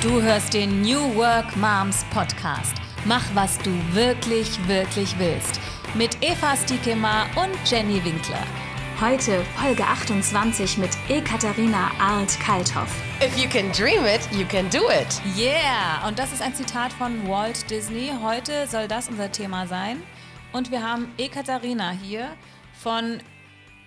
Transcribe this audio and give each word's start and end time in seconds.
Du 0.00 0.22
hörst 0.22 0.54
den 0.54 0.82
New 0.82 1.16
Work 1.16 1.56
Moms 1.56 2.04
Podcast. 2.14 2.72
Mach, 3.04 3.24
was 3.34 3.58
du 3.58 3.72
wirklich, 3.92 4.56
wirklich 4.68 5.18
willst. 5.18 5.58
Mit 5.94 6.22
Eva 6.22 6.56
Stiekema 6.56 7.24
und 7.34 7.50
Jenny 7.68 8.04
Winkler. 8.04 8.44
Heute 9.00 9.42
Folge 9.56 9.82
28 9.82 10.78
mit 10.78 10.90
Ekaterina 11.08 11.90
Arndt-Kalthoff. 11.98 12.94
If 13.20 13.36
you 13.36 13.48
can 13.48 13.72
dream 13.72 14.06
it, 14.06 14.20
you 14.30 14.46
can 14.46 14.70
do 14.70 14.88
it. 14.88 15.20
Yeah! 15.36 16.06
Und 16.06 16.16
das 16.16 16.32
ist 16.32 16.42
ein 16.42 16.54
Zitat 16.54 16.92
von 16.92 17.26
Walt 17.26 17.68
Disney. 17.68 18.12
Heute 18.22 18.68
soll 18.68 18.86
das 18.86 19.08
unser 19.08 19.32
Thema 19.32 19.66
sein. 19.66 20.00
Und 20.52 20.70
wir 20.70 20.80
haben 20.80 21.12
Ekaterina 21.18 21.90
hier 21.90 22.28
von 22.72 23.18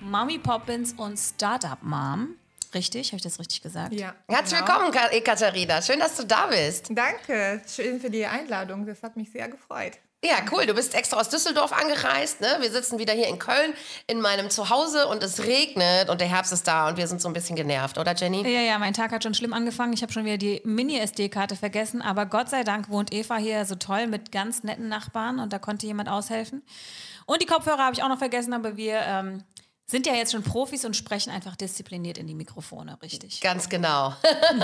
Mommy 0.02 0.40
Poppins 0.40 0.92
und 0.92 1.18
Startup 1.18 1.82
Mom. 1.82 2.36
Richtig? 2.74 3.08
Habe 3.10 3.18
ich 3.18 3.24
das 3.24 3.40
richtig 3.40 3.62
gesagt? 3.62 3.94
Ja. 3.94 4.14
Herzlich 4.28 4.60
genau. 4.60 4.72
willkommen, 4.74 4.92
Ka- 4.94 5.10
Ekaterina. 5.12 5.82
Schön, 5.82 6.00
dass 6.00 6.16
du 6.16 6.24
da 6.26 6.48
bist. 6.48 6.88
Danke, 6.90 7.62
schön 7.68 8.00
für 8.00 8.10
die 8.10 8.26
Einladung. 8.26 8.86
Das 8.86 9.04
hat 9.04 9.18
mich 9.18 9.32
sehr 9.32 9.50
gefreut. 9.50 9.94
Ja, 10.24 10.36
cool. 10.52 10.68
Du 10.68 10.76
bist 10.76 10.94
extra 10.94 11.20
aus 11.20 11.30
Düsseldorf 11.30 11.74
angereist. 11.74 12.42
Ne? 12.42 12.58
Wir 12.60 12.70
sitzen 12.72 13.00
wieder 13.00 13.12
hier 13.14 13.28
in 13.28 13.40
Köln 13.40 13.74
in 14.06 14.22
meinem 14.22 14.52
Zuhause 14.52 15.08
und 15.08 15.24
es 15.24 15.44
regnet 15.46 16.10
und 16.10 16.22
der 16.22 16.28
Herbst 16.30 16.54
ist 16.54 16.68
da 16.68 16.88
und 16.90 16.98
wir 16.98 17.08
sind 17.08 17.20
so 17.22 17.28
ein 17.28 17.34
bisschen 17.34 17.56
genervt, 17.56 17.98
oder 17.98 18.14
Jenny? 18.14 18.44
Ja, 18.44 18.62
ja, 18.62 18.78
mein 18.78 18.94
Tag 18.94 19.12
hat 19.12 19.24
schon 19.24 19.34
schlimm 19.34 19.52
angefangen. 19.52 19.94
Ich 19.94 20.04
habe 20.04 20.14
schon 20.14 20.24
wieder 20.24 20.38
die 20.38 20.62
Mini-SD-Karte 20.64 21.56
vergessen. 21.56 22.04
Aber 22.04 22.28
Gott 22.28 22.50
sei 22.52 22.64
Dank 22.64 22.90
wohnt 22.90 23.12
Eva 23.12 23.38
hier 23.38 23.66
so 23.66 23.74
toll 23.76 24.06
mit 24.06 24.32
ganz 24.32 24.62
netten 24.64 24.88
Nachbarn 24.90 25.40
und 25.40 25.52
da 25.54 25.58
konnte 25.60 25.88
jemand 25.88 26.08
aushelfen. 26.08 26.62
Und 27.26 27.42
die 27.42 27.48
Kopfhörer 27.48 27.80
habe 27.84 27.96
ich 27.96 28.04
auch 28.04 28.10
noch 28.10 28.20
vergessen, 28.20 28.54
aber 28.54 28.78
wir 28.78 29.00
ähm, 29.02 29.44
sind 29.92 30.08
ja 30.08 30.16
jetzt 30.16 30.32
schon 30.32 30.42
Profis 30.42 30.86
und 30.86 30.96
sprechen 30.96 31.30
einfach 31.32 31.56
diszipliniert 31.56 32.18
in 32.18 32.26
die 32.26 32.34
Mikrofone, 32.34 32.98
richtig? 33.02 33.42
Ganz 33.42 33.68
genau. 33.68 34.14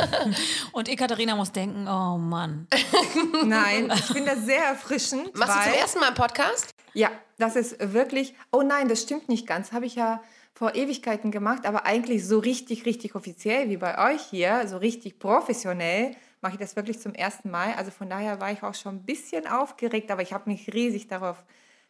Und 0.71 0.87
Ekaterina 0.87 1.35
muss 1.35 1.51
denken, 1.51 1.87
oh 1.87 2.17
Mann. 2.17 2.67
Nein, 3.45 3.91
ich 3.93 4.05
finde 4.05 4.35
das 4.35 4.45
sehr 4.45 4.63
erfrischend. 4.63 5.37
Machst 5.37 5.55
du 5.55 5.63
zum 5.69 5.79
ersten 5.79 5.99
Mal 5.99 6.07
einen 6.07 6.15
Podcast? 6.15 6.73
Ja, 6.93 7.11
das 7.37 7.55
ist 7.57 7.93
wirklich. 7.93 8.33
Oh 8.51 8.61
nein, 8.61 8.87
das 8.87 9.01
stimmt 9.03 9.29
nicht 9.29 9.45
ganz. 9.45 9.71
Habe 9.71 9.85
ich 9.85 9.95
ja 9.95 10.23
vor 10.53 10.73
Ewigkeiten 10.73 11.29
gemacht, 11.29 11.67
aber 11.67 11.85
eigentlich 11.85 12.25
so 12.25 12.39
richtig, 12.39 12.85
richtig 12.85 13.13
offiziell 13.13 13.69
wie 13.69 13.77
bei 13.77 14.13
euch 14.13 14.21
hier, 14.23 14.67
so 14.67 14.77
richtig 14.77 15.19
professionell 15.19 16.15
mache 16.41 16.53
ich 16.53 16.59
das 16.59 16.75
wirklich 16.75 16.99
zum 16.99 17.13
ersten 17.13 17.51
Mal. 17.51 17.73
Also 17.73 17.91
von 17.91 18.09
daher 18.09 18.39
war 18.39 18.51
ich 18.51 18.63
auch 18.63 18.73
schon 18.73 18.95
ein 18.95 19.03
bisschen 19.03 19.45
aufgeregt, 19.45 20.09
aber 20.09 20.21
ich 20.21 20.33
habe 20.33 20.49
mich 20.49 20.73
riesig 20.73 21.07
darauf 21.07 21.43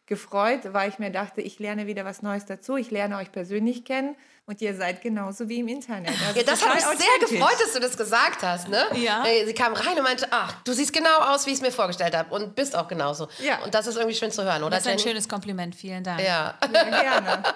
gefreut, 0.08 0.72
weil 0.72 0.88
ich 0.88 0.98
mir 0.98 1.10
dachte, 1.10 1.40
ich 1.40 1.58
lerne 1.58 1.86
wieder 1.86 2.04
was 2.04 2.22
Neues 2.22 2.46
dazu. 2.46 2.76
Ich 2.76 2.90
lerne 2.90 3.16
euch 3.18 3.30
persönlich 3.30 3.84
kennen 3.84 4.16
und 4.48 4.60
ihr 4.62 4.74
seid 4.74 5.02
genauso 5.02 5.48
wie 5.48 5.58
im 5.60 5.68
Internet. 5.68 6.08
Also 6.26 6.38
Ja, 6.38 6.42
das 6.44 6.66
hat 6.66 6.74
mich 6.74 6.84
sehr 6.84 7.18
gefreut, 7.38 7.56
dass 7.60 7.72
du 7.74 7.80
das 7.80 7.96
gesagt 7.96 8.42
hast. 8.42 8.68
Ne? 8.68 8.82
Ja. 8.94 9.24
Äh, 9.26 9.44
Sie 9.46 9.52
kam 9.54 9.74
rein 9.74 9.96
und 9.96 10.02
meinte, 10.02 10.26
ach, 10.30 10.54
du 10.64 10.72
siehst 10.72 10.92
genau 10.92 11.18
aus, 11.18 11.46
wie 11.46 11.50
ich 11.50 11.56
es 11.56 11.62
mir 11.62 11.70
vorgestellt 11.70 12.16
habe 12.16 12.34
und 12.34 12.54
bist 12.56 12.74
auch 12.74 12.88
genauso. 12.88 13.28
Ja. 13.38 13.62
Und 13.62 13.74
das 13.74 13.86
ist 13.86 13.96
irgendwie 13.96 14.16
schön 14.16 14.30
zu 14.32 14.42
hören, 14.42 14.62
oder 14.62 14.70
Das 14.70 14.80
ist 14.80 14.86
ein 14.86 14.98
Jenny? 14.98 15.10
schönes 15.10 15.28
Kompliment, 15.28 15.74
vielen 15.76 16.02
Dank. 16.02 16.20
Ja. 16.20 16.54
Ja, 16.72 16.82
gerne. 17.00 17.42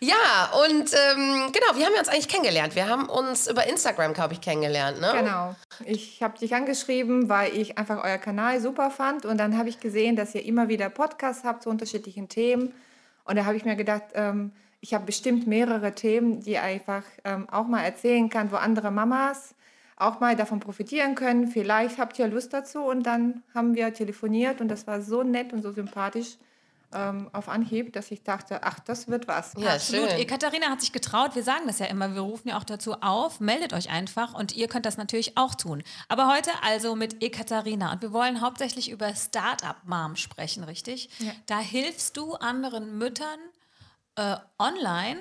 Ja, 0.00 0.50
und 0.66 0.92
ähm, 0.92 1.52
genau, 1.52 1.76
wie 1.76 1.84
haben 1.84 1.92
wir 1.92 2.00
uns 2.00 2.08
eigentlich 2.08 2.28
kennengelernt? 2.28 2.74
Wir 2.74 2.88
haben 2.88 3.08
uns 3.08 3.46
über 3.46 3.66
Instagram, 3.66 4.12
glaube 4.12 4.32
ich, 4.34 4.40
kennengelernt, 4.40 5.00
ne? 5.00 5.12
Genau. 5.16 5.54
Ich 5.84 6.22
habe 6.22 6.36
dich 6.38 6.54
angeschrieben, 6.54 7.28
weil 7.28 7.56
ich 7.56 7.78
einfach 7.78 8.02
euer 8.02 8.18
Kanal 8.18 8.60
super 8.60 8.90
fand 8.90 9.24
und 9.24 9.38
dann 9.38 9.56
habe 9.56 9.68
ich 9.68 9.78
gesehen, 9.78 10.16
dass 10.16 10.34
ihr 10.34 10.44
immer 10.44 10.68
wieder 10.68 10.88
Podcasts 10.90 11.44
habt 11.44 11.62
zu 11.62 11.70
unterschiedlichen 11.70 12.28
Themen 12.28 12.74
und 13.24 13.36
da 13.36 13.44
habe 13.44 13.56
ich 13.56 13.64
mir 13.64 13.76
gedacht, 13.76 14.02
ähm, 14.14 14.50
ich 14.84 14.92
habe 14.92 15.06
bestimmt 15.06 15.46
mehrere 15.46 15.94
Themen, 15.94 16.40
die 16.42 16.58
einfach 16.58 17.04
ähm, 17.24 17.48
auch 17.48 17.66
mal 17.66 17.80
erzählen 17.80 18.28
kann, 18.28 18.52
wo 18.52 18.56
andere 18.56 18.90
Mamas 18.90 19.54
auch 19.96 20.20
mal 20.20 20.36
davon 20.36 20.60
profitieren 20.60 21.14
können. 21.14 21.48
Vielleicht 21.48 21.96
habt 21.96 22.18
ihr 22.18 22.28
Lust 22.28 22.52
dazu 22.52 22.80
und 22.80 23.04
dann 23.04 23.42
haben 23.54 23.74
wir 23.74 23.94
telefoniert 23.94 24.60
und 24.60 24.68
das 24.68 24.86
war 24.86 25.00
so 25.00 25.22
nett 25.22 25.54
und 25.54 25.62
so 25.62 25.72
sympathisch 25.72 26.36
ähm, 26.92 27.30
auf 27.32 27.48
Anhieb, 27.48 27.94
dass 27.94 28.10
ich 28.10 28.24
dachte, 28.24 28.62
ach, 28.62 28.78
das 28.78 29.08
wird 29.08 29.26
was. 29.26 29.54
Ja, 29.56 29.72
Absolut. 29.72 30.10
schön. 30.10 30.18
Ekaterina 30.18 30.66
hat 30.66 30.82
sich 30.82 30.92
getraut. 30.92 31.34
Wir 31.34 31.44
sagen 31.44 31.66
das 31.66 31.78
ja 31.78 31.86
immer. 31.86 32.12
Wir 32.12 32.20
rufen 32.20 32.48
ja 32.48 32.58
auch 32.58 32.64
dazu 32.64 32.92
auf. 33.00 33.40
Meldet 33.40 33.72
euch 33.72 33.88
einfach 33.88 34.34
und 34.34 34.54
ihr 34.54 34.68
könnt 34.68 34.84
das 34.84 34.98
natürlich 34.98 35.38
auch 35.38 35.54
tun. 35.54 35.82
Aber 36.10 36.28
heute 36.30 36.50
also 36.62 36.94
mit 36.94 37.22
Ekaterina 37.22 37.90
und 37.90 38.02
wir 38.02 38.12
wollen 38.12 38.42
hauptsächlich 38.42 38.90
über 38.90 39.14
Startup 39.14 39.76
Mom 39.86 40.16
sprechen, 40.16 40.62
richtig? 40.62 41.08
Ja. 41.20 41.32
Da 41.46 41.58
hilfst 41.58 42.18
du 42.18 42.34
anderen 42.34 42.98
Müttern 42.98 43.38
äh, 44.16 44.36
online 44.58 45.18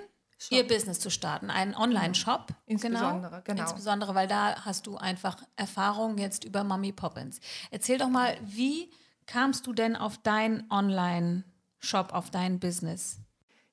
ihr 0.49 0.67
Business 0.67 0.99
zu 0.99 1.09
starten, 1.09 1.49
einen 1.49 1.75
Online-Shop. 1.75 2.47
Insbesondere, 2.65 3.41
genau. 3.45 3.61
Insbesondere, 3.61 4.15
weil 4.15 4.27
da 4.27 4.65
hast 4.65 4.87
du 4.87 4.97
einfach 4.97 5.37
Erfahrung 5.55 6.17
jetzt 6.17 6.43
über 6.43 6.63
Mommy 6.63 6.91
Poppins. 6.91 7.39
Erzähl 7.71 7.97
doch 7.97 8.09
mal, 8.09 8.35
wie 8.41 8.91
kamst 9.25 9.67
du 9.67 9.73
denn 9.73 9.95
auf 9.95 10.17
dein 10.17 10.69
Online-Shop, 10.69 12.13
auf 12.13 12.29
dein 12.29 12.59
Business? 12.59 13.19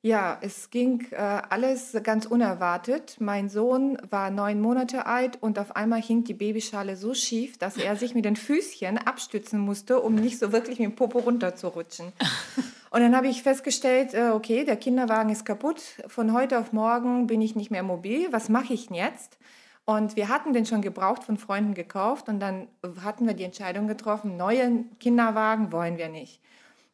Ja, 0.03 0.38
es 0.41 0.70
ging 0.70 1.06
äh, 1.10 1.16
alles 1.16 1.94
ganz 2.02 2.25
unerwartet. 2.25 3.16
Mein 3.19 3.50
Sohn 3.50 3.98
war 4.08 4.31
neun 4.31 4.58
Monate 4.58 5.04
alt 5.04 5.42
und 5.42 5.58
auf 5.58 5.76
einmal 5.76 6.00
hing 6.00 6.25
die 6.25 6.32
Babyschale 6.32 6.97
so 6.97 7.12
schief, 7.12 7.58
dass 7.58 7.76
er 7.76 7.97
sich 7.97 8.14
mit 8.14 8.25
den 8.25 8.37
Füßchen 8.37 8.97
abstützen 8.97 9.60
musste, 9.60 10.00
um 10.00 10.14
nicht 10.14 10.38
so 10.38 10.52
wirklich 10.52 10.78
mit 10.78 10.88
dem 10.88 10.97
Popo 10.97 11.19
runterzurutschen. 11.19 12.12
Und 12.91 13.01
dann 13.01 13.17
habe 13.17 13.28
ich 13.28 13.43
festgestellt, 13.43 14.15
äh, 14.15 14.31
okay, 14.31 14.65
der 14.65 14.77
Kinderwagen 14.77 15.31
ist 15.31 15.45
kaputt. 15.45 15.81
Von 16.09 16.33
heute 16.33 16.59
auf 16.59 16.73
morgen 16.73 17.28
bin 17.28 17.41
ich 17.41 17.55
nicht 17.55 17.71
mehr 17.71 17.84
mobil. 17.84 18.33
Was 18.33 18.49
mache 18.49 18.75
ich 18.75 18.89
denn 18.89 18.97
jetzt? 18.97 19.39
Und 19.84 20.17
wir 20.17 20.28
hatten 20.28 20.53
den 20.53 20.67
schon 20.67 20.83
gebraucht 20.83 21.25
von 21.25 21.37
Freunden 21.37 21.75
gekauft 21.75 22.29
und 22.29 22.41
dann 22.41 22.69
hatten 23.03 23.27
wir 23.27 23.34
die 23.34 23.45
Entscheidung 23.45 23.89
getroffen, 23.89 24.37
neuen 24.37 24.97
Kinderwagen 24.99 25.73
wollen 25.73 25.97
wir 25.99 26.09
nicht. 26.09 26.41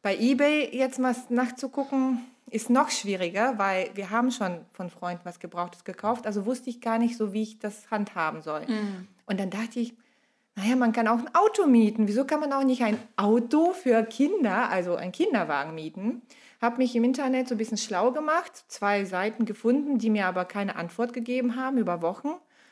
Bei 0.01 0.15
eBay 0.15 0.75
jetzt 0.75 0.97
mal 0.99 1.15
nachzugucken, 1.29 2.25
ist 2.49 2.69
noch 2.69 2.89
schwieriger, 2.89 3.57
weil 3.57 3.89
wir 3.93 4.09
haben 4.09 4.31
schon 4.31 4.61
von 4.71 4.89
Freunden 4.89 5.25
was 5.25 5.39
Gebrauchtes 5.39 5.83
gekauft. 5.83 6.25
Also 6.25 6.45
wusste 6.45 6.69
ich 6.69 6.79
gar 6.79 6.97
nicht 6.97 7.17
so, 7.17 7.33
wie 7.33 7.43
ich 7.43 7.59
das 7.59 7.91
handhaben 7.91 8.41
soll. 8.41 8.61
Und 9.25 9.39
dann 9.39 9.49
dachte 9.49 9.79
ich, 9.79 9.93
naja, 10.57 10.75
man 10.75 10.91
kann 10.91 11.07
auch 11.07 11.19
ein 11.19 11.35
Auto 11.35 11.67
mieten. 11.67 12.07
Wieso 12.07 12.25
kann 12.25 12.39
man 12.39 12.51
auch 12.51 12.63
nicht 12.63 12.81
ein 12.81 12.97
Auto 13.15 13.73
für 13.73 14.03
Kinder, 14.03 14.69
also 14.69 14.95
einen 14.95 15.11
Kinderwagen 15.11 15.75
mieten? 15.75 16.23
Habe 16.59 16.77
mich 16.77 16.95
im 16.95 17.03
Internet 17.03 17.47
so 17.47 17.53
ein 17.53 17.59
bisschen 17.59 17.77
schlau 17.77 18.11
gemacht, 18.11 18.65
zwei 18.67 19.05
Seiten 19.05 19.45
gefunden, 19.45 19.99
die 19.99 20.09
mir 20.09 20.25
aber 20.25 20.45
keine 20.45 20.75
Antwort 20.75 21.13
gegeben 21.13 21.55
haben 21.55 21.77
über 21.77 22.01
Wochen. 22.01 22.29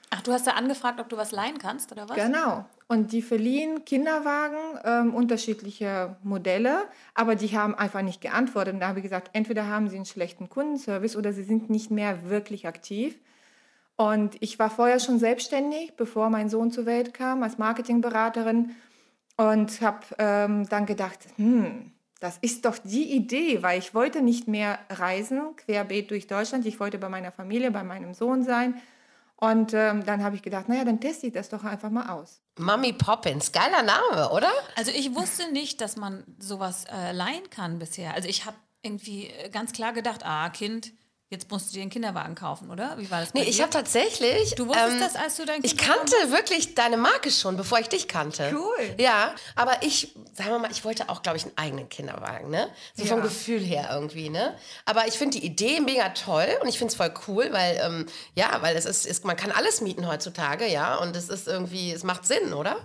Ach, 0.10 0.22
du 0.22 0.32
hast 0.32 0.48
da 0.48 0.52
angefragt, 0.52 1.00
ob 1.00 1.10
du 1.10 1.18
was 1.18 1.32
leihen 1.32 1.60
kannst, 1.60 1.92
oder 1.92 2.10
was? 2.10 2.16
Genau. 2.16 2.66
Und 2.88 3.12
die 3.12 3.22
verliehen 3.22 3.86
Kinderwagen, 3.86 4.80
ähm, 4.84 5.14
unterschiedliche 5.14 6.16
Modelle, 6.24 6.86
aber 7.14 7.36
die 7.36 7.56
haben 7.56 7.76
einfach 7.76 8.02
nicht 8.02 8.20
geantwortet. 8.20 8.74
Und 8.74 8.80
da 8.80 8.88
habe 8.88 9.00
ich 9.00 9.04
gesagt, 9.04 9.30
entweder 9.34 9.68
haben 9.68 9.90
sie 9.90 9.98
einen 9.98 10.06
schlechten 10.06 10.50
Kundenservice 10.50 11.16
oder 11.16 11.34
sie 11.34 11.44
sind 11.44 11.70
nicht 11.70 11.92
mehr 11.92 12.30
wirklich 12.30 12.68
aktiv. 12.68 13.20
Und 13.98 14.36
ich 14.42 14.60
war 14.60 14.70
vorher 14.70 15.00
schon 15.00 15.20
selbstständig, 15.20 15.96
bevor 15.96 16.30
mein 16.30 16.50
Sohn 16.50 16.72
zur 16.72 16.86
Welt 16.86 17.14
kam, 17.14 17.44
als 17.44 17.58
Marketingberaterin 17.58 18.76
und 19.38 19.82
habe 19.82 20.06
ähm, 20.18 20.68
dann 20.68 20.86
gedacht, 20.86 21.20
hm, 21.38 21.92
das 22.20 22.38
ist 22.42 22.66
doch 22.66 22.78
die 22.78 23.14
Idee, 23.14 23.62
weil 23.62 23.80
ich 23.80 23.94
wollte 23.94 24.22
nicht 24.22 24.48
mehr 24.48 24.80
reisen, 24.90 25.56
querbeet 25.58 26.12
durch 26.12 26.28
Deutschland. 26.28 26.66
Ich 26.66 26.80
wollte 26.80 26.98
bei 26.98 27.10
meiner 27.10 27.32
Familie, 27.32 27.72
bei 27.72 27.84
meinem 27.84 28.14
Sohn 28.14 28.44
sein. 28.44 28.82
Und 29.38 29.74
ähm, 29.74 30.06
dann 30.06 30.24
habe 30.24 30.36
ich 30.36 30.42
gedacht, 30.42 30.70
naja, 30.70 30.86
dann 30.86 31.02
teste 31.02 31.28
ich 31.28 31.34
das 31.34 31.50
doch 31.50 31.66
einfach 31.66 31.90
mal 31.90 32.10
aus. 32.10 32.42
Mummy 32.58 32.94
Poppins, 32.94 33.52
geiler 33.52 33.84
Name, 33.84 34.32
oder? 34.32 34.50
Also 34.78 34.92
ich 34.92 35.14
wusste 35.14 35.52
nicht, 35.52 35.82
dass 35.82 35.98
man 35.98 36.24
sowas 36.40 36.86
äh, 36.86 37.12
leihen 37.12 37.50
kann 37.50 37.80
bisher. 37.80 38.14
Also 38.14 38.30
ich 38.30 38.46
habe 38.46 38.56
irgendwie 38.82 39.28
äh, 39.28 39.50
ganz 39.50 39.74
klar 39.74 39.92
gedacht, 39.92 40.26
ah, 40.26 40.50
Kind, 40.50 40.94
jetzt 41.30 41.50
musst 41.50 41.70
du 41.70 41.74
dir 41.76 41.82
einen 41.82 41.90
Kinderwagen 41.90 42.36
kaufen, 42.36 42.70
oder? 42.70 42.98
Wie 42.98 43.10
war 43.10 43.20
das 43.22 43.32
bei 43.32 43.40
Nee, 43.40 43.46
ich 43.50 43.58
dir? 43.58 43.64
habe 43.64 43.72
tatsächlich. 43.72 44.52
ähm, 44.52 44.56
Du 44.58 44.68
wusstest 44.68 45.02
das, 45.02 45.16
als 45.16 45.36
du 45.38 45.46
dein 45.46 45.64
Ich 45.64 45.76
Kinderwagen 45.78 46.10
kannte 46.12 46.32
wirklich 46.32 46.76
deine 46.76 46.98
Marke 46.98 47.32
schon, 47.32 47.58
bevor 47.58 47.80
ich 47.80 47.90
dich 47.90 48.08
kannte. 48.08 48.52
Cool. 48.54 48.96
Ja, 48.98 49.34
aber 49.56 49.82
ich, 49.82 50.14
sagen 50.34 50.52
wir 50.52 50.60
mal, 50.60 50.72
ich 50.72 50.86
wollte 50.86 51.10
auch, 51.10 51.22
glaube 51.24 51.38
ich, 51.38 51.44
einen 51.46 51.58
eigenen 51.58 51.90
Kinderwagen, 51.90 52.50
ne? 52.50 52.70
So 52.96 53.06
vom 53.06 53.18
Ja. 53.18 53.24
Gefühl 53.24 53.60
her 53.60 53.90
irgendwie, 53.92 54.30
ne? 54.30 54.56
Aber 54.86 55.08
ich 55.08 55.16
finde 55.16 55.40
die 55.40 55.46
Idee 55.46 55.80
mega 55.80 56.10
toll 56.10 56.48
und 56.62 56.68
ich 56.68 56.78
finde 56.78 56.92
es 56.92 56.96
voll 56.98 57.14
cool, 57.28 57.48
weil, 57.52 57.80
ähm, 57.84 58.06
ja, 58.36 58.62
weil 58.62 58.76
es 58.76 58.86
ist, 58.86 59.06
ist, 59.06 59.26
man 59.26 59.36
kann 59.36 59.52
alles 59.52 59.82
mieten 59.82 60.08
heutzutage, 60.08 60.68
ja, 60.68 60.96
und 60.98 61.16
es 61.16 61.30
ist 61.30 61.48
irgendwie, 61.48 61.92
es 61.92 62.04
macht 62.04 62.26
Sinn, 62.26 62.54
oder? 62.54 62.78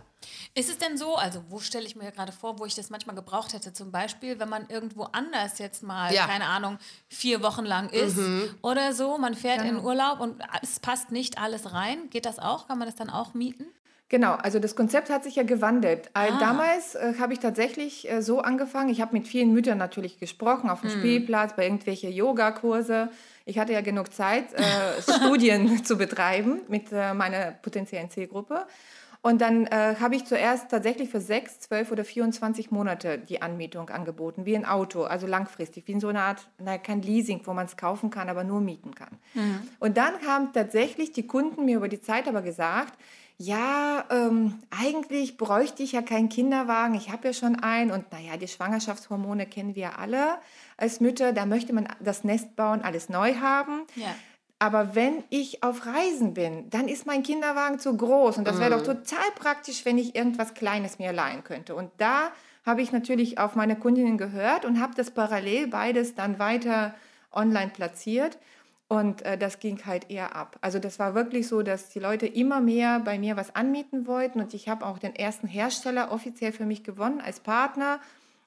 Ist 0.55 0.69
es 0.69 0.79
denn 0.79 0.99
so, 0.99 1.15
also 1.17 1.43
wo 1.49 1.61
stelle 1.61 1.87
ich 1.87 1.95
mir 1.95 2.11
gerade 2.11 2.33
vor, 2.33 2.59
wo 2.59 2.65
ich 2.67 2.75
das 2.75 2.91
manchmal 2.91 3.15
gebraucht 3.15 3.53
hätte, 3.53 3.73
zum 3.73 3.93
Beispiel, 3.93 4.41
wenn 4.41 4.49
man 4.49 4.67
irgendwo 4.69 5.05
anders 5.05 5.59
jetzt 5.59 5.83
mal, 5.85 6.13
Ja. 6.13 6.27
keine 6.27 6.47
Ahnung, 6.47 6.79
vier 7.09 7.41
Wochen 7.43 7.65
lang 7.65 7.89
ist 7.91 8.19
oder 8.63 8.93
so, 8.93 9.17
man 9.17 9.35
fährt 9.35 9.63
in 9.63 9.77
Genau. 9.77 9.83
Urlaub 9.85 10.19
und 10.21 10.43
es 10.63 10.81
passt 10.81 11.13
nicht 11.13 11.39
alles 11.39 11.73
rein, 11.73 12.11
geht 12.11 12.27
das 12.27 12.39
auch? 12.41 12.67
Kann 12.67 12.79
man 12.79 12.89
das 12.89 12.97
dann 12.97 13.11
auch 13.11 13.33
mieten? 13.33 13.65
Genau, 14.09 14.33
also 14.35 14.59
das 14.59 14.75
Konzept 14.75 15.09
hat 15.09 15.23
sich 15.23 15.37
ja 15.37 15.45
gewandelt. 15.45 16.11
Ah. 16.15 16.27
Äh, 16.27 16.31
Damals 16.41 16.97
äh, 16.97 17.15
habe 17.21 17.33
ich 17.33 17.39
tatsächlich 17.39 18.11
äh, 18.11 18.21
so 18.23 18.41
angefangen. 18.41 18.89
Ich 18.91 19.01
habe 19.01 19.13
mit 19.13 19.29
vielen 19.29 19.53
Müttern 19.53 19.79
natürlich 19.79 20.19
gesprochen, 20.19 20.69
auf 20.69 20.81
dem 20.81 20.91
Spielplatz, 20.91 21.55
bei 21.55 21.63
irgendwelche 21.63 22.09
Yogakurse. 22.09 23.09
Ich 23.45 23.61
hatte 23.61 23.73
ja 23.73 23.83
genug 23.83 24.13
Zeit, 24.13 24.53
äh, 24.55 24.63
Studien 25.17 25.85
zu 25.85 25.97
betreiben 25.97 26.63
mit 26.67 26.91
äh, 26.91 27.15
meiner 27.15 27.53
potenziellen 27.53 28.11
Zielgruppe. 28.11 28.67
Und 29.23 29.43
dann 29.43 29.67
äh, 29.67 29.97
habe 30.01 30.17
ich 30.17 30.25
zuerst 30.25 30.71
tatsächlich 30.71 31.11
für 31.11 31.21
sechs, 31.21 31.61
zwölf 31.61 31.93
oder 31.93 32.05
24 32.05 32.71
Monate 32.71 33.19
die 33.19 33.43
Anmietung 33.43 33.91
angeboten, 33.91 34.47
wie 34.47 34.57
ein 34.57 34.65
Auto, 34.65 35.03
also 35.03 35.27
langfristig, 35.27 35.87
wie 35.87 35.93
in 35.93 36.01
so 36.01 36.09
einer 36.09 36.23
Art, 36.23 36.49
naja, 36.59 36.79
kein 36.79 37.03
Leasing, 37.03 37.43
wo 37.45 37.53
man 37.53 37.67
es 37.67 37.77
kaufen 37.77 38.11
kann, 38.11 38.31
aber 38.31 38.45
nur 38.45 38.63
mieten 38.63 38.95
kann. 38.95 39.19
Mhm. 39.35 39.61
Und 39.79 39.99
dann 39.99 40.15
haben 40.27 40.53
tatsächlich 40.55 41.13
die 41.13 41.27
Kunden 41.27 41.67
mir 41.67 41.77
über 41.77 41.89
die 41.89 42.01
Zeit 42.01 42.29
aber 42.29 42.41
gesagt, 42.41 42.95
ja, 43.37 44.05
ähm, 44.11 44.59
eigentlich 44.71 45.39
bräuchte 45.39 45.83
ich 45.83 45.93
ja 45.93 46.03
keinen 46.03 46.29
Kinderwagen, 46.29 46.95
ich 46.95 47.11
habe 47.11 47.29
ja 47.29 47.33
schon 47.33 47.57
einen 47.57 47.91
und 47.91 48.13
naja, 48.13 48.37
die 48.37 48.49
Schwangerschaftshormone 48.49 49.47
kennen 49.47 49.75
wir 49.75 49.99
alle 49.99 50.37
als 50.77 51.01
Mütter, 51.01 51.33
da 51.33 51.47
möchte 51.47 51.73
man 51.73 51.89
das 52.01 52.23
Nest 52.23 52.55
bauen, 52.55 52.83
alles 52.83 53.09
neu 53.09 53.37
haben. 53.37 53.83
Ja. 53.97 54.15
Aber 54.63 54.95
wenn 54.95 55.25
ich 55.31 55.63
auf 55.63 55.87
Reisen 55.87 56.35
bin, 56.35 56.69
dann 56.69 56.87
ist 56.87 57.07
mein 57.07 57.23
Kinderwagen 57.23 57.79
zu 57.79 57.97
groß 57.97 58.37
und 58.37 58.47
das 58.47 58.61
wäre 58.61 58.77
mhm. 58.77 58.85
doch 58.85 58.95
total 58.95 59.25
praktisch, 59.35 59.87
wenn 59.87 59.97
ich 59.97 60.15
irgendwas 60.15 60.53
Kleines 60.53 60.99
mir 60.99 61.15
leihen 61.15 61.43
könnte. 61.43 61.75
Und 61.75 61.91
da 61.97 62.31
habe 62.67 62.83
ich 62.83 62.93
natürlich 62.93 63.39
auf 63.39 63.55
meine 63.55 63.75
Kundinnen 63.75 64.19
gehört 64.19 64.67
und 64.67 64.79
habe 64.79 64.95
das 64.95 65.13
parallel 65.13 65.69
beides 65.69 66.15
dann 66.15 66.39
weiter 66.39 66.95
online 67.33 67.71
platziert. 67.71 68.39
Und 68.87 69.23
äh, 69.23 69.39
das 69.39 69.61
ging 69.61 69.81
halt 69.87 70.11
eher 70.11 70.37
ab. 70.37 70.59
Also 70.61 70.79
das 70.79 70.99
war 70.99 71.15
wirklich 71.15 71.49
so, 71.49 71.63
dass 71.63 71.89
die 71.89 72.01
Leute 72.01 72.27
immer 72.27 72.61
mehr 72.61 73.01
bei 73.01 73.19
mir 73.19 73.37
was 73.37 73.55
anmieten 73.55 74.07
wollten. 74.07 74.41
Und 74.41 74.53
ich 74.53 74.69
habe 74.69 74.85
auch 74.85 74.99
den 74.99 75.17
ersten 75.17 75.47
Hersteller 75.47 76.13
offiziell 76.13 76.53
für 76.53 76.67
mich 76.67 76.85
gewonnen 76.85 77.23
als 77.23 77.41
Partner, 77.41 77.99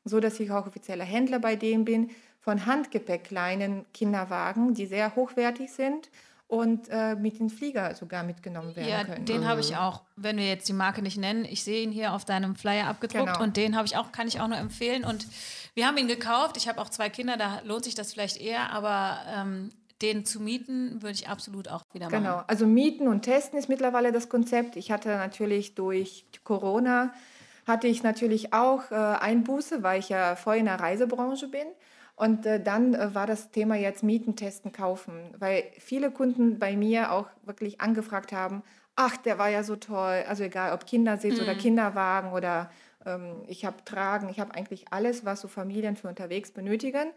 so 0.06 0.20
dass 0.20 0.40
ich 0.40 0.52
auch 0.52 0.68
offizieller 0.68 1.06
Händler 1.06 1.40
bei 1.40 1.56
denen 1.56 1.86
bin, 1.86 2.12
von 2.44 2.66
Handgepäck 2.66 3.24
kleinen 3.24 3.86
Kinderwagen, 3.94 4.74
die 4.74 4.86
sehr 4.86 5.16
hochwertig 5.16 5.72
sind 5.72 6.10
und 6.48 6.90
äh, 6.90 7.16
mit 7.16 7.40
den 7.40 7.50
Flieger 7.50 7.96
sogar 7.96 8.24
mitgenommen 8.24 8.76
werden 8.76 8.90
ja, 8.90 9.04
können. 9.06 9.26
Den 9.26 9.48
habe 9.48 9.62
ich 9.62 9.72
mhm. 9.72 9.78
auch, 9.78 10.02
wenn 10.18 10.38
wir 10.38 10.48
jetzt 10.48 10.68
die 10.68 10.74
Marke 10.74 11.02
nicht 11.02 11.18
nennen, 11.18 11.46
ich 11.46 11.64
sehe 11.64 11.82
ihn 11.82 11.92
hier 11.92 12.14
auf 12.14 12.26
deinem 12.26 12.56
Flyer 12.56 12.88
abgedruckt 12.88 13.26
genau. 13.26 13.42
und 13.42 13.56
den 13.56 13.78
habe 13.78 13.88
ich 13.88 13.96
auch, 13.96 14.12
kann 14.12 14.28
ich 14.28 14.42
auch 14.42 14.48
nur 14.48 14.58
empfehlen. 14.58 15.06
Und 15.06 15.26
wir 15.74 15.88
haben 15.88 15.98
ihn 15.98 16.10
gekauft. 16.10 16.58
Ich 16.58 16.68
habe 16.68 16.82
auch 16.82 16.90
zwei 16.90 17.10
Kinder, 17.10 17.38
da 17.38 17.62
lohnt 17.64 17.86
sich 17.86 17.96
das 17.96 18.12
vielleicht 18.12 18.40
eher, 18.42 18.72
aber 18.72 19.20
ähm, 19.34 19.70
den 20.02 20.26
zu 20.26 20.42
mieten, 20.42 21.02
würde 21.02 21.14
ich 21.14 21.30
absolut 21.30 21.70
auch 21.70 21.86
wieder 21.94 22.10
machen. 22.10 22.24
Genau, 22.24 22.44
also 22.46 22.68
mieten 22.68 23.08
und 23.08 23.22
testen 23.22 23.58
ist 23.58 23.70
mittlerweile 23.70 24.12
das 24.12 24.28
Konzept. 24.28 24.76
Ich 24.76 24.92
hatte 24.92 25.10
natürlich 25.16 25.76
durch 25.76 26.26
Corona, 26.44 27.14
hatte 27.66 27.88
ich 27.88 28.04
natürlich 28.04 28.54
auch 28.54 28.92
äh, 28.92 28.96
Einbuße, 28.96 29.82
weil 29.82 30.02
ich 30.02 30.10
ja 30.10 30.36
vorher 30.36 30.60
in 30.60 30.66
der 30.66 30.80
Reisebranche 30.80 31.48
bin. 31.48 31.68
Und 32.16 32.46
äh, 32.46 32.62
dann 32.62 32.94
äh, 32.94 33.16
war 33.16 33.28
das 33.28 33.52
Thema 33.52 33.76
jetzt 33.76 34.04
Mieten, 34.04 34.36
Testen, 34.36 34.72
Kaufen, 34.72 35.34
weil 35.40 35.64
viele 35.80 36.12
Kunden 36.12 36.60
bei 36.60 36.76
mir 36.76 37.12
auch 37.12 37.28
wirklich 37.44 37.82
angefragt 37.82 38.32
haben, 38.32 38.64
ach, 38.96 39.18
der 39.18 39.40
war 39.40 39.50
ja 39.50 39.64
so 39.64 39.76
toll, 39.76 40.24
also 40.28 40.44
egal 40.44 40.74
ob 40.74 40.86
Kindersitz 40.86 41.38
mhm. 41.38 41.44
oder 41.44 41.56
Kinderwagen 41.56 42.32
oder 42.32 42.70
ähm, 43.06 43.42
ich 43.48 43.66
habe 43.66 43.84
Tragen, 43.86 44.30
ich 44.30 44.40
habe 44.40 44.54
eigentlich 44.54 44.86
alles, 44.92 45.26
was 45.26 45.42
so 45.42 45.48
Familien 45.48 45.96
für 45.96 46.08
unterwegs 46.08 46.52
benötigen. 46.52 47.12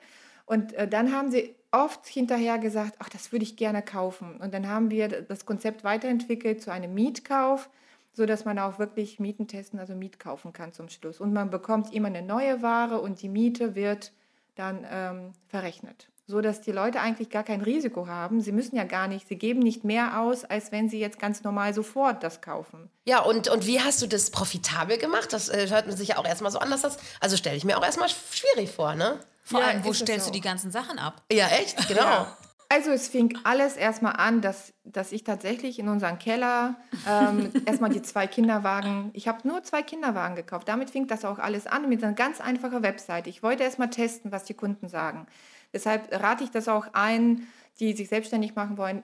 Und 0.46 0.72
äh, 0.74 0.88
dann 0.88 1.12
haben 1.12 1.30
sie 1.30 1.54
oft 1.72 2.06
hinterher 2.06 2.58
gesagt, 2.58 2.94
ach, 2.98 3.08
das 3.08 3.32
würde 3.32 3.42
ich 3.42 3.56
gerne 3.56 3.82
kaufen. 3.82 4.36
Und 4.40 4.54
dann 4.54 4.68
haben 4.68 4.90
wir 4.90 5.08
das 5.08 5.44
Konzept 5.44 5.84
weiterentwickelt 5.84 6.62
zu 6.62 6.72
einem 6.72 6.94
Mietkauf, 6.94 7.68
sodass 8.12 8.44
man 8.44 8.58
auch 8.58 8.78
wirklich 8.78 9.20
Mieten 9.20 9.48
testen, 9.48 9.78
also 9.78 9.94
Miet 9.94 10.18
kaufen 10.18 10.52
kann 10.52 10.72
zum 10.72 10.88
Schluss. 10.88 11.20
Und 11.20 11.32
man 11.32 11.50
bekommt 11.50 11.92
immer 11.92 12.08
eine 12.08 12.22
neue 12.22 12.62
Ware 12.62 13.00
und 13.00 13.20
die 13.20 13.28
Miete 13.28 13.74
wird 13.74 14.12
dann 14.56 14.86
ähm, 14.90 15.32
verrechnet. 15.48 16.08
So 16.28 16.40
dass 16.40 16.60
die 16.60 16.72
Leute 16.72 17.00
eigentlich 17.00 17.30
gar 17.30 17.44
kein 17.44 17.60
Risiko 17.60 18.08
haben. 18.08 18.40
Sie 18.40 18.50
müssen 18.50 18.74
ja 18.74 18.82
gar 18.82 19.06
nicht, 19.06 19.28
sie 19.28 19.36
geben 19.36 19.60
nicht 19.60 19.84
mehr 19.84 20.20
aus, 20.20 20.44
als 20.44 20.72
wenn 20.72 20.88
sie 20.88 20.98
jetzt 20.98 21.20
ganz 21.20 21.44
normal 21.44 21.72
sofort 21.72 22.24
das 22.24 22.40
kaufen. 22.40 22.90
Ja, 23.04 23.20
und, 23.20 23.46
und 23.46 23.64
wie 23.66 23.80
hast 23.80 24.02
du 24.02 24.08
das 24.08 24.30
profitabel 24.30 24.98
gemacht? 24.98 25.32
Das 25.32 25.48
äh, 25.48 25.68
hört 25.70 25.86
man 25.86 25.96
sich 25.96 26.08
ja 26.08 26.18
auch 26.18 26.26
erstmal 26.26 26.50
so 26.50 26.58
an, 26.58 26.70
dass 26.70 26.82
das, 26.82 26.98
also 27.20 27.36
stelle 27.36 27.56
ich 27.56 27.64
mir 27.64 27.78
auch 27.78 27.84
erstmal 27.84 28.08
schwierig 28.08 28.72
vor, 28.72 28.96
ne? 28.96 29.20
Vor 29.44 29.60
ja, 29.60 29.68
allem, 29.68 29.84
wo 29.84 29.92
stellst 29.92 30.26
du 30.26 30.32
die 30.32 30.40
ganzen 30.40 30.72
Sachen 30.72 30.98
ab? 30.98 31.22
Ja, 31.30 31.46
echt? 31.46 31.76
Genau. 31.88 32.02
Ja. 32.02 32.36
Also 32.68 32.90
es 32.90 33.08
fing 33.08 33.38
alles 33.44 33.76
erstmal 33.76 34.14
an, 34.14 34.40
dass, 34.40 34.72
dass 34.84 35.12
ich 35.12 35.24
tatsächlich 35.24 35.78
in 35.78 35.88
unseren 35.88 36.18
Keller 36.18 36.76
ähm, 37.08 37.52
erstmal 37.66 37.90
die 37.90 38.02
zwei 38.02 38.26
Kinderwagen, 38.26 39.10
ich 39.12 39.28
habe 39.28 39.46
nur 39.46 39.62
zwei 39.62 39.82
Kinderwagen 39.82 40.34
gekauft. 40.34 40.68
Damit 40.68 40.90
fing 40.90 41.06
das 41.06 41.24
auch 41.24 41.38
alles 41.38 41.66
an 41.66 41.88
mit 41.88 42.02
einer 42.02 42.14
ganz 42.14 42.40
einfachen 42.40 42.82
Website. 42.82 43.26
Ich 43.26 43.42
wollte 43.42 43.62
erstmal 43.62 43.90
testen, 43.90 44.32
was 44.32 44.44
die 44.44 44.54
Kunden 44.54 44.88
sagen. 44.88 45.26
Deshalb 45.72 46.12
rate 46.12 46.44
ich 46.44 46.50
das 46.50 46.68
auch 46.68 46.88
ein, 46.92 47.46
die 47.78 47.92
sich 47.92 48.08
selbstständig 48.08 48.54
machen 48.54 48.78
wollen. 48.78 49.02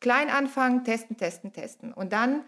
Klein 0.00 0.28
anfangen, 0.28 0.84
testen, 0.84 1.16
testen, 1.16 1.52
testen. 1.52 1.92
Und 1.92 2.12
dann 2.12 2.42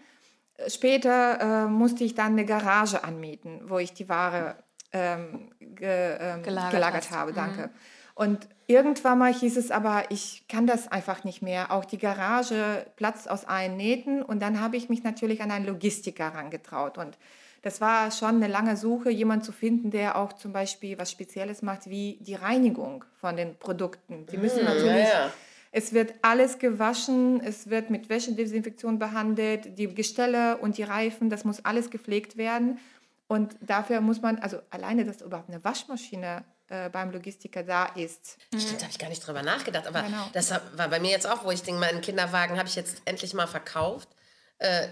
äh, 0.57 0.69
später 0.69 1.65
äh, 1.65 1.67
musste 1.67 2.03
ich 2.03 2.13
dann 2.13 2.33
eine 2.33 2.45
Garage 2.45 3.03
anmieten, 3.03 3.61
wo 3.65 3.77
ich 3.79 3.93
die 3.93 4.09
Ware 4.09 4.57
ähm, 4.91 5.51
ge, 5.59 6.17
ähm, 6.19 6.43
gelagert, 6.43 6.71
gelagert 6.71 7.11
habe. 7.11 7.33
Danke. 7.33 7.67
Mhm. 7.67 7.96
Und 8.17 8.49
irgendwann 8.65 9.19
mal 9.19 9.31
hieß 9.31 9.57
es 9.57 9.69
aber, 9.69 10.05
ich 10.09 10.47
kann 10.49 10.65
das 10.65 10.87
einfach 10.87 11.23
nicht 11.23 11.43
mehr. 11.43 11.71
Auch 11.71 11.85
die 11.85 11.99
Garage 11.99 12.87
platzt 12.95 13.29
aus 13.29 13.45
allen 13.45 13.77
Nähten. 13.77 14.23
Und 14.23 14.41
dann 14.41 14.59
habe 14.59 14.75
ich 14.75 14.89
mich 14.89 15.03
natürlich 15.03 15.43
an 15.43 15.51
einen 15.51 15.67
Logistiker 15.67 16.33
herangetraut. 16.33 16.97
Und 16.97 17.15
das 17.61 17.79
war 17.79 18.09
schon 18.09 18.37
eine 18.37 18.47
lange 18.47 18.75
Suche, 18.75 19.11
jemanden 19.11 19.45
zu 19.45 19.51
finden, 19.51 19.91
der 19.91 20.15
auch 20.15 20.33
zum 20.33 20.51
Beispiel 20.51 20.97
was 20.97 21.11
Spezielles 21.11 21.61
macht, 21.61 21.91
wie 21.91 22.17
die 22.21 22.33
Reinigung 22.33 23.05
von 23.21 23.37
den 23.37 23.55
Produkten. 23.55 24.25
Die 24.31 24.37
müssen 24.37 24.63
mm, 24.63 24.65
natürlich. 24.65 25.09
Ja. 25.09 25.31
Es 25.71 25.93
wird 25.93 26.15
alles 26.23 26.57
gewaschen, 26.57 27.39
es 27.43 27.69
wird 27.69 27.91
mit 27.91 28.09
Wäschedesinfektion 28.09 28.97
behandelt, 28.97 29.77
die 29.77 29.93
Gestelle 29.93 30.57
und 30.57 30.79
die 30.79 30.83
Reifen, 30.83 31.29
das 31.29 31.45
muss 31.45 31.63
alles 31.63 31.91
gepflegt 31.91 32.35
werden. 32.35 32.79
Und 33.27 33.55
dafür 33.61 34.01
muss 34.01 34.23
man, 34.23 34.39
also 34.39 34.57
alleine, 34.71 35.05
dass 35.05 35.21
überhaupt 35.21 35.49
eine 35.49 35.63
Waschmaschine 35.63 36.43
äh, 36.69 36.89
beim 36.89 37.11
Logistiker 37.11 37.63
da 37.63 37.85
ist. 37.85 38.37
Stimmt, 38.55 38.81
habe 38.81 38.91
ich 38.91 38.99
gar 38.99 39.09
nicht 39.09 39.25
drüber 39.25 39.41
nachgedacht. 39.41 39.87
Aber 39.87 40.01
genau. 40.01 40.29
das 40.33 40.51
war 40.51 40.87
bei 40.89 40.99
mir 40.99 41.11
jetzt 41.11 41.27
auch, 41.27 41.43
wo 41.43 41.51
ich 41.51 41.63
denke, 41.63 41.79
meinen 41.79 42.01
Kinderwagen 42.01 42.57
habe 42.57 42.67
ich 42.67 42.75
jetzt 42.75 43.01
endlich 43.05 43.33
mal 43.33 43.47
verkauft. 43.47 44.09
Äh, 44.59 44.87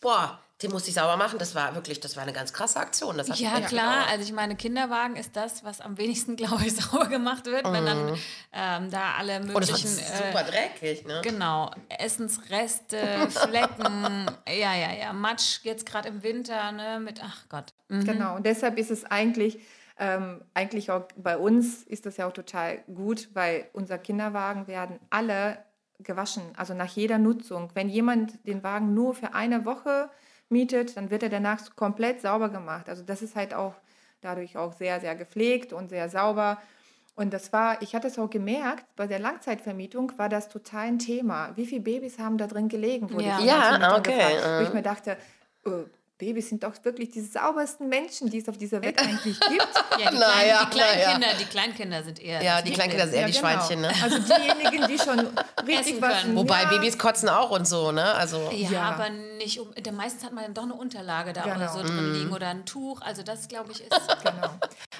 boah, 0.00 0.40
den 0.62 0.72
musste 0.72 0.88
ich 0.88 0.94
sauber 0.94 1.16
machen. 1.16 1.38
Das 1.38 1.54
war 1.54 1.74
wirklich, 1.74 2.00
das 2.00 2.16
war 2.16 2.24
eine 2.24 2.32
ganz 2.32 2.52
krasse 2.52 2.80
Aktion. 2.80 3.16
Das 3.16 3.28
ja, 3.38 3.60
klar. 3.60 3.68
Gedauert. 3.68 4.10
Also 4.10 4.24
ich 4.24 4.32
meine, 4.32 4.56
Kinderwagen 4.56 5.14
ist 5.16 5.36
das, 5.36 5.62
was 5.64 5.80
am 5.80 5.98
wenigsten, 5.98 6.34
glaube 6.36 6.64
ich, 6.66 6.74
sauber 6.74 7.06
gemacht 7.06 7.46
wird, 7.46 7.66
mhm. 7.66 7.72
wenn 7.72 7.86
dann 7.86 8.06
mhm. 8.06 8.18
ähm, 8.52 8.90
da 8.90 9.14
alle 9.18 9.40
möglichen... 9.40 9.56
Und 9.56 9.70
das 9.70 9.84
ist 9.84 10.16
super 10.16 10.44
dreckig, 10.44 11.06
ne? 11.06 11.20
Genau. 11.22 11.70
Essensreste, 11.88 12.96
Flecken, 13.30 14.26
ja, 14.48 14.74
ja, 14.74 14.92
ja. 14.94 15.12
Matsch 15.12 15.60
jetzt 15.62 15.86
gerade 15.86 16.08
im 16.08 16.22
Winter, 16.22 16.72
ne, 16.72 16.98
mit, 17.00 17.20
ach 17.22 17.44
Gott. 17.48 17.72
Mhm. 17.88 18.04
Genau, 18.04 18.34
und 18.36 18.46
deshalb 18.46 18.78
ist 18.78 18.90
es 18.90 19.04
eigentlich... 19.04 19.58
Ähm, 19.98 20.42
eigentlich 20.54 20.90
auch 20.90 21.08
bei 21.16 21.36
uns 21.36 21.82
ist 21.82 22.06
das 22.06 22.16
ja 22.16 22.28
auch 22.28 22.32
total 22.32 22.78
gut, 22.94 23.30
weil 23.34 23.66
unsere 23.72 23.98
Kinderwagen 23.98 24.68
werden 24.68 25.00
alle 25.10 25.58
gewaschen, 25.98 26.42
also 26.56 26.74
nach 26.74 26.86
jeder 26.86 27.18
Nutzung. 27.18 27.70
Wenn 27.74 27.88
jemand 27.88 28.46
den 28.46 28.62
Wagen 28.62 28.94
nur 28.94 29.14
für 29.14 29.34
eine 29.34 29.64
Woche 29.64 30.10
mietet, 30.48 30.96
dann 30.96 31.10
wird 31.10 31.24
er 31.24 31.28
danach 31.28 31.74
komplett 31.74 32.20
sauber 32.20 32.48
gemacht. 32.48 32.88
Also 32.88 33.02
das 33.02 33.22
ist 33.22 33.34
halt 33.34 33.54
auch 33.54 33.74
dadurch 34.20 34.56
auch 34.56 34.72
sehr, 34.72 35.00
sehr 35.00 35.16
gepflegt 35.16 35.72
und 35.72 35.88
sehr 35.88 36.08
sauber. 36.08 36.58
Und 37.16 37.34
das 37.34 37.52
war, 37.52 37.82
ich 37.82 37.96
hatte 37.96 38.06
es 38.06 38.16
auch 38.16 38.30
gemerkt, 38.30 38.84
bei 38.94 39.08
der 39.08 39.18
Langzeitvermietung 39.18 40.12
war 40.18 40.28
das 40.28 40.48
total 40.48 40.86
ein 40.86 40.98
Thema. 41.00 41.50
Wie 41.56 41.66
viele 41.66 41.80
Babys 41.80 42.20
haben 42.20 42.38
da 42.38 42.46
drin 42.46 42.68
gelegen? 42.68 43.12
Wurde 43.12 43.24
ja, 43.24 43.40
ja 43.40 43.96
okay. 43.96 44.12
Gefragt, 44.12 44.60
wo 44.60 44.62
ich 44.68 44.72
mir 44.72 44.82
dachte, 44.82 45.16
oh, 45.64 45.84
Babys 46.18 46.48
sind 46.48 46.64
doch 46.64 46.74
wirklich 46.82 47.10
die 47.10 47.20
saubersten 47.20 47.88
Menschen, 47.88 48.28
die 48.28 48.38
es 48.38 48.48
auf 48.48 48.58
dieser 48.58 48.82
Welt 48.82 49.00
eigentlich 49.00 49.38
gibt. 49.38 49.68
Ja, 49.98 50.12
die, 50.12 50.18
naja, 50.18 50.64
die, 50.64 50.76
Kleinkinder, 50.76 51.18
naja. 51.18 51.38
die 51.40 51.44
Kleinkinder 51.44 52.02
sind 52.04 52.22
eher. 52.22 52.40
Ja, 52.40 52.62
die 52.62 52.70
Kleinkinder 52.70 53.08
sind 53.08 53.16
eher 53.16 53.26
die 53.26 53.32
genau. 53.32 53.48
Schweinchen. 53.48 53.80
Ne? 53.80 53.92
Also 54.00 54.18
diejenigen, 54.20 54.86
die 54.86 54.96
schon 54.96 55.18
richtig 55.66 56.00
was. 56.00 56.36
Wobei 56.36 56.62
ja. 56.62 56.68
Babys 56.68 56.96
kotzen 56.96 57.28
auch 57.28 57.50
und 57.50 57.66
so, 57.66 57.90
ne? 57.90 58.04
Also, 58.14 58.48
ja, 58.52 58.70
ja. 58.70 58.82
aber 58.82 59.10
nicht 59.10 59.58
um. 59.58 59.68
Meistens 59.96 60.22
hat 60.22 60.32
man 60.32 60.44
dann 60.44 60.54
doch 60.54 60.62
eine 60.62 60.74
Unterlage 60.74 61.32
da 61.32 61.42
genau. 61.42 61.56
oder 61.56 61.68
so 61.68 61.82
drin 61.82 62.12
liegen 62.12 62.32
oder 62.32 62.46
ein 62.46 62.64
Tuch. 62.64 63.00
Also, 63.02 63.24
das 63.24 63.48
glaube 63.48 63.72
ich 63.72 63.80
ist. 63.86 63.90
Genau. 64.22 64.50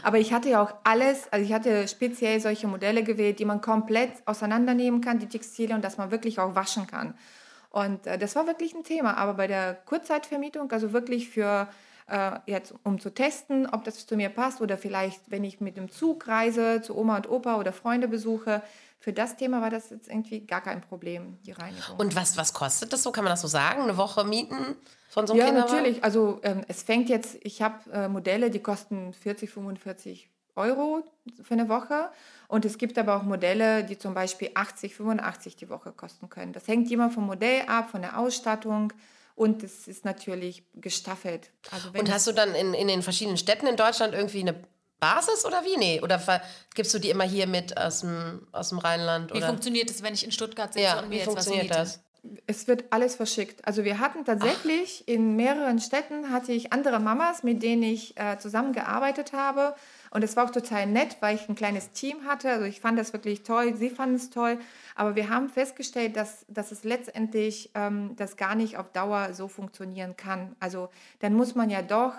Aber 0.03 0.19
ich 0.19 0.33
hatte 0.33 0.49
ja 0.49 0.65
auch 0.65 0.75
alles, 0.83 1.33
also 1.33 1.47
ich 1.47 1.53
hatte 1.53 1.87
speziell 1.87 2.41
solche 2.41 2.67
Modelle 2.67 3.05
gewählt, 3.05 3.39
die 3.39 3.45
man 3.45 3.61
komplett 3.61 4.11
auseinandernehmen 4.25 5.01
kann, 5.01 5.21
die 5.21 5.29
Textilien, 5.29 5.77
und 5.77 5.85
dass 5.85 5.97
man 5.97 6.11
wirklich 6.11 6.41
auch 6.41 6.57
waschen 6.57 6.89
kann. 6.89 7.15
Und 7.71 8.07
äh, 8.07 8.19
das 8.19 8.35
war 8.37 8.47
wirklich 8.47 8.75
ein 8.75 8.85
Thema. 8.85 9.17
Aber 9.17 9.35
bei 9.35 9.47
der 9.47 9.75
Kurzzeitvermietung, 9.75 10.71
also 10.73 10.93
wirklich 10.93 11.29
für 11.29 11.69
äh, 12.07 12.39
jetzt, 12.47 12.75
um 12.85 12.99
zu 12.99 13.11
testen, 13.11 13.67
ob 13.67 13.85
das 13.85 14.07
zu 14.07 14.17
mir 14.17 14.31
passt 14.31 14.61
oder 14.61 14.79
vielleicht, 14.79 15.31
wenn 15.31 15.45
ich 15.45 15.61
mit 15.61 15.77
dem 15.77 15.91
Zug 15.91 16.27
reise, 16.29 16.81
zu 16.83 16.97
Oma 16.97 17.17
und 17.17 17.29
Opa 17.29 17.57
oder 17.57 17.73
Freunde 17.73 18.09
besuche, 18.09 18.63
für 19.01 19.13
das 19.13 19.37
Thema 19.37 19.61
war 19.61 19.71
das 19.71 19.91
jetzt 19.91 20.09
irgendwie 20.09 20.41
gar 20.45 20.61
kein 20.61 20.81
Problem, 20.81 21.39
die 21.47 21.53
Reinigung. 21.53 21.97
Und 21.99 22.17
was, 22.17 22.37
was 22.37 22.53
kostet 22.53 22.93
das 22.93 23.03
so? 23.03 23.13
Kann 23.13 23.25
man 23.25 23.33
das 23.33 23.43
so 23.43 23.49
sagen? 23.49 23.83
Eine 23.83 23.97
Woche 23.97 24.25
mieten 24.25 24.77
von 25.09 25.27
so 25.27 25.35
einem 25.35 25.41
Ja, 25.41 25.47
Kinderwagen? 25.47 25.77
natürlich. 25.77 26.03
Also 26.05 26.41
ähm, 26.43 26.63
es 26.67 26.83
fängt 26.83 27.09
jetzt, 27.09 27.37
ich 27.43 27.63
habe 27.63 27.91
äh, 27.93 28.09
Modelle, 28.09 28.51
die 28.51 28.59
kosten 28.61 29.13
40, 29.13 29.51
45 29.51 30.29
Euro 30.59 31.03
für 31.43 31.55
eine 31.55 31.69
Woche. 31.69 32.11
Und 32.49 32.65
es 32.65 32.79
gibt 32.79 32.99
aber 32.99 33.17
auch 33.17 33.23
Modelle, 33.23 33.85
die 33.85 33.99
zum 33.99 34.15
Beispiel 34.15 34.51
80, 34.55 34.95
85 34.95 35.57
die 35.57 35.69
Woche 35.69 35.93
kosten 35.93 36.29
können. 36.29 36.53
Das 36.53 36.67
hängt 36.69 36.91
immer 36.91 37.11
vom 37.11 37.27
Modell 37.27 37.63
ab, 37.67 37.91
von 37.91 38.03
der 38.03 38.19
Ausstattung 38.19 38.93
Und 39.35 39.63
es 39.63 39.87
ist 39.87 40.05
natürlich 40.05 40.65
gestaffelt. 40.75 41.51
Also 41.71 41.91
und 41.97 42.13
hast 42.13 42.27
du 42.27 42.33
dann 42.33 42.55
in, 42.55 42.75
in 42.75 42.89
den 42.89 43.03
verschiedenen 43.03 43.37
Städten 43.37 43.67
in 43.67 43.77
Deutschland 43.77 44.15
irgendwie 44.15 44.41
eine 44.41 44.57
Basis 45.01 45.45
oder 45.45 45.65
wie? 45.65 45.77
Nee. 45.77 46.01
Oder 46.01 46.21
gibst 46.75 46.93
du 46.93 46.99
die 46.99 47.11
immer 47.11 47.25
hier 47.25 47.47
mit 47.47 47.77
aus 47.77 48.01
dem, 48.01 48.47
aus 48.53 48.71
dem 48.71 48.79
Rheinland? 48.79 49.33
Wie 49.33 49.39
oder? 49.39 49.47
funktioniert 49.47 49.91
das, 49.91 50.03
wenn 50.03 50.15
ich 50.15 50.25
in 50.25 50.33
Stuttgart 50.33 50.73
sitze 50.73 50.85
ja, 50.85 50.99
und 50.99 51.09
mir 51.09 51.15
wie 51.15 51.19
jetzt 51.19 51.27
funktioniert 51.27 51.71
was 51.71 51.77
das? 51.77 52.01
Es 52.47 52.67
wird 52.67 52.87
alles 52.91 53.15
verschickt. 53.15 53.65
Also 53.65 53.85
wir 53.85 54.01
hatten 54.01 54.25
tatsächlich 54.25 55.05
Ach. 55.05 55.13
in 55.13 55.37
mehreren 55.37 55.79
Städten 55.79 56.33
hatte 56.33 56.53
ich 56.53 56.73
andere 56.73 56.99
Mamas, 56.99 57.45
mit 57.45 57.63
denen 57.63 57.85
ich 57.85 58.19
äh, 58.19 58.39
zusammengearbeitet 58.39 59.33
habe. 59.33 59.77
Und 60.11 60.23
es 60.25 60.37
war 60.37 60.47
auch 60.47 60.51
total 60.51 60.87
nett, 60.87 61.17
weil 61.21 61.37
ich 61.37 61.49
ein 61.49 61.55
kleines 61.55 61.91
Team 61.93 62.25
hatte. 62.25 62.51
Also 62.51 62.65
ich 62.65 62.81
fand 62.81 62.99
das 62.99 63.13
wirklich 63.13 63.43
toll, 63.43 63.77
sie 63.77 63.91
fanden 63.91 64.17
es 64.17 64.31
toll. 64.31 64.59
Aber 64.95 65.17
wir 65.17 65.29
haben 65.29 65.49
festgestellt, 65.49 66.17
dass, 66.17 66.45
dass 66.49 66.73
es 66.73 66.85
letztendlich 66.85 67.71
ähm, 67.75 68.17
das 68.17 68.37
gar 68.37 68.55
nicht 68.55 68.77
auf 68.77 68.91
Dauer 68.91 69.35
so 69.35 69.49
funktionieren 69.49 70.17
kann. 70.17 70.57
Also 70.61 70.89
dann 71.21 71.35
muss 71.35 71.55
man 71.55 71.71
ja 71.71 71.83
doch 71.83 72.15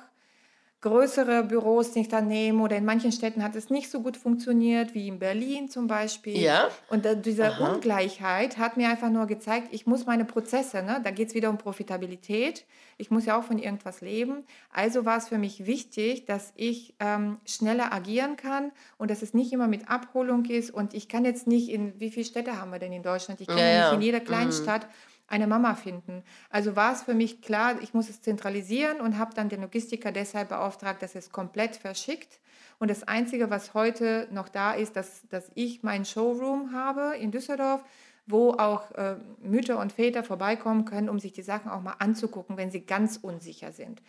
größere 0.82 1.44
Büros 1.44 1.94
nicht 1.96 2.10
nehmen 2.22 2.62
oder 2.62 2.78
in 2.78 2.86
manchen 2.86 3.12
Städten 3.12 3.44
hat 3.44 3.56
es 3.56 3.70
nicht 3.70 3.92
so 3.92 4.02
gut 4.02 4.16
funktioniert 4.16 4.94
wie 4.94 5.10
in 5.10 5.20
Berlin 5.20 5.70
zum 5.70 5.88
Beispiel. 5.88 6.38
Ja. 6.38 6.70
Und 6.90 7.06
äh, 7.06 7.20
diese 7.20 7.48
Aha. 7.48 7.74
Ungleichheit 7.74 8.58
hat 8.58 8.78
mir 8.78 8.90
einfach 8.90 9.10
nur 9.10 9.26
gezeigt, 9.26 9.68
ich 9.72 9.86
muss 9.86 10.06
meine 10.06 10.24
Prozesse, 10.24 10.82
ne, 10.82 11.02
da 11.04 11.12
geht 11.12 11.30
es 11.30 11.34
wieder 11.34 11.50
um 11.50 11.58
Profitabilität, 11.58 12.66
ich 12.98 13.12
muss 13.12 13.26
ja 13.26 13.38
auch 13.38 13.44
von 13.44 13.60
irgendwas 13.60 14.00
leben. 14.00 14.46
Also 14.72 15.04
war 15.04 15.18
es 15.18 15.28
für 15.28 15.38
mich 15.38 15.66
wichtig, 15.66 16.26
dass 16.26 16.54
ich 16.56 16.96
ähm, 17.00 17.40
schneller 17.46 17.94
agieren 17.94 18.38
kann 18.38 18.72
und 18.98 19.12
dass 19.12 19.22
es 19.22 19.34
nicht 19.34 19.52
immer 19.52 19.68
mit 19.68 19.90
Abholung 19.90 20.46
ist 20.46 20.72
und 20.72 20.94
ich 20.94 21.10
kann 21.10 21.26
jetzt 21.26 21.46
nicht 21.46 21.70
in, 21.70 22.00
wie 22.00 22.10
viele 22.10 22.26
Städte 22.26 22.60
haben 22.60 22.72
wir 22.72 22.80
denn 22.80 22.94
in 22.94 23.04
Deutschland? 23.04 23.42
Ich 23.42 23.48
kann 23.48 23.58
ja, 23.58 23.68
ja. 23.68 23.86
nicht 23.90 23.96
in 23.96 24.02
jeder 24.02 24.22
Kleinstadt 24.22 24.84
mhm 24.84 25.19
eine 25.30 25.48
Mama 25.48 25.76
finden. 25.76 26.24
Also 26.50 26.76
war 26.76 26.94
es 26.94 27.04
für 27.04 27.14
mich 27.14 27.42
klar, 27.42 27.82
ich 27.82 27.94
muss 27.94 28.10
es 28.10 28.22
zentralisieren 28.22 29.00
und 29.00 29.18
habe 29.18 29.34
dann 29.34 29.50
den 29.50 29.62
Logistiker 29.62 30.12
deshalb 30.12 30.50
beauftragt, 30.50 31.02
dass 31.02 31.16
es 31.16 31.32
komplett 31.32 31.76
verschickt. 31.76 32.40
Und 32.80 32.90
das 32.90 33.04
Einzige, 33.04 33.50
was 33.50 33.74
heute 33.74 34.28
noch 34.32 34.50
da 34.50 34.74
ist, 34.74 34.96
dass, 34.96 35.28
dass 35.30 35.52
ich 35.56 35.84
meinen 35.84 36.06
Showroom 36.06 36.74
habe 36.74 37.18
in 37.18 37.32
Düsseldorf, 37.32 37.84
wo 38.26 38.52
auch 38.52 38.92
äh, 38.92 39.18
Mütter 39.42 39.80
und 39.80 39.92
Väter 39.92 40.24
vorbeikommen 40.24 40.86
können, 40.86 41.10
um 41.10 41.20
sich 41.20 41.34
die 41.34 41.42
Sachen 41.42 41.72
auch 41.72 41.82
mal 41.82 41.96
anzugucken, 42.00 42.58
wenn 42.58 42.72
sie 42.72 42.82
ganz 42.82 43.18
unsicher 43.18 43.72
sind. 43.72 44.02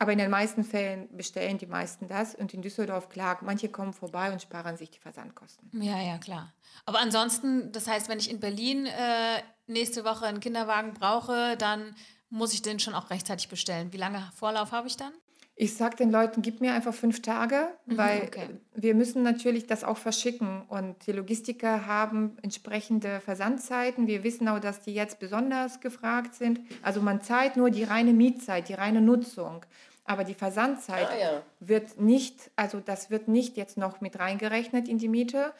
Aber 0.00 0.12
in 0.12 0.18
den 0.18 0.30
meisten 0.30 0.62
Fällen 0.62 1.08
bestellen 1.16 1.58
die 1.58 1.66
meisten 1.66 2.06
das. 2.06 2.34
Und 2.34 2.54
in 2.54 2.62
Düsseldorf, 2.62 3.08
klar, 3.08 3.38
manche 3.42 3.68
kommen 3.68 3.92
vorbei 3.92 4.30
und 4.32 4.40
sparen 4.40 4.76
sich 4.76 4.90
die 4.90 5.00
Versandkosten. 5.00 5.70
Ja, 5.82 6.00
ja, 6.00 6.18
klar. 6.18 6.52
Aber 6.86 7.00
ansonsten, 7.00 7.72
das 7.72 7.88
heißt, 7.88 8.08
wenn 8.08 8.18
ich 8.18 8.30
in 8.30 8.38
Berlin 8.38 8.86
äh, 8.86 9.42
nächste 9.66 10.04
Woche 10.04 10.26
einen 10.26 10.40
Kinderwagen 10.40 10.94
brauche, 10.94 11.56
dann 11.56 11.94
muss 12.30 12.52
ich 12.52 12.62
den 12.62 12.78
schon 12.78 12.94
auch 12.94 13.10
rechtzeitig 13.10 13.48
bestellen. 13.48 13.92
Wie 13.92 13.96
lange 13.96 14.30
Vorlauf 14.36 14.70
habe 14.72 14.86
ich 14.86 14.96
dann? 14.96 15.12
Ich 15.60 15.74
sage 15.74 15.96
den 15.96 16.12
Leuten, 16.12 16.40
gib 16.40 16.60
mir 16.60 16.72
einfach 16.72 16.94
fünf 16.94 17.20
Tage, 17.20 17.68
mhm, 17.86 17.96
weil 17.96 18.22
okay. 18.22 18.48
wir 18.76 18.94
müssen 18.94 19.24
natürlich 19.24 19.66
das 19.66 19.82
auch 19.82 19.96
verschicken. 19.96 20.62
Und 20.68 21.04
die 21.08 21.10
Logistiker 21.10 21.84
haben 21.84 22.36
entsprechende 22.42 23.18
Versandzeiten. 23.18 24.06
Wir 24.06 24.22
wissen 24.22 24.46
auch, 24.46 24.60
dass 24.60 24.80
die 24.82 24.94
jetzt 24.94 25.18
besonders 25.18 25.80
gefragt 25.80 26.36
sind. 26.36 26.60
Also 26.82 27.02
man 27.02 27.22
zahlt 27.22 27.56
nur 27.56 27.70
die 27.70 27.82
reine 27.82 28.12
Mietzeit, 28.12 28.68
die 28.68 28.74
reine 28.74 29.00
Nutzung. 29.00 29.66
Aber 30.08 30.24
die 30.24 30.34
Versandzeit 30.34 31.08
ah, 31.10 31.18
ja. 31.18 31.42
wird 31.60 32.00
nicht, 32.00 32.50
also 32.56 32.80
das 32.80 33.10
wird 33.10 33.28
nicht 33.28 33.58
jetzt 33.58 33.76
noch 33.76 34.00
mit 34.00 34.18
reingerechnet 34.18 34.88
in 34.88 34.96
die 34.96 35.06
Miete, 35.06 35.52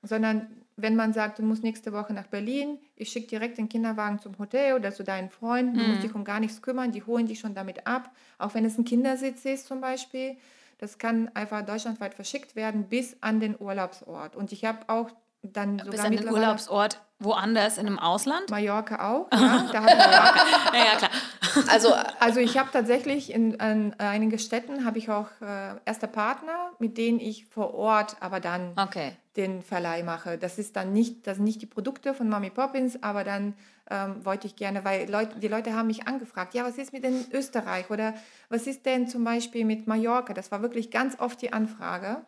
sondern 0.00 0.46
wenn 0.76 0.94
man 0.94 1.12
sagt, 1.12 1.40
du 1.40 1.42
musst 1.42 1.64
nächste 1.64 1.92
Woche 1.92 2.12
nach 2.12 2.28
Berlin, 2.28 2.78
ich 2.94 3.10
schicke 3.10 3.26
direkt 3.26 3.58
den 3.58 3.68
Kinderwagen 3.68 4.20
zum 4.20 4.38
Hotel 4.38 4.74
oder 4.74 4.92
zu 4.92 5.02
deinen 5.02 5.28
Freunden, 5.28 5.74
du 5.74 5.82
musst 5.82 5.98
mhm. 5.98 6.02
dich 6.02 6.14
um 6.14 6.22
gar 6.22 6.38
nichts 6.38 6.62
kümmern, 6.62 6.92
die 6.92 7.02
holen 7.02 7.26
dich 7.26 7.40
schon 7.40 7.54
damit 7.54 7.88
ab, 7.88 8.10
auch 8.38 8.54
wenn 8.54 8.64
es 8.64 8.78
ein 8.78 8.84
Kindersitz 8.84 9.44
ist 9.44 9.66
zum 9.66 9.80
Beispiel. 9.80 10.36
Das 10.78 10.98
kann 10.98 11.28
einfach 11.34 11.66
deutschlandweit 11.66 12.14
verschickt 12.14 12.54
werden 12.54 12.84
bis 12.84 13.16
an 13.22 13.40
den 13.40 13.58
Urlaubsort. 13.58 14.36
Und 14.36 14.52
ich 14.52 14.64
habe 14.64 14.80
auch 14.88 15.10
dann 15.42 15.78
sogar 15.78 15.90
Bis 15.90 16.00
an 16.00 16.12
den 16.12 16.28
Urlaubsort 16.28 17.00
woanders 17.18 17.78
in 17.78 17.86
einem 17.86 17.98
Ausland? 17.98 18.50
Mallorca 18.50 19.10
auch, 19.10 19.28
ja. 19.32 19.68
Da 19.72 19.86
ja, 19.86 20.84
ja, 20.84 20.96
klar. 20.96 21.10
Also, 21.68 21.94
also 22.20 22.40
ich 22.40 22.58
habe 22.58 22.68
tatsächlich 22.70 23.32
in, 23.32 23.54
in 23.54 23.94
einigen 23.98 24.38
Städten 24.38 24.84
habe 24.84 24.98
ich 24.98 25.08
auch 25.08 25.28
äh, 25.40 25.76
erste 25.86 26.06
Partner, 26.06 26.72
mit 26.78 26.98
denen 26.98 27.18
ich 27.18 27.46
vor 27.46 27.72
Ort 27.72 28.16
aber 28.20 28.40
dann 28.40 28.72
okay. 28.76 29.12
den 29.36 29.62
Verleih 29.62 30.02
mache. 30.02 30.36
Das 30.36 30.58
ist 30.58 30.76
dann 30.76 30.92
nicht, 30.92 31.26
das 31.26 31.36
sind 31.36 31.44
nicht 31.44 31.62
die 31.62 31.66
Produkte 31.66 32.12
von 32.12 32.28
Mami 32.28 32.50
Poppins, 32.50 33.02
aber 33.02 33.24
dann 33.24 33.54
ähm, 33.90 34.22
wollte 34.24 34.46
ich 34.46 34.56
gerne, 34.56 34.84
weil 34.84 35.10
Leute, 35.10 35.38
die 35.38 35.48
Leute 35.48 35.74
haben 35.74 35.86
mich 35.86 36.06
angefragt, 36.06 36.52
ja, 36.54 36.64
was 36.64 36.76
ist 36.76 36.92
mit 36.92 37.04
in 37.04 37.24
Österreich 37.32 37.88
oder 37.88 38.12
was 38.50 38.66
ist 38.66 38.84
denn 38.84 39.08
zum 39.08 39.24
Beispiel 39.24 39.64
mit 39.64 39.86
Mallorca? 39.86 40.34
Das 40.34 40.52
war 40.52 40.60
wirklich 40.60 40.90
ganz 40.90 41.18
oft 41.18 41.40
die 41.40 41.52
Anfrage. 41.52 42.22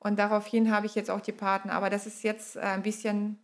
Und 0.00 0.18
daraufhin 0.18 0.72
habe 0.72 0.86
ich 0.86 0.94
jetzt 0.94 1.10
auch 1.10 1.20
die 1.20 1.32
Partner. 1.32 1.72
Aber 1.72 1.90
das 1.90 2.06
ist 2.06 2.22
jetzt 2.22 2.56
äh, 2.56 2.60
ein 2.60 2.82
bisschen 2.82 3.38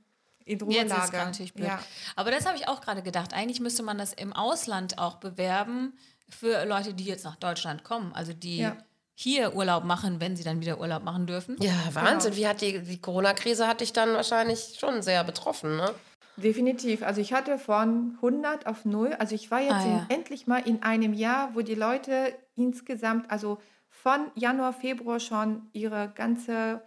in 0.45 0.61
Ruhelage. 0.61 0.89
Jetzt 0.89 0.99
ist 0.99 1.05
es 1.05 1.13
natürlich 1.13 1.55
blöd. 1.55 1.69
Ja. 1.69 1.79
Aber 2.17 2.31
das 2.31 2.47
habe 2.47 2.57
ich 2.57 2.69
auch 2.69 2.81
gerade 2.81 3.03
gedacht. 3.03 3.33
Eigentlich 3.33 3.61
müsste 3.61 3.83
man 3.83 3.99
das 3.99 4.13
im 4.13 4.33
Ausland 4.33 4.99
auch 4.99 5.17
bewerben 5.17 5.95
für 6.29 6.65
Leute, 6.65 6.95
die 6.95 7.05
jetzt 7.05 7.25
nach 7.25 7.37
Deutschland 7.37 7.85
kommen. 7.85 8.13
Also 8.15 8.33
die 8.33 8.59
ja. 8.59 8.77
hier 9.15 9.55
Urlaub 9.55 9.85
machen, 9.85 10.21
wenn 10.21 10.37
sie 10.37 10.45
dann 10.45 10.61
wieder 10.61 10.81
Urlaub 10.81 11.03
machen 11.03 11.27
dürfen. 11.27 11.57
Ja, 11.61 11.73
Wahnsinn. 11.93 12.33
Genau. 12.33 12.43
Wie 12.43 12.49
hat 12.49 12.61
die, 12.61 12.81
die 12.81 13.01
Corona-Krise 13.01 13.67
hat 13.67 13.81
dich 13.81 13.93
dann 13.93 14.15
wahrscheinlich 14.15 14.77
schon 14.79 15.03
sehr 15.03 15.25
betroffen, 15.25 15.77
ne? 15.77 15.95
Definitiv. 16.37 17.03
Also 17.03 17.21
ich 17.21 17.33
hatte 17.33 17.59
von 17.59 18.15
100 18.17 18.67
auf 18.67 18.85
0. 18.85 19.15
Also 19.19 19.35
ich 19.35 19.51
war 19.51 19.61
jetzt 19.61 19.73
ah, 19.73 19.87
ja. 19.87 20.07
in, 20.09 20.17
endlich 20.17 20.47
mal 20.47 20.59
in 20.59 20.83
einem 20.83 21.13
Jahr, 21.13 21.55
wo 21.55 21.61
die 21.61 21.77
Leute 21.77 22.35
insgesamt, 22.57 23.31
also 23.31 23.59
von 23.89 24.31
Januar, 24.35 24.73
Februar 24.73 25.21
schon 25.21 25.69
ihre 25.73 26.13
ganze 26.15 26.83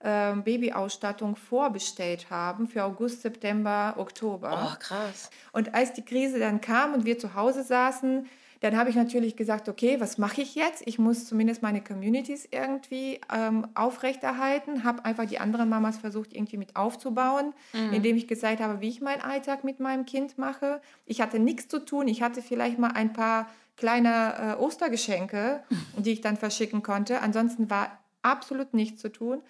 äh, 0.00 0.34
Babyausstattung 0.34 1.36
vorbestellt 1.36 2.30
haben 2.30 2.68
für 2.68 2.84
August, 2.84 3.22
September, 3.22 3.94
Oktober. 3.96 4.72
Oh, 4.72 4.78
krass. 4.78 5.30
Und 5.52 5.74
als 5.74 5.92
die 5.92 6.04
Krise 6.04 6.38
dann 6.38 6.60
kam 6.60 6.94
und 6.94 7.04
wir 7.04 7.18
zu 7.18 7.34
Hause 7.34 7.62
saßen, 7.62 8.26
dann 8.60 8.76
habe 8.76 8.90
ich 8.90 8.96
natürlich 8.96 9.36
gesagt, 9.36 9.68
okay, 9.70 10.00
was 10.00 10.18
mache 10.18 10.42
ich 10.42 10.54
jetzt? 10.54 10.82
Ich 10.86 10.98
muss 10.98 11.26
zumindest 11.26 11.62
meine 11.62 11.82
Communities 11.82 12.46
irgendwie 12.50 13.18
ähm, 13.34 13.66
aufrechterhalten, 13.74 14.84
habe 14.84 15.04
einfach 15.06 15.24
die 15.24 15.38
anderen 15.38 15.70
Mamas 15.70 15.96
versucht, 15.96 16.34
irgendwie 16.34 16.58
mit 16.58 16.76
aufzubauen, 16.76 17.54
mhm. 17.72 17.94
indem 17.94 18.16
ich 18.16 18.28
gesagt 18.28 18.60
habe, 18.60 18.82
wie 18.82 18.88
ich 18.88 19.00
meinen 19.00 19.22
Alltag 19.22 19.64
mit 19.64 19.80
meinem 19.80 20.04
Kind 20.04 20.36
mache. 20.36 20.82
Ich 21.06 21.22
hatte 21.22 21.38
nichts 21.38 21.68
zu 21.68 21.78
tun, 21.78 22.06
ich 22.06 22.20
hatte 22.20 22.42
vielleicht 22.42 22.78
mal 22.78 22.92
ein 22.92 23.14
paar 23.14 23.48
kleine 23.78 24.56
äh, 24.58 24.62
Ostergeschenke, 24.62 25.62
die 25.96 26.12
ich 26.12 26.20
dann 26.20 26.36
verschicken 26.36 26.82
konnte. 26.82 27.22
Ansonsten 27.22 27.70
war 27.70 27.98
absolut 28.20 28.74
nichts 28.74 29.00
zu 29.00 29.10
tun. 29.10 29.40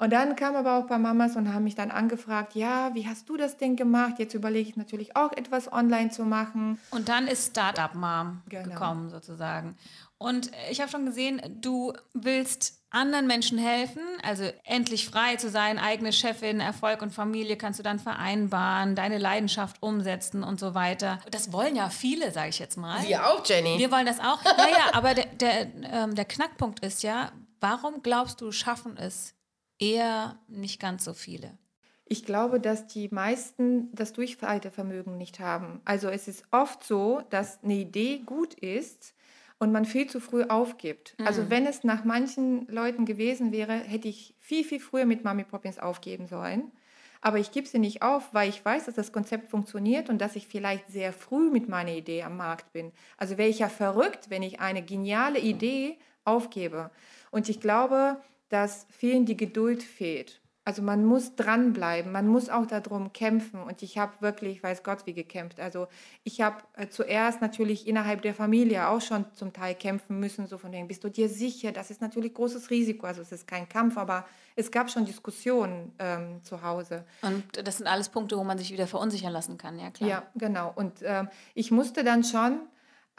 Und 0.00 0.14
dann 0.14 0.34
kam 0.34 0.56
aber 0.56 0.78
auch 0.78 0.82
ein 0.82 0.86
paar 0.86 0.98
Mamas 0.98 1.36
und 1.36 1.52
haben 1.52 1.64
mich 1.64 1.74
dann 1.74 1.90
angefragt, 1.90 2.54
ja, 2.54 2.94
wie 2.94 3.06
hast 3.06 3.28
du 3.28 3.36
das 3.36 3.58
denn 3.58 3.76
gemacht? 3.76 4.14
Jetzt 4.16 4.32
überlege 4.32 4.70
ich 4.70 4.76
natürlich 4.76 5.14
auch 5.14 5.30
etwas 5.32 5.70
online 5.70 6.08
zu 6.08 6.24
machen. 6.24 6.80
Und 6.90 7.10
dann 7.10 7.28
ist 7.28 7.50
Startup 7.50 7.94
Mom 7.94 8.40
genau. 8.48 8.70
gekommen 8.70 9.10
sozusagen. 9.10 9.76
Und 10.16 10.50
ich 10.70 10.80
habe 10.80 10.90
schon 10.90 11.04
gesehen, 11.04 11.42
du 11.60 11.92
willst 12.14 12.80
anderen 12.88 13.26
Menschen 13.26 13.58
helfen, 13.58 14.00
also 14.22 14.44
endlich 14.64 15.06
frei 15.06 15.36
zu 15.36 15.50
sein, 15.50 15.78
eigene 15.78 16.14
Chefin, 16.14 16.60
Erfolg 16.60 17.02
und 17.02 17.12
Familie 17.12 17.58
kannst 17.58 17.78
du 17.78 17.82
dann 17.82 17.98
vereinbaren, 17.98 18.94
deine 18.94 19.18
Leidenschaft 19.18 19.82
umsetzen 19.82 20.42
und 20.42 20.58
so 20.58 20.74
weiter. 20.74 21.18
Das 21.30 21.52
wollen 21.52 21.76
ja 21.76 21.90
viele, 21.90 22.32
sage 22.32 22.48
ich 22.48 22.58
jetzt 22.58 22.78
mal. 22.78 23.06
Wir 23.06 23.26
auch, 23.26 23.44
Jenny. 23.44 23.78
Wir 23.78 23.92
wollen 23.92 24.06
das 24.06 24.18
auch. 24.18 24.42
Naja, 24.44 24.92
aber 24.94 25.12
der, 25.12 25.26
der, 25.26 25.74
ähm, 25.92 26.14
der 26.14 26.24
Knackpunkt 26.24 26.80
ist 26.80 27.02
ja, 27.02 27.32
warum 27.60 28.02
glaubst 28.02 28.40
du, 28.40 28.50
schaffen 28.50 28.96
es 28.96 29.34
eher 29.80 30.38
nicht 30.48 30.80
ganz 30.80 31.04
so 31.04 31.14
viele? 31.14 31.58
Ich 32.04 32.24
glaube, 32.24 32.60
dass 32.60 32.86
die 32.86 33.08
meisten 33.10 33.94
das 33.94 34.12
Durchhaltevermögen 34.12 35.16
nicht 35.16 35.40
haben. 35.40 35.80
Also 35.84 36.08
es 36.08 36.28
ist 36.28 36.44
oft 36.50 36.82
so, 36.84 37.22
dass 37.30 37.62
eine 37.62 37.74
Idee 37.74 38.18
gut 38.24 38.54
ist, 38.54 39.14
und 39.60 39.72
man 39.72 39.84
viel 39.84 40.08
zu 40.08 40.20
früh 40.20 40.42
aufgibt. 40.44 41.14
Also 41.18 41.22
mhm. 41.22 41.26
Also 41.26 41.50
wenn 41.50 41.66
es 41.66 41.84
nach 41.84 42.04
manchen 42.04 42.66
Leuten 42.66 43.04
gewesen 43.04 43.52
wäre, 43.52 43.74
hätte 43.74 44.08
ich 44.08 44.34
viel, 44.40 44.64
viel 44.64 44.80
früher 44.80 45.04
mit 45.04 45.22
Mami 45.22 45.44
Poppins 45.44 45.78
aufgeben 45.78 46.26
sollen. 46.26 46.72
Aber 47.20 47.38
ich 47.38 47.52
gebe 47.52 47.68
sie 47.68 47.78
nicht 47.78 48.00
auf, 48.00 48.32
weil 48.32 48.48
ich 48.48 48.64
weiß, 48.64 48.86
dass 48.86 48.94
das 48.94 49.12
Konzept 49.12 49.50
funktioniert 49.50 50.08
und 50.08 50.18
dass 50.18 50.36
ich 50.36 50.48
vielleicht 50.48 50.88
sehr 50.88 51.12
früh 51.12 51.50
mit 51.50 51.68
meiner 51.68 51.92
Idee 51.92 52.22
am 52.22 52.38
Markt 52.38 52.72
bin. 52.72 52.92
Also 53.18 53.36
wäre 53.36 53.50
ich 53.50 53.58
ja 53.58 53.68
verrückt, 53.68 54.30
wenn 54.30 54.42
ich 54.42 54.60
eine 54.60 54.82
geniale 54.82 55.38
Idee 55.38 55.98
aufgebe. 56.24 56.90
Und 57.30 57.50
ich 57.50 57.60
glaube, 57.60 58.16
dass 58.50 58.86
vielen 58.90 59.24
die 59.24 59.36
Geduld 59.36 59.82
fehlt. 59.82 60.40
Also 60.62 60.82
man 60.82 61.06
muss 61.06 61.36
dranbleiben, 61.36 62.12
man 62.12 62.28
muss 62.28 62.50
auch 62.50 62.66
darum 62.66 63.14
kämpfen. 63.14 63.62
Und 63.62 63.82
ich 63.82 63.96
habe 63.96 64.12
wirklich, 64.20 64.62
weiß 64.62 64.82
Gott, 64.82 65.06
wie 65.06 65.14
gekämpft. 65.14 65.58
Also 65.58 65.88
ich 66.22 66.42
habe 66.42 66.58
äh, 66.76 66.88
zuerst 66.88 67.40
natürlich 67.40 67.88
innerhalb 67.88 68.20
der 68.22 68.34
Familie 68.34 68.86
auch 68.88 69.00
schon 69.00 69.24
zum 69.32 69.54
Teil 69.54 69.74
kämpfen 69.74 70.20
müssen, 70.20 70.46
so 70.46 70.58
von 70.58 70.70
wegen, 70.70 70.86
bist 70.86 71.02
du 71.02 71.08
dir 71.08 71.30
sicher? 71.30 71.72
Das 71.72 71.90
ist 71.90 72.02
natürlich 72.02 72.34
großes 72.34 72.68
Risiko. 72.68 73.06
Also 73.06 73.22
es 73.22 73.32
ist 73.32 73.46
kein 73.46 73.68
Kampf, 73.70 73.96
aber 73.96 74.26
es 74.54 74.70
gab 74.70 74.90
schon 74.90 75.06
Diskussionen 75.06 75.92
ähm, 75.98 76.44
zu 76.44 76.62
Hause. 76.62 77.06
Und 77.22 77.66
das 77.66 77.78
sind 77.78 77.86
alles 77.86 78.10
Punkte, 78.10 78.36
wo 78.36 78.44
man 78.44 78.58
sich 78.58 78.70
wieder 78.70 78.86
verunsichern 78.86 79.32
lassen 79.32 79.56
kann, 79.56 79.78
ja 79.78 79.90
klar. 79.90 80.08
Ja, 80.10 80.22
genau. 80.36 80.72
Und 80.76 80.92
ähm, 81.02 81.28
ich 81.54 81.70
musste 81.70 82.04
dann 82.04 82.22
schon 82.22 82.60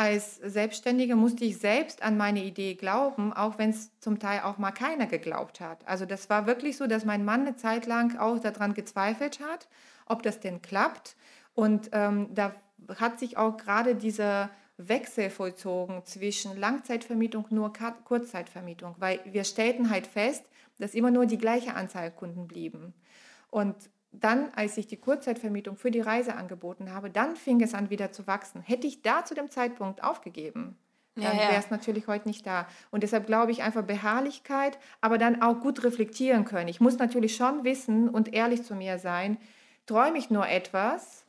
als 0.01 0.38
Selbstständige 0.38 1.15
musste 1.15 1.46
ich 1.46 1.60
selbst 1.60 2.01
an 2.01 2.17
meine 2.17 2.43
Idee 2.43 2.74
glauben, 2.74 3.34
auch 3.34 3.60
wenn 3.60 3.70
es 3.70 3.91
zum 4.00 4.17
Teil 4.17 4.39
auch 4.39 4.58
mal 4.58 4.72
keiner 4.72 5.05
geglaubt 5.05 5.60
hat. 5.60 5.88
Also 5.88 6.08
das 6.08 6.27
war 6.27 6.48
wirklich 6.48 6.77
so, 6.77 6.88
dass 6.88 7.05
mein 7.05 7.24
Mann 7.24 7.41
eine 7.41 7.55
Zeit 7.55 7.86
lang 7.86 8.17
auch 8.17 8.39
daran 8.39 8.74
gezweifelt 8.74 9.39
hat, 9.39 9.67
ob 10.08 10.24
das 10.24 10.39
denn 10.39 10.63
klappt. 10.63 11.15
Und 11.53 11.91
ähm, 11.91 12.29
da 12.34 12.55
hat 12.96 13.20
sich 13.20 13.38
auch 13.38 13.58
gerade 13.58 13.93
dieser 13.93 14.50
Wechsel 14.77 15.29
vollzogen 15.29 16.03
zwischen 16.03 16.58
Langzeitvermietung 16.58 17.46
nur 17.51 17.72
Kurzzeitvermietung, 18.03 18.96
weil 18.98 19.20
wir 19.25 19.43
stellten 19.43 19.91
halt 19.91 20.08
fest, 20.08 20.43
dass 20.79 20.96
immer 20.96 21.12
nur 21.12 21.27
die 21.27 21.38
gleiche 21.38 21.75
Anzahl 21.75 22.10
Kunden 22.10 22.48
blieben. 22.48 22.96
Und 23.51 23.75
dann, 24.11 24.51
als 24.55 24.77
ich 24.77 24.87
die 24.87 24.97
Kurzzeitvermietung 24.97 25.77
für 25.77 25.91
die 25.91 26.01
Reise 26.01 26.35
angeboten 26.35 26.91
habe, 26.93 27.09
dann 27.09 27.35
fing 27.35 27.61
es 27.61 27.73
an 27.73 27.89
wieder 27.89 28.11
zu 28.11 28.27
wachsen. 28.27 28.61
Hätte 28.61 28.87
ich 28.87 29.01
da 29.01 29.23
zu 29.23 29.33
dem 29.33 29.49
Zeitpunkt 29.49 30.03
aufgegeben, 30.03 30.77
dann 31.15 31.37
wäre 31.37 31.57
es 31.57 31.69
natürlich 31.69 32.07
heute 32.07 32.27
nicht 32.27 32.45
da. 32.47 32.67
Und 32.89 33.03
deshalb 33.03 33.27
glaube 33.27 33.51
ich 33.51 33.63
einfach 33.63 33.83
Beharrlichkeit, 33.83 34.77
aber 35.01 35.17
dann 35.17 35.41
auch 35.41 35.59
gut 35.59 35.83
reflektieren 35.83 36.45
können. 36.45 36.69
Ich 36.69 36.79
muss 36.79 36.97
natürlich 36.97 37.35
schon 37.35 37.63
wissen 37.63 38.09
und 38.09 38.33
ehrlich 38.33 38.63
zu 38.63 38.75
mir 38.75 38.97
sein, 38.97 39.37
träume 39.85 40.17
ich 40.17 40.29
nur 40.29 40.47
etwas 40.47 41.20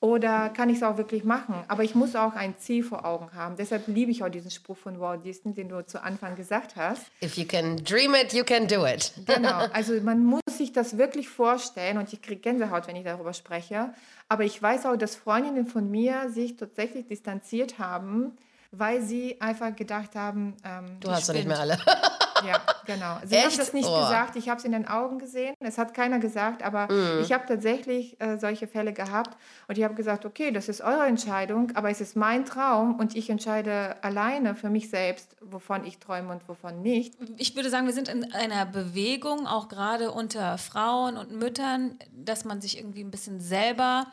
oder 0.00 0.50
kann 0.50 0.68
ich 0.70 0.76
es 0.76 0.82
auch 0.84 0.96
wirklich 0.96 1.24
machen? 1.24 1.56
Aber 1.66 1.82
ich 1.82 1.96
muss 1.96 2.14
auch 2.14 2.34
ein 2.34 2.56
Ziel 2.58 2.84
vor 2.84 3.04
Augen 3.04 3.30
haben. 3.34 3.56
Deshalb 3.56 3.88
liebe 3.88 4.12
ich 4.12 4.22
auch 4.22 4.28
diesen 4.28 4.50
Spruch 4.50 4.76
von 4.76 5.00
Walt 5.00 5.24
Disney, 5.24 5.54
den 5.54 5.68
du 5.68 5.84
zu 5.84 6.00
Anfang 6.02 6.36
gesagt 6.36 6.76
hast. 6.76 7.02
If 7.22 7.36
you 7.36 7.44
can 7.44 7.76
dream 7.78 8.14
it, 8.14 8.32
you 8.32 8.44
can 8.44 8.66
do 8.68 8.86
it. 8.86 9.12
Genau. 9.26 9.66
Also 9.72 10.00
man 10.00 10.24
muss 10.24 10.40
sich 10.50 10.72
das 10.72 10.98
wirklich 10.98 11.28
vorstellen 11.28 11.98
und 11.98 12.12
ich 12.12 12.22
kriege 12.22 12.40
Gänsehaut, 12.40 12.86
wenn 12.86 12.96
ich 12.96 13.04
darüber 13.04 13.32
spreche. 13.32 13.92
Aber 14.28 14.44
ich 14.44 14.60
weiß 14.60 14.86
auch, 14.86 14.96
dass 14.96 15.16
Freundinnen 15.16 15.66
von 15.66 15.90
mir 15.90 16.30
sich 16.30 16.56
tatsächlich 16.56 17.06
distanziert 17.06 17.78
haben, 17.78 18.36
weil 18.70 19.02
sie 19.02 19.40
einfach 19.40 19.74
gedacht 19.74 20.14
haben, 20.14 20.54
ähm, 20.64 20.98
du 21.00 21.10
hast 21.10 21.28
doch 21.28 21.34
nicht 21.34 21.48
mehr 21.48 21.58
alle. 21.58 21.78
Ja, 22.46 22.60
genau. 22.86 23.18
Sie 23.24 23.36
haben 23.36 23.56
das 23.56 23.72
nicht 23.72 23.88
oh. 23.88 24.00
gesagt, 24.00 24.36
ich 24.36 24.48
habe 24.48 24.58
es 24.58 24.64
in 24.64 24.72
den 24.72 24.86
Augen 24.86 25.18
gesehen. 25.18 25.54
Es 25.60 25.78
hat 25.78 25.94
keiner 25.94 26.18
gesagt, 26.18 26.62
aber 26.62 26.92
mm. 26.92 27.22
ich 27.22 27.32
habe 27.32 27.46
tatsächlich 27.46 28.20
äh, 28.20 28.38
solche 28.38 28.66
Fälle 28.66 28.92
gehabt 28.92 29.36
und 29.66 29.78
ich 29.78 29.84
habe 29.84 29.94
gesagt, 29.94 30.24
okay, 30.24 30.50
das 30.50 30.68
ist 30.68 30.80
eure 30.80 31.06
Entscheidung, 31.06 31.72
aber 31.74 31.90
es 31.90 32.00
ist 32.00 32.16
mein 32.16 32.44
Traum 32.44 32.98
und 32.98 33.16
ich 33.16 33.30
entscheide 33.30 33.96
alleine 34.02 34.54
für 34.54 34.70
mich 34.70 34.90
selbst, 34.90 35.36
wovon 35.40 35.84
ich 35.84 35.98
träume 35.98 36.32
und 36.32 36.48
wovon 36.48 36.82
nicht. 36.82 37.14
Ich 37.36 37.56
würde 37.56 37.70
sagen, 37.70 37.86
wir 37.86 37.94
sind 37.94 38.08
in 38.08 38.32
einer 38.32 38.66
Bewegung, 38.66 39.46
auch 39.46 39.68
gerade 39.68 40.12
unter 40.12 40.58
Frauen 40.58 41.16
und 41.16 41.32
Müttern, 41.32 41.98
dass 42.12 42.44
man 42.44 42.60
sich 42.60 42.78
irgendwie 42.78 43.02
ein 43.02 43.10
bisschen 43.10 43.40
selber 43.40 44.06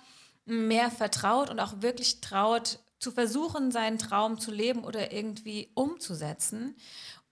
mehr 0.45 0.91
vertraut 0.91 1.49
und 1.49 1.59
auch 1.59 1.81
wirklich 1.81 2.21
traut, 2.21 2.79
zu 2.99 3.11
versuchen, 3.11 3.71
seinen 3.71 3.99
Traum 3.99 4.39
zu 4.39 4.51
leben 4.51 4.83
oder 4.83 5.11
irgendwie 5.11 5.69
umzusetzen. 5.73 6.75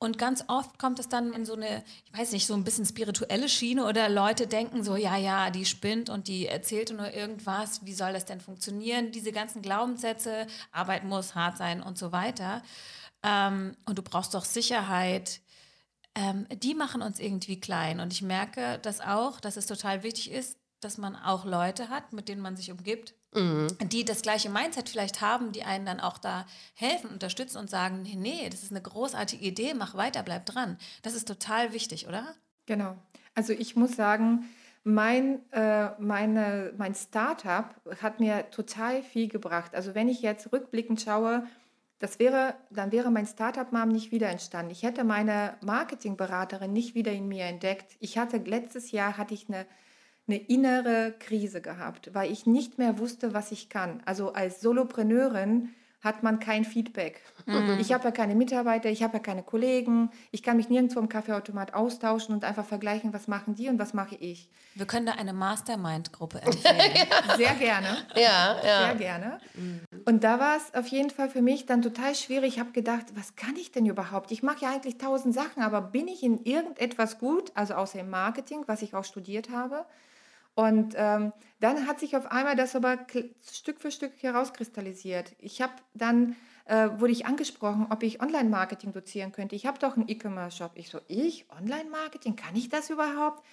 Und 0.03 0.17
ganz 0.17 0.43
oft 0.47 0.77
kommt 0.79 0.99
es 0.99 1.07
dann 1.07 1.31
in 1.31 1.45
so 1.45 1.53
eine, 1.53 1.81
ich 2.03 2.19
weiß 2.19 2.33
nicht, 2.33 2.45
so 2.45 2.53
ein 2.55 2.65
bisschen 2.65 2.85
spirituelle 2.85 3.47
Schiene 3.47 3.85
oder 3.85 4.09
Leute 4.09 4.47
denken 4.47 4.83
so, 4.83 4.97
ja, 4.97 5.15
ja, 5.15 5.49
die 5.49 5.65
spinnt 5.65 6.09
und 6.09 6.27
die 6.27 6.45
erzählt 6.45 6.91
nur 6.91 7.13
irgendwas, 7.13 7.85
wie 7.85 7.93
soll 7.93 8.11
das 8.11 8.25
denn 8.25 8.41
funktionieren? 8.41 9.13
Diese 9.13 9.31
ganzen 9.31 9.61
Glaubenssätze, 9.61 10.45
Arbeit 10.73 11.05
muss 11.05 11.35
hart 11.35 11.57
sein 11.57 11.81
und 11.81 11.97
so 11.97 12.11
weiter. 12.11 12.61
Ähm, 13.23 13.77
und 13.85 13.97
du 13.97 14.01
brauchst 14.01 14.33
doch 14.33 14.43
Sicherheit. 14.43 15.39
Ähm, 16.15 16.47
die 16.51 16.75
machen 16.75 17.01
uns 17.01 17.19
irgendwie 17.19 17.61
klein. 17.61 18.01
Und 18.01 18.11
ich 18.11 18.21
merke 18.21 18.79
das 18.79 18.99
auch, 18.99 19.39
dass 19.39 19.55
es 19.55 19.67
total 19.67 20.03
wichtig 20.03 20.31
ist, 20.31 20.57
dass 20.81 20.97
man 20.97 21.15
auch 21.15 21.45
Leute 21.45 21.87
hat, 21.87 22.11
mit 22.11 22.27
denen 22.27 22.41
man 22.41 22.57
sich 22.57 22.71
umgibt, 22.71 23.13
mhm. 23.35 23.67
die 23.89 24.05
das 24.05 24.21
gleiche 24.21 24.49
Mindset 24.49 24.89
vielleicht 24.89 25.21
haben, 25.21 25.51
die 25.51 25.63
einen 25.63 25.85
dann 25.85 25.99
auch 25.99 26.17
da 26.17 26.45
helfen, 26.75 27.09
unterstützen 27.09 27.57
und 27.57 27.69
sagen, 27.69 28.01
nee, 28.03 28.15
nee, 28.15 28.49
das 28.49 28.63
ist 28.63 28.71
eine 28.71 28.81
großartige 28.81 29.45
Idee, 29.45 29.73
mach 29.73 29.95
weiter, 29.95 30.23
bleib 30.23 30.45
dran. 30.45 30.77
Das 31.01 31.15
ist 31.15 31.27
total 31.27 31.73
wichtig, 31.73 32.07
oder? 32.07 32.35
Genau. 32.65 32.95
Also 33.35 33.53
ich 33.53 33.75
muss 33.75 33.95
sagen, 33.95 34.45
mein, 34.83 35.39
äh, 35.51 35.89
meine, 35.99 36.73
mein 36.77 36.93
Startup 36.93 37.73
hat 38.01 38.19
mir 38.19 38.49
total 38.51 39.01
viel 39.01 39.27
gebracht. 39.27 39.75
Also 39.75 39.95
wenn 39.95 40.09
ich 40.09 40.21
jetzt 40.21 40.51
rückblickend 40.51 41.01
schaue, 41.01 41.47
das 41.99 42.19
wäre, 42.19 42.55
dann 42.69 42.91
wäre 42.91 43.11
mein 43.11 43.25
Startup-Mom 43.25 43.87
nicht 43.87 44.11
wieder 44.11 44.27
entstanden. 44.27 44.71
Ich 44.71 44.83
hätte 44.83 45.05
meine 45.05 45.55
Marketingberaterin 45.61 46.73
nicht 46.73 46.95
wieder 46.95 47.13
in 47.13 47.29
mir 47.29 47.45
entdeckt. 47.45 47.95
Ich 48.01 48.17
hatte 48.17 48.37
letztes 48.37 48.91
Jahr 48.91 49.17
hatte 49.17 49.33
ich 49.33 49.47
eine 49.47 49.65
eine 50.27 50.37
innere 50.37 51.13
Krise 51.19 51.61
gehabt, 51.61 52.13
weil 52.13 52.31
ich 52.31 52.45
nicht 52.45 52.77
mehr 52.77 52.97
wusste, 52.99 53.33
was 53.33 53.51
ich 53.51 53.69
kann. 53.69 54.01
Also 54.05 54.33
als 54.33 54.61
Solopreneurin 54.61 55.73
hat 56.03 56.21
man 56.21 56.39
kein 56.39 56.65
Feedback. 56.65 57.21
Mhm. 57.45 57.77
Ich 57.79 57.93
habe 57.93 58.03
ja 58.03 58.11
keine 58.11 58.35
Mitarbeiter, 58.35 58.89
ich 58.89 59.03
habe 59.03 59.13
ja 59.13 59.19
keine 59.19 59.41
Kollegen, 59.41 60.11
ich 60.31 60.43
kann 60.43 60.57
mich 60.57 60.67
nirgendwo 60.67 60.99
im 60.99 61.07
Kaffeeautomat 61.07 61.73
austauschen 61.73 62.35
und 62.35 62.43
einfach 62.43 62.65
vergleichen, 62.65 63.13
was 63.13 63.29
machen 63.29 63.55
die 63.55 63.69
und 63.69 63.79
was 63.79 63.93
mache 63.93 64.15
ich. 64.15 64.49
Wir 64.75 64.85
können 64.85 65.05
da 65.05 65.13
eine 65.13 65.31
Mastermind-Gruppe 65.31 66.41
empfehlen. 66.45 66.91
ja. 66.93 67.37
Sehr 67.37 67.53
gerne. 67.55 67.97
Ja, 68.15 68.57
ja. 68.65 68.85
Sehr 68.87 68.95
gerne. 68.95 69.39
Mhm. 69.53 69.81
Und 70.03 70.25
da 70.25 70.39
war 70.39 70.57
es 70.57 70.73
auf 70.73 70.87
jeden 70.87 71.09
Fall 71.09 71.29
für 71.29 71.41
mich 71.41 71.65
dann 71.67 71.81
total 71.81 72.15
schwierig. 72.15 72.55
Ich 72.55 72.59
habe 72.59 72.71
gedacht, 72.71 73.05
was 73.15 73.37
kann 73.37 73.55
ich 73.55 73.71
denn 73.71 73.85
überhaupt? 73.85 74.31
Ich 74.31 74.43
mache 74.43 74.65
ja 74.65 74.71
eigentlich 74.71 74.97
tausend 74.97 75.33
Sachen, 75.33 75.63
aber 75.63 75.81
bin 75.81 76.09
ich 76.09 76.21
in 76.21 76.43
irgendetwas 76.43 77.17
gut, 77.17 77.53
also 77.55 77.75
außer 77.75 78.01
im 78.01 78.09
Marketing, 78.09 78.63
was 78.67 78.81
ich 78.81 78.93
auch 78.93 79.05
studiert 79.05 79.49
habe? 79.51 79.85
Und 80.55 80.93
ähm, 80.97 81.33
dann 81.59 81.87
hat 81.87 81.99
sich 81.99 82.15
auf 82.15 82.31
einmal 82.31 82.55
das 82.55 82.75
aber 82.75 82.99
Stück 83.51 83.81
für 83.81 83.91
Stück 83.91 84.11
herauskristallisiert. 84.21 85.33
Ich 85.39 85.61
habe 85.61 85.73
dann, 85.93 86.35
äh, 86.65 86.89
wurde 86.97 87.11
ich 87.11 87.25
angesprochen, 87.25 87.87
ob 87.89 88.03
ich 88.03 88.21
Online-Marketing 88.21 88.91
dozieren 88.91 89.31
könnte. 89.31 89.55
Ich 89.55 89.65
habe 89.65 89.79
doch 89.79 89.97
einen 89.97 90.07
E-Commerce-Shop. 90.07 90.71
Ich 90.75 90.89
so, 90.89 90.99
ich? 91.07 91.45
Online-Marketing? 91.49 92.35
Kann 92.35 92.55
ich 92.55 92.69
das 92.69 92.89
überhaupt? 92.89 93.43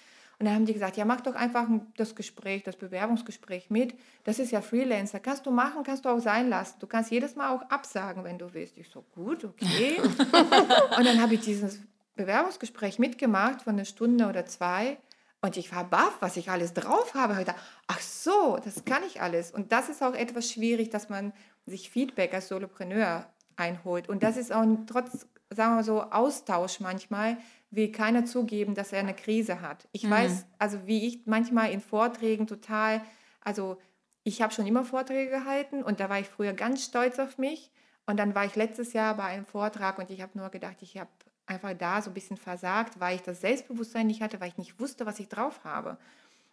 Und 0.41 0.45
dann 0.45 0.55
haben 0.55 0.65
die 0.65 0.73
gesagt, 0.73 0.97
ja, 0.97 1.05
mach 1.05 1.21
doch 1.21 1.35
einfach 1.35 1.67
das 1.97 2.15
Gespräch, 2.15 2.63
das 2.63 2.75
Bewerbungsgespräch 2.75 3.69
mit. 3.69 3.93
Das 4.23 4.39
ist 4.39 4.51
ja 4.51 4.61
Freelancer. 4.61 5.19
Kannst 5.19 5.45
du 5.45 5.51
machen, 5.51 5.83
kannst 5.83 6.05
du 6.05 6.09
auch 6.09 6.19
sein 6.19 6.49
lassen. 6.49 6.79
Du 6.79 6.87
kannst 6.87 7.11
jedes 7.11 7.35
Mal 7.35 7.53
auch 7.53 7.61
absagen, 7.69 8.23
wenn 8.23 8.39
du 8.39 8.51
willst. 8.51 8.75
Ich 8.79 8.89
so, 8.89 9.03
gut, 9.13 9.45
okay. 9.45 9.97
und 10.97 11.05
dann 11.05 11.21
habe 11.21 11.35
ich 11.35 11.41
dieses 11.41 11.79
Bewerbungsgespräch 12.15 12.97
mitgemacht 12.97 13.61
von 13.61 13.73
einer 13.73 13.85
Stunde 13.85 14.27
oder 14.27 14.47
zwei. 14.47 14.97
Und 15.41 15.57
ich 15.57 15.73
war 15.73 15.83
baff, 15.83 16.17
was 16.19 16.37
ich 16.37 16.51
alles 16.51 16.73
drauf 16.73 17.15
habe. 17.15 17.33
Dachte, 17.33 17.59
ach 17.87 17.99
so, 17.99 18.59
das 18.63 18.85
kann 18.85 19.03
ich 19.03 19.21
alles. 19.21 19.51
Und 19.51 19.71
das 19.71 19.89
ist 19.89 20.03
auch 20.03 20.13
etwas 20.13 20.51
schwierig, 20.51 20.91
dass 20.91 21.09
man 21.09 21.33
sich 21.65 21.89
Feedback 21.89 22.33
als 22.33 22.47
Solopreneur 22.47 23.25
einholt. 23.55 24.07
Und 24.07 24.21
das 24.23 24.37
ist 24.37 24.51
auch 24.51 24.63
trotz, 24.85 25.27
sagen 25.49 25.75
wir 25.75 25.83
so, 25.83 26.03
Austausch 26.03 26.79
manchmal, 26.79 27.37
will 27.71 27.91
keiner 27.91 28.25
zugeben, 28.25 28.75
dass 28.75 28.93
er 28.93 28.99
eine 28.99 29.15
Krise 29.15 29.61
hat. 29.61 29.87
Ich 29.91 30.03
mhm. 30.03 30.11
weiß, 30.11 30.45
also 30.59 30.85
wie 30.85 31.07
ich 31.07 31.25
manchmal 31.25 31.71
in 31.71 31.81
Vorträgen 31.81 32.45
total, 32.45 33.01
also 33.39 33.77
ich 34.23 34.41
habe 34.41 34.53
schon 34.53 34.67
immer 34.67 34.83
Vorträge 34.83 35.31
gehalten 35.31 35.81
und 35.81 35.99
da 35.99 36.09
war 36.09 36.19
ich 36.19 36.27
früher 36.27 36.53
ganz 36.53 36.83
stolz 36.83 37.17
auf 37.17 37.37
mich. 37.37 37.71
Und 38.05 38.17
dann 38.17 38.35
war 38.35 38.45
ich 38.45 38.55
letztes 38.55 38.93
Jahr 38.93 39.15
bei 39.15 39.23
einem 39.23 39.45
Vortrag 39.45 39.97
und 39.97 40.09
ich 40.09 40.21
habe 40.21 40.37
nur 40.37 40.49
gedacht, 40.49 40.77
ich 40.81 40.97
habe 40.97 41.09
einfach 41.51 41.73
da 41.77 42.01
so 42.01 42.09
ein 42.09 42.13
bisschen 42.13 42.37
versagt, 42.37 42.99
weil 42.99 43.15
ich 43.15 43.21
das 43.21 43.41
Selbstbewusstsein 43.41 44.07
nicht 44.07 44.21
hatte, 44.21 44.39
weil 44.39 44.49
ich 44.49 44.57
nicht 44.57 44.79
wusste, 44.79 45.05
was 45.05 45.19
ich 45.19 45.29
drauf 45.29 45.59
habe. 45.63 45.97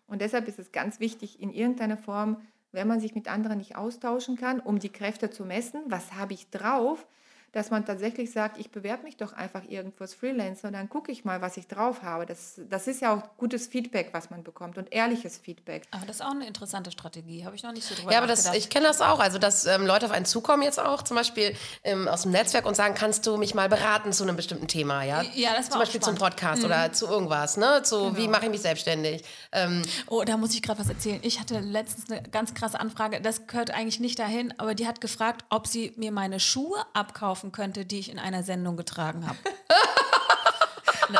Und 0.06 0.20
deshalb 0.20 0.48
ist 0.48 0.58
es 0.58 0.72
ganz 0.72 1.00
wichtig, 1.00 1.40
in 1.40 1.52
irgendeiner 1.52 1.96
Form, 1.96 2.40
wenn 2.72 2.88
man 2.88 3.00
sich 3.00 3.14
mit 3.14 3.28
anderen 3.28 3.58
nicht 3.58 3.76
austauschen 3.76 4.36
kann, 4.36 4.60
um 4.60 4.78
die 4.78 4.88
Kräfte 4.90 5.30
zu 5.30 5.44
messen, 5.44 5.82
was 5.86 6.12
habe 6.14 6.34
ich 6.34 6.50
drauf, 6.50 7.06
dass 7.52 7.70
man 7.70 7.86
tatsächlich 7.86 8.30
sagt, 8.30 8.58
ich 8.58 8.70
bewerbe 8.70 9.04
mich 9.04 9.16
doch 9.16 9.32
einfach 9.32 9.62
irgendwo 9.66 10.04
als 10.04 10.14
Freelancer 10.14 10.68
und 10.68 10.74
dann 10.74 10.88
gucke 10.88 11.10
ich 11.10 11.24
mal, 11.24 11.40
was 11.40 11.56
ich 11.56 11.66
drauf 11.66 12.02
habe. 12.02 12.26
Das, 12.26 12.60
das 12.68 12.86
ist 12.86 13.00
ja 13.00 13.14
auch 13.14 13.22
gutes 13.38 13.66
Feedback, 13.66 14.10
was 14.12 14.30
man 14.30 14.44
bekommt 14.44 14.76
und 14.76 14.92
ehrliches 14.92 15.38
Feedback. 15.38 15.84
Aber 15.90 16.04
das 16.04 16.16
ist 16.16 16.22
auch 16.22 16.32
eine 16.32 16.46
interessante 16.46 16.90
Strategie, 16.90 17.44
habe 17.44 17.56
ich 17.56 17.62
noch 17.62 17.72
nicht 17.72 17.86
so 17.86 17.94
drüber 17.94 18.12
Ja, 18.12 18.18
aber 18.18 18.26
das, 18.26 18.52
ich 18.54 18.68
kenne 18.68 18.86
das 18.86 19.00
auch, 19.00 19.18
also 19.18 19.38
dass 19.38 19.64
ähm, 19.66 19.86
Leute 19.86 20.06
auf 20.06 20.12
einen 20.12 20.26
zukommen 20.26 20.62
jetzt 20.62 20.78
auch, 20.78 21.02
zum 21.02 21.16
Beispiel 21.16 21.56
ähm, 21.84 22.06
aus 22.06 22.22
dem 22.22 22.32
Netzwerk 22.32 22.66
und 22.66 22.76
sagen, 22.76 22.94
kannst 22.94 23.26
du 23.26 23.38
mich 23.38 23.54
mal 23.54 23.68
beraten 23.68 24.12
zu 24.12 24.24
einem 24.24 24.36
bestimmten 24.36 24.68
Thema, 24.68 25.02
ja? 25.02 25.22
Ja, 25.34 25.50
das 25.56 25.66
war 25.66 25.72
Zum 25.72 25.80
Beispiel 25.80 26.00
zum 26.00 26.14
Podcast 26.16 26.60
mhm. 26.60 26.66
oder 26.66 26.92
zu 26.92 27.06
irgendwas, 27.06 27.56
ne? 27.56 27.82
Zu 27.82 27.96
genau. 27.96 28.16
wie 28.16 28.28
mache 28.28 28.44
ich 28.44 28.50
mich 28.50 28.62
selbstständig. 28.62 29.24
Ähm, 29.52 29.82
oh, 30.08 30.22
da 30.24 30.36
muss 30.36 30.52
ich 30.52 30.62
gerade 30.62 30.78
was 30.80 30.88
erzählen. 30.88 31.20
Ich 31.22 31.40
hatte 31.40 31.60
letztens 31.60 32.10
eine 32.10 32.22
ganz 32.28 32.52
krasse 32.52 32.78
Anfrage, 32.78 33.22
das 33.22 33.46
gehört 33.46 33.70
eigentlich 33.70 34.00
nicht 34.00 34.18
dahin, 34.18 34.52
aber 34.58 34.74
die 34.74 34.86
hat 34.86 35.00
gefragt, 35.00 35.44
ob 35.48 35.66
sie 35.66 35.92
mir 35.96 36.12
meine 36.12 36.40
Schuhe 36.40 36.84
abkaufen 36.92 37.37
kaufen 37.38 37.52
könnte, 37.52 37.84
die 37.84 38.00
ich 38.00 38.10
in 38.10 38.18
einer 38.18 38.42
Sendung 38.42 38.76
getragen 38.76 39.26
habe. 39.26 39.38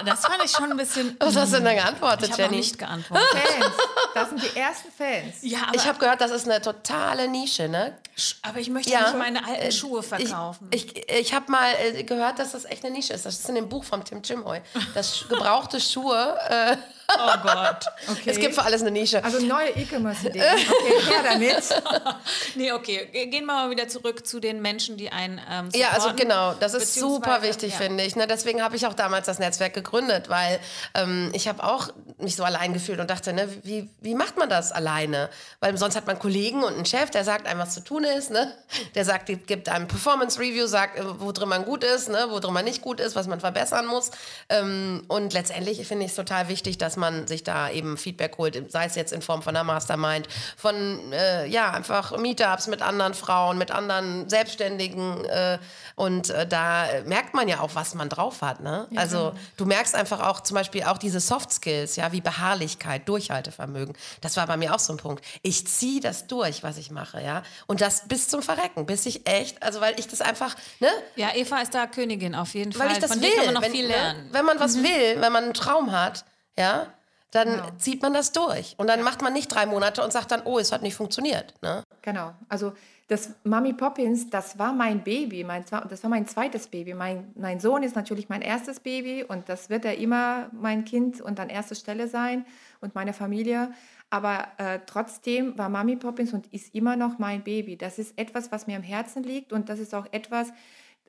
Das 0.04 0.20
fand 0.20 0.44
ich 0.44 0.50
schon 0.50 0.70
ein 0.70 0.76
bisschen. 0.76 1.16
Was 1.18 1.34
hast 1.34 1.52
du 1.52 1.56
denn 1.56 1.64
da 1.64 1.72
geantwortet, 1.72 2.28
ich 2.28 2.36
Jenny? 2.36 2.58
Ich 2.58 2.66
nicht 2.66 2.78
geantwortet. 2.78 3.26
Fans. 3.30 3.74
Das 4.12 4.28
sind 4.28 4.42
die 4.42 4.54
ersten 4.54 4.92
Fans. 4.92 5.36
Ja, 5.40 5.60
ich 5.72 5.86
habe 5.86 5.98
gehört, 5.98 6.20
das 6.20 6.30
ist 6.30 6.44
eine 6.44 6.60
totale 6.60 7.26
Nische, 7.26 7.70
ne? 7.70 7.96
Aber 8.42 8.58
ich 8.58 8.68
möchte 8.68 8.90
ja. 8.90 9.04
nicht 9.04 9.16
meine 9.16 9.42
alten 9.46 9.62
äh, 9.62 9.72
Schuhe 9.72 10.02
verkaufen. 10.02 10.68
Ich, 10.72 10.94
ich, 10.94 11.08
ich 11.08 11.32
habe 11.32 11.50
mal 11.50 11.72
äh, 11.80 12.02
gehört, 12.02 12.38
dass 12.38 12.52
das 12.52 12.66
echt 12.66 12.84
eine 12.84 12.92
Nische 12.94 13.14
ist. 13.14 13.24
Das 13.24 13.38
ist 13.38 13.48
in 13.48 13.54
dem 13.54 13.70
Buch 13.70 13.82
von 13.82 14.04
Tim 14.04 14.20
Jimhoy. 14.22 14.60
Das 14.92 15.24
gebrauchte 15.26 15.80
Schuhe. 15.80 16.36
Äh, 16.50 16.76
Oh 17.10 17.38
Gott. 17.42 17.86
Okay. 18.06 18.30
Es 18.30 18.38
gibt 18.38 18.54
für 18.54 18.62
alles 18.62 18.82
eine 18.82 18.90
Nische. 18.90 19.24
Also 19.24 19.40
neue 19.40 19.70
E-Commerce-Ideen. 19.70 20.44
Okay, 20.44 21.10
her 21.10 21.22
damit. 21.24 22.16
nee, 22.54 22.72
okay. 22.72 23.08
Gehen 23.12 23.46
wir 23.46 23.54
mal 23.54 23.70
wieder 23.70 23.88
zurück 23.88 24.26
zu 24.26 24.40
den 24.40 24.60
Menschen, 24.60 24.98
die 24.98 25.10
einen 25.10 25.40
ähm, 25.50 25.70
Ja, 25.74 25.90
also 25.90 26.12
genau. 26.14 26.52
Das 26.54 26.74
ist 26.74 26.94
super 26.94 27.40
wichtig, 27.40 27.72
ja. 27.72 27.78
finde 27.78 28.04
ich. 28.04 28.14
Ne? 28.14 28.26
Deswegen 28.26 28.62
habe 28.62 28.76
ich 28.76 28.86
auch 28.86 28.92
damals 28.92 29.26
das 29.26 29.38
Netzwerk 29.38 29.72
gegründet, 29.72 30.28
weil 30.28 30.60
ähm, 30.94 31.30
ich 31.32 31.48
habe 31.48 31.64
auch 31.64 31.88
mich 32.18 32.36
so 32.36 32.44
allein 32.44 32.74
gefühlt 32.74 33.00
und 33.00 33.08
dachte, 33.08 33.32
ne, 33.32 33.48
wie, 33.62 33.88
wie 34.00 34.14
macht 34.14 34.36
man 34.36 34.50
das 34.50 34.72
alleine? 34.72 35.30
Weil 35.60 35.76
sonst 35.78 35.96
hat 35.96 36.06
man 36.06 36.18
Kollegen 36.18 36.62
und 36.62 36.74
einen 36.74 36.84
Chef, 36.86 37.10
der 37.10 37.24
sagt 37.24 37.46
einem, 37.46 37.60
was 37.60 37.72
zu 37.72 37.80
tun 37.80 38.04
ist. 38.04 38.30
Ne? 38.30 38.52
Der 38.94 39.06
sagt, 39.06 39.26
gibt 39.46 39.68
einem 39.70 39.88
Performance-Review, 39.88 40.66
sagt, 40.66 40.98
äh, 40.98 41.20
wo 41.20 41.32
drin 41.32 41.48
man 41.48 41.64
gut 41.64 41.84
ist, 41.84 42.10
ne? 42.10 42.26
wo 42.28 42.38
drin 42.38 42.52
man 42.52 42.66
nicht 42.66 42.82
gut 42.82 43.00
ist, 43.00 43.16
was 43.16 43.26
man 43.26 43.40
verbessern 43.40 43.86
muss. 43.86 44.10
Ähm, 44.50 45.04
und 45.08 45.32
letztendlich 45.32 45.86
finde 45.86 46.04
ich 46.04 46.10
es 46.10 46.16
total 46.16 46.48
wichtig, 46.48 46.76
dass 46.76 46.97
man 46.98 47.26
sich 47.26 47.44
da 47.44 47.70
eben 47.70 47.96
Feedback 47.96 48.36
holt, 48.38 48.70
sei 48.70 48.84
es 48.84 48.94
jetzt 48.94 49.12
in 49.12 49.22
Form 49.22 49.42
von 49.42 49.56
einer 49.56 49.64
Mastermind, 49.64 50.28
von 50.56 51.12
äh, 51.12 51.46
ja 51.46 51.70
einfach 51.70 52.16
Meetups 52.16 52.66
mit 52.66 52.82
anderen 52.82 53.14
Frauen, 53.14 53.58
mit 53.58 53.70
anderen 53.70 54.28
Selbstständigen 54.28 55.24
äh, 55.24 55.58
und 55.94 56.30
äh, 56.30 56.46
da 56.46 56.86
merkt 57.06 57.34
man 57.34 57.48
ja 57.48 57.60
auch, 57.60 57.74
was 57.74 57.94
man 57.94 58.08
drauf 58.08 58.42
hat. 58.42 58.60
Ne? 58.60 58.86
Ja, 58.90 59.00
also 59.00 59.30
genau. 59.30 59.40
du 59.56 59.64
merkst 59.66 59.94
einfach 59.94 60.20
auch 60.20 60.40
zum 60.40 60.54
Beispiel 60.54 60.84
auch 60.84 60.98
diese 60.98 61.20
Soft 61.20 61.52
Skills, 61.52 61.96
ja, 61.96 62.12
wie 62.12 62.20
Beharrlichkeit, 62.20 63.08
Durchhaltevermögen. 63.08 63.96
Das 64.20 64.36
war 64.36 64.46
bei 64.46 64.56
mir 64.56 64.74
auch 64.74 64.78
so 64.78 64.92
ein 64.92 64.98
Punkt. 64.98 65.24
Ich 65.42 65.66
ziehe 65.66 66.00
das 66.00 66.26
durch, 66.26 66.62
was 66.62 66.78
ich 66.78 66.90
mache, 66.90 67.22
ja, 67.22 67.42
und 67.66 67.80
das 67.80 68.08
bis 68.08 68.28
zum 68.28 68.42
Verrecken, 68.42 68.86
bis 68.86 69.06
ich 69.06 69.28
echt, 69.28 69.62
also 69.62 69.80
weil 69.80 69.98
ich 69.98 70.08
das 70.08 70.20
einfach, 70.20 70.54
ne? 70.80 70.88
Ja, 71.16 71.34
Eva 71.34 71.60
ist 71.60 71.74
da 71.74 71.86
Königin 71.86 72.34
auf 72.34 72.54
jeden 72.54 72.72
Fall. 72.72 72.86
Weil 72.86 72.92
ich 72.94 72.98
das 72.98 73.12
Von 73.12 73.22
will. 73.22 73.30
kann 73.30 73.46
man 73.46 73.54
noch 73.54 73.62
wenn, 73.62 73.72
viel 73.72 73.86
lernen. 73.86 74.26
Ne? 74.26 74.32
Wenn 74.32 74.44
man 74.44 74.60
was 74.60 74.76
mhm. 74.76 74.84
will, 74.84 75.20
wenn 75.20 75.32
man 75.32 75.44
einen 75.44 75.54
Traum 75.54 75.92
hat, 75.92 76.24
ja, 76.58 76.86
dann 77.30 77.48
genau. 77.48 77.68
zieht 77.76 78.02
man 78.02 78.14
das 78.14 78.32
durch. 78.32 78.74
Und 78.78 78.88
dann 78.88 79.02
macht 79.02 79.22
man 79.22 79.32
nicht 79.32 79.48
drei 79.48 79.66
Monate 79.66 80.02
und 80.02 80.12
sagt 80.12 80.30
dann, 80.30 80.42
oh, 80.44 80.58
es 80.58 80.72
hat 80.72 80.82
nicht 80.82 80.94
funktioniert. 80.94 81.54
Ne? 81.62 81.84
Genau. 82.02 82.32
Also 82.48 82.72
das 83.08 83.34
Mami 83.44 83.72
Poppins, 83.72 84.28
das 84.28 84.58
war 84.58 84.72
mein 84.72 85.02
Baby, 85.02 85.44
mein, 85.44 85.64
das 85.88 86.02
war 86.02 86.10
mein 86.10 86.26
zweites 86.26 86.68
Baby. 86.68 86.94
Mein, 86.94 87.32
mein 87.36 87.60
Sohn 87.60 87.82
ist 87.82 87.96
natürlich 87.96 88.28
mein 88.28 88.42
erstes 88.42 88.80
Baby 88.80 89.24
und 89.24 89.48
das 89.48 89.70
wird 89.70 89.84
er 89.84 89.96
immer 89.98 90.50
mein 90.52 90.84
Kind 90.84 91.20
und 91.20 91.40
an 91.40 91.48
erster 91.48 91.74
Stelle 91.74 92.08
sein 92.08 92.44
und 92.80 92.94
meine 92.94 93.12
Familie. 93.12 93.72
Aber 94.10 94.48
äh, 94.56 94.80
trotzdem 94.86 95.56
war 95.58 95.68
Mami 95.68 95.96
Poppins 95.96 96.32
und 96.32 96.46
ist 96.52 96.74
immer 96.74 96.96
noch 96.96 97.18
mein 97.18 97.42
Baby. 97.42 97.76
Das 97.76 97.98
ist 97.98 98.18
etwas, 98.18 98.52
was 98.52 98.66
mir 98.66 98.76
am 98.76 98.82
Herzen 98.82 99.22
liegt 99.22 99.52
und 99.52 99.68
das 99.68 99.78
ist 99.78 99.94
auch 99.94 100.06
etwas, 100.12 100.48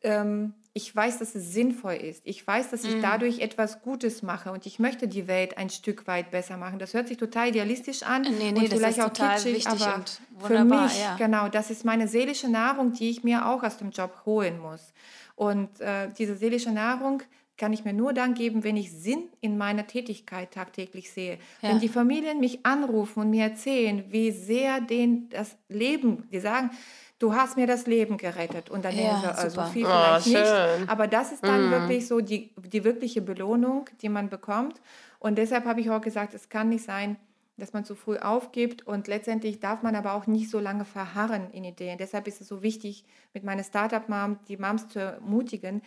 ähm, 0.01 0.53
ich 0.79 0.95
weiß, 0.95 1.19
dass 1.19 1.35
es 1.35 1.51
sinnvoll 1.51 1.95
ist. 1.95 2.21
Ich 2.23 2.47
weiß, 2.47 2.69
dass 2.69 2.85
ich 2.85 2.95
mhm. 2.95 3.01
dadurch 3.01 3.39
etwas 3.39 3.81
Gutes 3.81 4.23
mache 4.23 4.49
und 4.49 4.65
ich 4.65 4.79
möchte 4.79 5.09
die 5.09 5.27
Welt 5.27 5.57
ein 5.57 5.69
Stück 5.69 6.07
weit 6.07 6.31
besser 6.31 6.55
machen. 6.55 6.79
Das 6.79 6.93
hört 6.93 7.09
sich 7.09 7.17
total 7.17 7.49
idealistisch 7.49 8.03
an 8.03 8.21
nee, 8.21 8.53
nee, 8.53 8.59
und 8.59 8.69
vielleicht 8.69 9.01
auch 9.01 9.11
kitschig, 9.11 9.67
aber 9.67 10.05
für 10.39 10.63
mich, 10.63 10.97
ja. 11.01 11.17
genau, 11.17 11.49
das 11.49 11.69
ist 11.69 11.83
meine 11.83 12.07
seelische 12.07 12.47
Nahrung, 12.47 12.93
die 12.93 13.09
ich 13.09 13.25
mir 13.25 13.45
auch 13.45 13.61
aus 13.61 13.77
dem 13.77 13.91
Job 13.91 14.21
holen 14.25 14.57
muss. 14.57 14.93
Und 15.35 15.81
äh, 15.81 16.07
diese 16.17 16.37
seelische 16.37 16.71
Nahrung 16.71 17.23
kann 17.57 17.73
ich 17.73 17.83
mir 17.83 17.91
nur 17.91 18.13
dann 18.13 18.33
geben, 18.33 18.63
wenn 18.63 18.77
ich 18.77 18.93
Sinn 18.93 19.23
in 19.41 19.57
meiner 19.57 19.85
Tätigkeit 19.85 20.51
tagtäglich 20.51 21.11
sehe. 21.11 21.39
Ja. 21.61 21.69
Wenn 21.69 21.79
die 21.81 21.89
Familien 21.89 22.39
mich 22.39 22.65
anrufen 22.65 23.19
und 23.19 23.31
mir 23.31 23.43
erzählen, 23.43 24.05
wie 24.07 24.31
sehr 24.31 24.79
denen 24.79 25.27
das 25.29 25.57
Leben, 25.67 26.29
die 26.31 26.39
sagen, 26.39 26.71
du 27.19 27.33
hast 27.33 27.57
mir 27.57 27.67
das 27.67 27.85
Leben 27.85 28.17
gerettet. 28.17 28.69
Und 28.69 28.85
dann 28.85 28.95
ja, 28.95 29.11
denke 29.11 29.27
ich, 29.31 29.37
also 29.37 29.61
viel 29.65 29.85
oh, 29.85 29.89
vielleicht 29.89 30.27
oh, 30.27 30.79
nicht. 30.79 30.89
Aber 30.89 31.07
das 31.07 31.31
ist 31.31 31.43
dann 31.43 31.69
mm. 31.69 31.71
wirklich 31.71 32.07
so 32.07 32.21
die, 32.21 32.51
die 32.57 32.83
wirkliche 32.83 33.21
Belohnung, 33.21 33.89
die 34.01 34.09
man 34.09 34.29
bekommt. 34.29 34.81
Und 35.19 35.37
deshalb 35.37 35.65
habe 35.65 35.81
ich 35.81 35.89
auch 35.89 36.01
gesagt, 36.01 36.33
es 36.33 36.49
kann 36.49 36.69
nicht 36.69 36.83
sein, 36.83 37.17
dass 37.57 37.73
man 37.73 37.83
zu 37.83 37.93
früh 37.93 38.17
aufgibt 38.17 38.87
und 38.87 39.09
letztendlich 39.09 39.59
darf 39.59 39.83
man 39.83 39.93
aber 39.95 40.13
auch 40.13 40.27
nicht 40.27 40.49
so 40.49 40.59
lange 40.59 40.85
verharren 40.85 41.51
in 41.51 41.65
Ideen. 41.65 41.97
Deshalb 41.97 42.25
ist 42.27 42.39
es 42.39 42.47
so 42.47 42.63
wichtig, 42.63 43.03
mit 43.33 43.43
meiner 43.43 43.65
Startup-Mom 43.65 44.39
die 44.47 44.55
Moms 44.55 44.87
zu 44.87 44.99
ermutigen, 44.99 45.81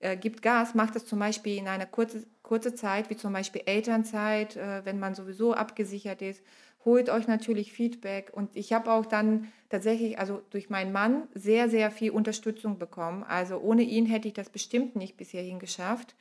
äh, 0.00 0.16
gibt 0.16 0.40
Gas, 0.40 0.74
macht 0.74 0.96
das 0.96 1.04
zum 1.04 1.18
Beispiel 1.18 1.58
in 1.58 1.68
einer 1.68 1.84
kurzen 1.84 2.24
kurze 2.48 2.74
Zeit, 2.74 3.10
wie 3.10 3.16
zum 3.16 3.34
Beispiel 3.34 3.60
Elternzeit, 3.66 4.56
äh, 4.56 4.82
wenn 4.86 4.98
man 4.98 5.14
sowieso 5.14 5.52
abgesichert 5.52 6.22
ist 6.22 6.42
holt 6.84 7.10
euch 7.10 7.26
natürlich 7.26 7.72
Feedback. 7.72 8.30
Und 8.32 8.54
ich 8.54 8.72
habe 8.72 8.90
auch 8.92 9.06
dann 9.06 9.48
tatsächlich, 9.68 10.18
also 10.18 10.40
durch 10.50 10.70
meinen 10.70 10.92
Mann, 10.92 11.28
sehr, 11.34 11.68
sehr 11.68 11.90
viel 11.90 12.10
Unterstützung 12.10 12.78
bekommen. 12.78 13.24
Also 13.24 13.58
ohne 13.58 13.82
ihn 13.82 14.06
hätte 14.06 14.28
ich 14.28 14.34
das 14.34 14.50
bestimmt 14.50 14.96
nicht 14.96 15.16
bis 15.16 15.30
hierhin 15.30 15.58
geschafft. 15.58 16.14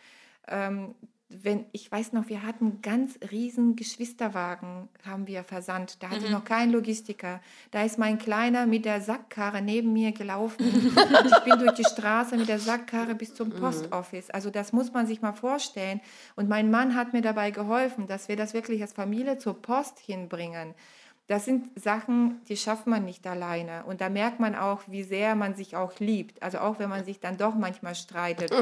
Ähm, 0.48 0.96
wenn, 1.30 1.66
ich 1.74 1.92
weiß 1.92 2.14
noch, 2.14 2.30
wir 2.30 2.44
hatten 2.44 2.82
ganz 2.82 3.20
riesen 3.32 3.76
Geschwisterwagen, 3.76 4.88
haben 5.06 5.28
wir 5.28 5.44
versandt. 5.44 6.02
Da 6.02 6.10
hatte 6.10 6.22
mhm. 6.22 6.26
ich 6.26 6.32
noch 6.32 6.46
keinen 6.46 6.72
Logistiker. 6.72 7.42
Da 7.72 7.84
ist 7.84 7.98
mein 7.98 8.18
Kleiner 8.18 8.66
mit 8.66 8.86
der 8.86 9.02
Sackkarre 9.02 9.62
neben 9.62 9.92
mir 9.92 10.14
gelaufen. 10.14 10.66
und 10.66 11.26
ich 11.26 11.44
bin 11.44 11.60
durch 11.60 11.74
die 11.74 11.84
Straße 11.84 12.38
mit 12.38 12.48
der 12.48 12.60
Sackkarre 12.60 13.14
bis 13.14 13.36
zum 13.36 13.50
mhm. 13.50 13.60
Postoffice. 13.60 14.30
Also 14.30 14.50
das 14.50 14.72
muss 14.72 14.94
man 14.94 15.06
sich 15.06 15.22
mal 15.22 15.34
vorstellen. 15.34 16.00
Und 16.38 16.48
mein 16.48 16.72
Mann 16.72 16.96
hat 16.96 17.12
mir 17.12 17.22
dabei 17.22 17.52
geholfen, 17.52 18.08
dass 18.08 18.30
wir 18.30 18.38
das 18.38 18.54
wirklich 18.54 18.82
als 18.82 18.94
Familie 18.94 19.38
zur 19.38 19.62
Post 19.62 20.00
hinbringen. 20.00 20.76
Das 21.28 21.44
sind 21.44 21.78
Sachen, 21.78 22.40
die 22.48 22.56
schafft 22.56 22.88
man 22.88 23.04
nicht 23.04 23.28
alleine. 23.28 23.84
Und 23.84 24.00
da 24.00 24.08
merkt 24.08 24.40
man 24.40 24.56
auch, 24.56 24.84
wie 24.88 25.04
sehr 25.04 25.36
man 25.36 25.56
sich 25.56 25.76
auch 25.76 26.00
liebt. 26.00 26.42
Also 26.42 26.60
auch 26.60 26.80
wenn 26.80 26.90
man 26.90 27.04
sich 27.04 27.20
dann 27.20 27.36
doch 27.36 27.56
manchmal 27.56 27.96
streitet. 27.96 28.50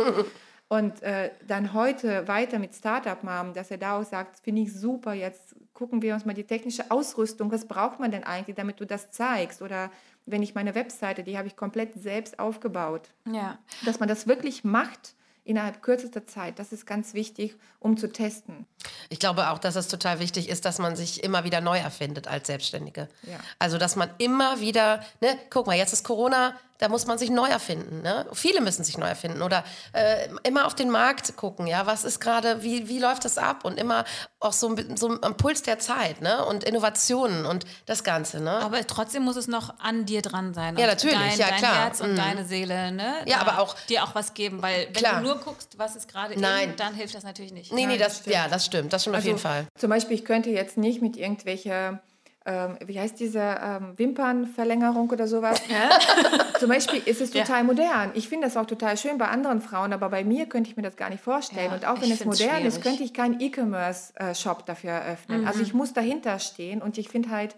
Und 0.67 1.03
äh, 1.03 1.31
dann 1.47 1.73
heute 1.73 2.27
weiter 2.27 2.57
mit 2.57 2.73
Startup 2.73 3.23
Mom, 3.23 3.53
dass 3.53 3.69
er 3.69 3.77
da 3.77 3.99
auch 3.99 4.03
sagt, 4.03 4.39
finde 4.39 4.63
ich 4.63 4.73
super, 4.73 5.13
jetzt 5.13 5.55
gucken 5.73 6.01
wir 6.01 6.15
uns 6.15 6.25
mal 6.25 6.33
die 6.33 6.43
technische 6.43 6.89
Ausrüstung, 6.89 7.51
was 7.51 7.67
braucht 7.67 7.99
man 7.99 8.09
denn 8.09 8.23
eigentlich, 8.23 8.55
damit 8.55 8.79
du 8.79 8.85
das 8.85 9.11
zeigst? 9.11 9.61
Oder 9.61 9.91
wenn 10.25 10.41
ich 10.41 10.55
meine 10.55 10.73
Webseite, 10.73 11.23
die 11.23 11.37
habe 11.37 11.47
ich 11.47 11.55
komplett 11.55 11.93
selbst 11.93 12.39
aufgebaut. 12.39 13.09
Ja. 13.31 13.59
Dass 13.85 13.99
man 13.99 14.09
das 14.09 14.25
wirklich 14.25 14.63
macht 14.63 15.13
innerhalb 15.43 15.83
kürzester 15.83 16.25
Zeit. 16.25 16.57
Das 16.57 16.71
ist 16.71 16.87
ganz 16.87 17.13
wichtig, 17.13 17.55
um 17.79 17.97
zu 17.97 18.11
testen. 18.11 18.65
Ich 19.09 19.19
glaube 19.19 19.49
auch, 19.51 19.59
dass 19.59 19.75
es 19.75 19.87
total 19.87 20.19
wichtig 20.19 20.49
ist, 20.49 20.65
dass 20.65 20.79
man 20.79 20.95
sich 20.95 21.23
immer 21.23 21.43
wieder 21.43 21.61
neu 21.61 21.77
erfindet 21.77 22.27
als 22.27 22.47
Selbstständige. 22.47 23.07
Ja. 23.21 23.39
Also, 23.59 23.77
dass 23.77 23.95
man 23.95 24.09
immer 24.17 24.59
wieder, 24.59 25.01
ne, 25.21 25.37
guck 25.51 25.67
mal, 25.67 25.77
jetzt 25.77 25.93
ist 25.93 26.03
Corona, 26.03 26.55
da 26.77 26.89
muss 26.89 27.05
man 27.05 27.17
sich 27.17 27.29
neu 27.29 27.47
erfinden. 27.47 28.01
Ne? 28.01 28.25
Viele 28.33 28.61
müssen 28.61 28.83
sich 28.83 28.97
neu 28.97 29.07
erfinden 29.07 29.41
oder 29.41 29.63
äh, 29.93 30.27
immer 30.43 30.65
auf 30.65 30.75
den 30.75 30.89
Markt 30.89 31.35
gucken. 31.37 31.67
Ja, 31.67 31.85
was 31.85 32.03
ist 32.03 32.19
gerade, 32.19 32.63
wie, 32.63 32.87
wie 32.89 32.99
läuft 32.99 33.25
das 33.25 33.37
ab? 33.37 33.63
Und 33.63 33.79
immer 33.79 34.03
auch 34.39 34.53
so, 34.53 34.75
so 34.95 35.17
am 35.21 35.37
Puls 35.37 35.63
der 35.63 35.79
Zeit 35.79 36.21
ne? 36.21 36.43
und 36.45 36.63
Innovationen 36.63 37.45
und 37.45 37.65
das 37.85 38.03
Ganze. 38.03 38.41
Ne? 38.41 38.51
Aber 38.51 38.85
trotzdem 38.85 39.23
muss 39.23 39.37
es 39.37 39.47
noch 39.47 39.79
an 39.79 40.05
dir 40.05 40.21
dran 40.21 40.53
sein. 40.53 40.77
Ja, 40.77 40.87
natürlich, 40.87 41.17
dein, 41.17 41.39
ja 41.39 41.47
dein 41.49 41.57
klar. 41.59 41.75
Herz 41.75 42.01
und 42.01 42.11
mhm. 42.11 42.17
deine 42.17 42.45
Seele. 42.45 42.91
Ne? 42.91 43.15
Ja, 43.25 43.37
da 43.37 43.47
aber 43.47 43.59
auch 43.59 43.75
dir 43.87 44.03
auch 44.03 44.13
was 44.13 44.33
geben, 44.33 44.61
weil 44.61 44.87
wenn 44.87 44.93
klar. 44.93 45.21
du 45.21 45.27
nur 45.27 45.37
guckst, 45.37 45.77
was 45.77 45.95
ist 45.95 46.07
gerade 46.07 46.33
in, 46.33 46.41
dann 46.41 46.93
hilft 46.93 47.15
das 47.15 47.23
natürlich 47.23 47.53
nicht. 47.53 47.71
Nee, 47.71 47.85
nee, 47.85 47.97
das, 47.97 48.23
das 48.23 48.33
ja, 48.33 48.47
das 48.47 48.65
stimmt, 48.65 48.91
das 48.91 49.03
stimmt 49.03 49.15
also, 49.15 49.25
auf 49.25 49.27
jeden 49.27 49.39
Fall. 49.39 49.65
Zum 49.77 49.89
Beispiel, 49.89 50.15
ich 50.15 50.25
könnte 50.25 50.49
jetzt 50.49 50.77
nicht 50.77 51.01
mit 51.01 51.15
irgendwelcher 51.17 52.01
ähm, 52.45 52.77
wie 52.85 52.99
heißt 52.99 53.19
diese 53.19 53.39
ähm, 53.39 53.93
Wimpernverlängerung 53.97 55.09
oder 55.09 55.27
sowas. 55.27 55.61
Zum 56.59 56.69
Beispiel 56.69 57.01
ist 57.05 57.19
es 57.19 57.31
total 57.31 57.57
ja. 57.57 57.63
modern. 57.63 58.11
Ich 58.13 58.29
finde 58.29 58.47
das 58.47 58.55
auch 58.55 58.67
total 58.67 58.97
schön 58.97 59.17
bei 59.17 59.27
anderen 59.27 59.61
Frauen, 59.61 59.93
aber 59.93 60.09
bei 60.09 60.23
mir 60.23 60.45
könnte 60.45 60.69
ich 60.69 60.77
mir 60.77 60.83
das 60.83 60.95
gar 60.95 61.09
nicht 61.09 61.23
vorstellen. 61.23 61.69
Ja, 61.69 61.73
und 61.73 61.85
auch 61.85 62.01
wenn 62.01 62.11
es 62.11 62.23
modern 62.23 62.49
schwierig. 62.49 62.65
ist, 62.65 62.81
könnte 62.83 63.03
ich 63.03 63.13
keinen 63.13 63.39
E-Commerce-Shop 63.39 64.59
äh, 64.59 64.63
dafür 64.65 64.91
eröffnen. 64.91 65.41
Mhm. 65.41 65.47
Also 65.47 65.61
ich 65.61 65.73
muss 65.73 65.93
dahinter 65.93 66.37
stehen 66.39 66.81
und 66.81 66.97
ich 66.97 67.09
finde 67.09 67.31
halt, 67.31 67.55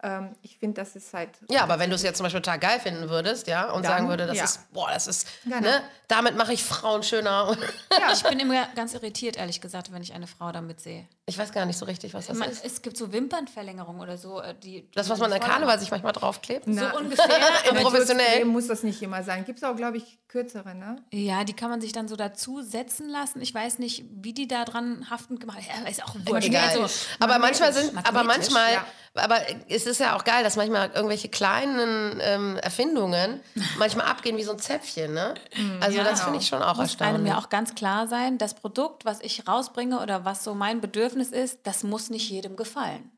ähm, 0.00 0.36
ich 0.42 0.58
finde, 0.58 0.80
das 0.80 0.94
ist 0.94 1.12
halt. 1.12 1.30
Ja, 1.50 1.64
aber 1.64 1.80
wenn 1.80 1.90
du 1.90 1.96
es 1.96 2.02
jetzt 2.02 2.18
zum 2.18 2.24
Beispiel 2.24 2.40
total 2.40 2.60
geil 2.60 2.78
finden 2.78 3.08
würdest, 3.08 3.48
ja, 3.48 3.70
und 3.72 3.84
Dann, 3.84 3.92
sagen 3.92 4.08
würdest, 4.08 4.30
das 4.30 4.36
ja. 4.36 4.44
ist, 4.44 4.72
boah, 4.72 4.88
das 4.92 5.08
ist, 5.08 5.26
genau. 5.42 5.60
ne, 5.60 5.82
damit 6.06 6.36
mache 6.36 6.52
ich 6.52 6.62
Frauen 6.62 7.02
schöner. 7.02 7.56
ja, 7.92 8.12
ich 8.12 8.22
bin 8.22 8.38
immer 8.38 8.66
ganz 8.76 8.94
irritiert, 8.94 9.36
ehrlich 9.36 9.60
gesagt, 9.60 9.92
wenn 9.92 10.00
ich 10.02 10.12
eine 10.12 10.28
Frau 10.28 10.52
damit 10.52 10.80
sehe. 10.80 11.08
Ich 11.26 11.36
weiß 11.36 11.52
gar 11.52 11.66
nicht 11.66 11.78
so 11.78 11.84
richtig, 11.84 12.14
was 12.14 12.28
das 12.28 12.38
Man, 12.38 12.48
ist. 12.48 12.64
Es 12.64 12.80
gibt 12.80 12.96
so 12.96 13.12
Wimpernverlängerungen 13.12 14.00
oder 14.00 14.16
so. 14.16 14.40
Äh, 14.40 14.54
die, 14.54 14.88
das, 14.94 15.08
was 15.08 15.18
man 15.18 15.32
in 15.32 15.38
der 15.38 15.46
Karneval 15.46 15.80
sich 15.80 15.90
manchmal 15.90 16.12
draufklebt? 16.12 16.66
Na, 16.68 16.92
so 16.92 16.98
ungefähr. 16.98 17.24
aber 17.68 17.80
professionell. 17.80 18.44
muss 18.44 18.68
das 18.68 18.84
nicht 18.84 19.02
immer 19.02 19.24
sein. 19.24 19.44
Gibt 19.44 19.58
es 19.58 19.64
auch, 19.64 19.74
glaube 19.74 19.96
ich, 19.96 20.18
kürzere, 20.28 20.74
ne? 20.74 20.96
Ja, 21.10 21.44
die 21.44 21.54
kann 21.54 21.70
man 21.70 21.80
sich 21.80 21.92
dann 21.92 22.06
so 22.06 22.14
dazu 22.14 22.60
setzen 22.60 23.08
lassen. 23.08 23.40
Ich 23.40 23.54
weiß 23.54 23.78
nicht, 23.78 24.04
wie 24.10 24.34
die 24.34 24.46
da 24.46 24.64
dran 24.64 25.08
haftend 25.08 25.40
gemacht. 25.40 25.58
Ja, 25.66 25.88
ist 25.88 26.04
auch 26.04 26.14
wurscht. 26.14 26.46
Egal. 26.46 26.88
So, 26.88 27.04
aber 27.18 27.38
manchmal 27.38 27.72
sind, 27.72 27.96
aber 28.06 28.24
manchmal, 28.24 28.74
ja. 28.74 28.86
aber 29.14 29.38
es 29.68 29.86
ist 29.86 30.00
ja 30.00 30.16
auch 30.16 30.24
geil, 30.24 30.44
dass 30.44 30.56
manchmal 30.56 30.90
irgendwelche 30.94 31.30
kleinen 31.30 32.18
ähm, 32.20 32.56
Erfindungen 32.56 33.40
manchmal 33.78 34.06
abgehen 34.06 34.36
wie 34.36 34.44
so 34.44 34.52
ein 34.52 34.58
Zäpfchen, 34.58 35.14
ne? 35.14 35.34
Mhm. 35.56 35.78
Also 35.80 35.96
ja, 35.96 36.04
das 36.04 36.22
finde 36.22 36.38
ich 36.38 36.46
schon 36.46 36.62
auch 36.62 36.76
muss 36.76 36.90
erstaunlich. 36.90 37.14
einem 37.14 37.26
ja 37.26 37.38
auch 37.38 37.48
ganz 37.48 37.74
klar 37.74 38.06
sein, 38.06 38.36
das 38.36 38.52
Produkt, 38.52 39.06
was 39.06 39.20
ich 39.22 39.48
rausbringe 39.48 40.00
oder 40.00 40.26
was 40.26 40.44
so 40.44 40.54
mein 40.54 40.82
Bedürfnis 40.82 41.30
ist, 41.30 41.60
das 41.62 41.84
muss 41.84 42.10
nicht 42.10 42.28
jedem 42.28 42.56
gefallen. 42.56 43.10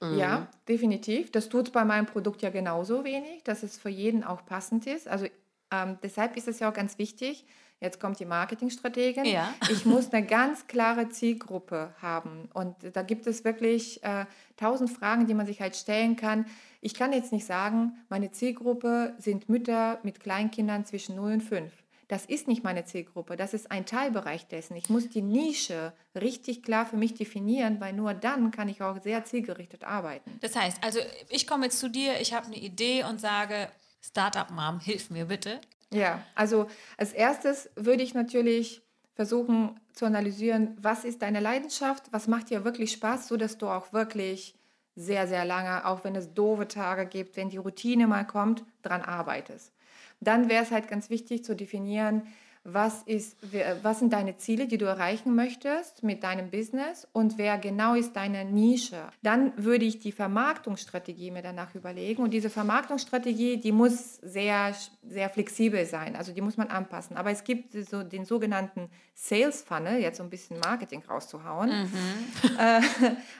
Mhm. 0.00 0.18
Ja, 0.18 0.46
definitiv. 0.68 1.32
Das 1.32 1.48
tut 1.48 1.68
es 1.68 1.72
bei 1.72 1.84
meinem 1.84 2.06
Produkt 2.06 2.42
ja 2.42 2.50
genauso 2.50 3.04
wenig, 3.04 3.42
dass 3.44 3.62
es 3.62 3.78
für 3.78 3.88
jeden 3.88 4.22
auch 4.22 4.44
passend 4.44 4.86
ist. 4.86 5.08
Also 5.08 5.26
ähm, 5.72 5.98
deshalb 6.02 6.36
ist 6.36 6.46
es 6.46 6.60
ja 6.60 6.70
auch 6.70 6.74
ganz 6.74 6.98
wichtig, 6.98 7.46
Jetzt 7.82 7.98
kommt 7.98 8.20
die 8.20 8.26
Marketingstrategin. 8.26 9.24
Ja. 9.24 9.52
Ich 9.68 9.84
muss 9.84 10.12
eine 10.12 10.24
ganz 10.24 10.68
klare 10.68 11.08
Zielgruppe 11.08 11.92
haben. 12.00 12.48
Und 12.54 12.76
da 12.92 13.02
gibt 13.02 13.26
es 13.26 13.44
wirklich 13.44 14.00
äh, 14.04 14.24
tausend 14.56 14.88
Fragen, 14.88 15.26
die 15.26 15.34
man 15.34 15.46
sich 15.46 15.60
halt 15.60 15.74
stellen 15.74 16.14
kann. 16.14 16.46
Ich 16.80 16.94
kann 16.94 17.12
jetzt 17.12 17.32
nicht 17.32 17.44
sagen, 17.44 17.96
meine 18.08 18.30
Zielgruppe 18.30 19.14
sind 19.18 19.48
Mütter 19.48 19.98
mit 20.04 20.20
Kleinkindern 20.20 20.84
zwischen 20.86 21.16
0 21.16 21.32
und 21.32 21.40
5. 21.42 21.72
Das 22.06 22.24
ist 22.26 22.46
nicht 22.46 22.62
meine 22.62 22.84
Zielgruppe, 22.84 23.36
das 23.36 23.54
ist 23.54 23.70
ein 23.70 23.86
Teilbereich 23.86 24.46
dessen. 24.46 24.76
Ich 24.76 24.90
muss 24.90 25.08
die 25.08 25.22
Nische 25.22 25.94
richtig 26.14 26.62
klar 26.62 26.84
für 26.84 26.98
mich 26.98 27.14
definieren, 27.14 27.80
weil 27.80 27.94
nur 27.94 28.12
dann 28.12 28.50
kann 28.50 28.68
ich 28.68 28.82
auch 28.82 29.00
sehr 29.02 29.24
zielgerichtet 29.24 29.82
arbeiten. 29.82 30.30
Das 30.42 30.54
heißt, 30.54 30.84
also 30.84 30.98
ich 31.30 31.46
komme 31.46 31.64
jetzt 31.64 31.78
zu 31.78 31.88
dir, 31.88 32.20
ich 32.20 32.34
habe 32.34 32.46
eine 32.46 32.58
Idee 32.58 33.04
und 33.04 33.18
sage, 33.18 33.68
Startup 34.04 34.50
Mom, 34.50 34.80
hilf 34.80 35.10
mir 35.10 35.26
bitte. 35.26 35.60
Ja, 35.90 36.22
also 36.34 36.68
als 36.96 37.12
erstes 37.12 37.70
würde 37.76 38.02
ich 38.02 38.14
natürlich 38.14 38.82
versuchen 39.14 39.78
zu 39.92 40.06
analysieren, 40.06 40.76
was 40.80 41.04
ist 41.04 41.22
deine 41.22 41.40
Leidenschaft, 41.40 42.04
was 42.12 42.28
macht 42.28 42.50
dir 42.50 42.64
wirklich 42.64 42.92
Spaß, 42.92 43.28
so 43.28 43.36
dass 43.36 43.58
du 43.58 43.68
auch 43.68 43.92
wirklich 43.92 44.54
sehr, 44.94 45.26
sehr 45.26 45.44
lange, 45.44 45.86
auch 45.86 46.04
wenn 46.04 46.16
es 46.16 46.34
doofe 46.34 46.68
Tage 46.68 47.06
gibt, 47.06 47.36
wenn 47.36 47.48
die 47.48 47.58
Routine 47.58 48.06
mal 48.06 48.26
kommt, 48.26 48.64
dran 48.82 49.02
arbeitest. 49.02 49.72
Dann 50.20 50.48
wäre 50.48 50.62
es 50.62 50.70
halt 50.70 50.88
ganz 50.88 51.10
wichtig 51.10 51.44
zu 51.44 51.54
definieren, 51.56 52.22
was, 52.64 53.02
ist, 53.02 53.36
was 53.82 53.98
sind 53.98 54.12
deine 54.12 54.36
Ziele, 54.36 54.68
die 54.68 54.78
du 54.78 54.84
erreichen 54.84 55.34
möchtest 55.34 56.04
mit 56.04 56.22
deinem 56.22 56.50
Business 56.50 57.08
und 57.12 57.36
wer 57.36 57.58
genau 57.58 57.94
ist 57.94 58.14
deine 58.14 58.44
Nische. 58.44 59.02
Dann 59.22 59.52
würde 59.56 59.84
ich 59.84 59.98
die 59.98 60.12
Vermarktungsstrategie 60.12 61.32
mir 61.32 61.42
danach 61.42 61.74
überlegen 61.74 62.22
und 62.22 62.30
diese 62.30 62.50
Vermarktungsstrategie, 62.50 63.56
die 63.56 63.72
muss 63.72 64.16
sehr, 64.16 64.74
sehr 65.02 65.28
flexibel 65.28 65.84
sein, 65.86 66.14
also 66.14 66.32
die 66.32 66.40
muss 66.40 66.56
man 66.56 66.68
anpassen. 66.68 67.16
Aber 67.16 67.32
es 67.32 67.42
gibt 67.42 67.72
so 67.72 68.04
den 68.04 68.24
sogenannten 68.24 68.90
Sales 69.14 69.62
Funnel, 69.62 70.00
jetzt 70.00 70.18
so 70.18 70.22
ein 70.22 70.30
bisschen 70.30 70.58
Marketing 70.60 71.02
rauszuhauen, 71.02 71.68
mhm. 71.68 71.92
äh, 72.58 72.80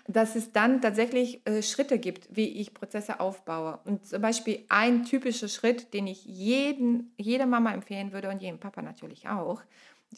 dass 0.09 0.35
es 0.35 0.53
dann 0.53 0.81
tatsächlich 0.81 1.47
äh, 1.47 1.63
Schritte 1.63 1.99
gibt, 1.99 2.29
wie 2.31 2.61
ich 2.61 2.75
Prozesse 2.75 3.21
aufbaue. 3.21 3.79
Und 3.85 4.05
zum 4.05 4.21
Beispiel 4.21 4.65
ein 4.69 5.05
typischer 5.05 5.49
Schritt, 5.49 5.95
den 5.95 6.09
ich 6.09 6.25
jeden, 6.25 7.15
jeder 7.19 7.47
Mama 7.47 7.73
empfehlen 7.73 8.13
würde 8.13 8.29
und 8.29 8.43
jedem 8.43 8.59
Papa 8.59 8.83
natürlich 8.83 9.12
auch, 9.29 9.63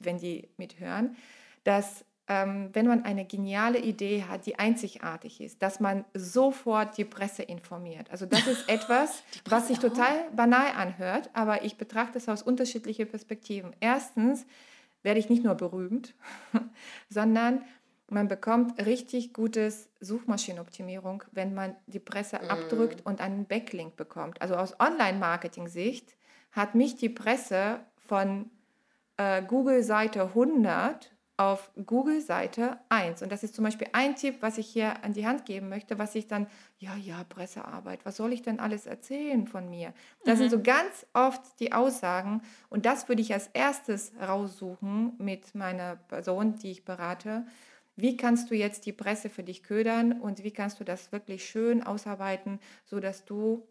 wenn 0.00 0.18
die 0.18 0.48
mithören, 0.56 1.16
dass 1.64 2.04
ähm, 2.26 2.70
wenn 2.72 2.86
man 2.86 3.04
eine 3.04 3.26
geniale 3.26 3.78
Idee 3.78 4.24
hat, 4.24 4.46
die 4.46 4.58
einzigartig 4.58 5.42
ist, 5.42 5.60
dass 5.60 5.78
man 5.78 6.06
sofort 6.14 6.96
die 6.96 7.04
Presse 7.04 7.42
informiert. 7.42 8.10
Also 8.10 8.24
das 8.24 8.46
ist 8.46 8.68
etwas, 8.68 9.22
was 9.44 9.68
sich 9.68 9.78
total 9.78 10.30
banal 10.34 10.72
anhört, 10.74 11.28
aber 11.34 11.64
ich 11.64 11.76
betrachte 11.76 12.16
es 12.16 12.28
aus 12.28 12.42
unterschiedlichen 12.42 13.06
Perspektiven. 13.08 13.76
Erstens, 13.80 14.46
werde 15.04 15.20
ich 15.20 15.28
nicht 15.28 15.44
nur 15.44 15.54
berühmt, 15.54 16.14
sondern 17.08 17.62
man 18.08 18.26
bekommt 18.26 18.84
richtig 18.84 19.32
gutes 19.32 19.88
Suchmaschinenoptimierung, 20.00 21.22
wenn 21.32 21.54
man 21.54 21.76
die 21.86 22.00
Presse 22.00 22.36
mm. 22.36 22.50
abdrückt 22.50 23.06
und 23.06 23.20
einen 23.20 23.46
Backlink 23.46 23.96
bekommt. 23.96 24.42
Also 24.42 24.56
aus 24.56 24.78
Online-Marketing-Sicht 24.80 26.16
hat 26.52 26.74
mich 26.74 26.96
die 26.96 27.08
Presse 27.08 27.80
von 27.96 28.50
äh, 29.16 29.42
Google-Seite 29.42 30.22
100 30.22 31.14
auf 31.36 31.72
Google-Seite 31.84 32.78
1. 32.90 33.22
Und 33.22 33.32
das 33.32 33.42
ist 33.42 33.54
zum 33.54 33.64
Beispiel 33.64 33.88
ein 33.92 34.14
Tipp, 34.14 34.36
was 34.40 34.56
ich 34.56 34.68
hier 34.68 35.02
an 35.02 35.14
die 35.14 35.26
Hand 35.26 35.46
geben 35.46 35.68
möchte, 35.68 35.98
was 35.98 36.14
ich 36.14 36.28
dann, 36.28 36.46
ja, 36.78 36.94
ja, 36.96 37.24
Pressearbeit, 37.24 38.04
was 38.04 38.16
soll 38.16 38.32
ich 38.32 38.42
denn 38.42 38.60
alles 38.60 38.86
erzählen 38.86 39.48
von 39.48 39.68
mir? 39.68 39.92
Das 40.24 40.36
mhm. 40.36 40.42
sind 40.42 40.50
so 40.50 40.62
ganz 40.62 41.06
oft 41.12 41.42
die 41.58 41.72
Aussagen 41.72 42.42
und 42.70 42.86
das 42.86 43.08
würde 43.08 43.22
ich 43.22 43.32
als 43.32 43.48
erstes 43.48 44.12
raussuchen 44.20 45.14
mit 45.18 45.54
meiner 45.56 45.96
Person, 45.96 46.56
die 46.56 46.70
ich 46.70 46.84
berate. 46.84 47.44
Wie 47.96 48.16
kannst 48.16 48.50
du 48.50 48.54
jetzt 48.54 48.86
die 48.86 48.92
Presse 48.92 49.28
für 49.28 49.42
dich 49.42 49.62
ködern 49.64 50.20
und 50.20 50.44
wie 50.44 50.52
kannst 50.52 50.78
du 50.78 50.84
das 50.84 51.10
wirklich 51.10 51.44
schön 51.44 51.82
ausarbeiten, 51.82 52.60
sodass 52.84 53.24
du 53.24 53.66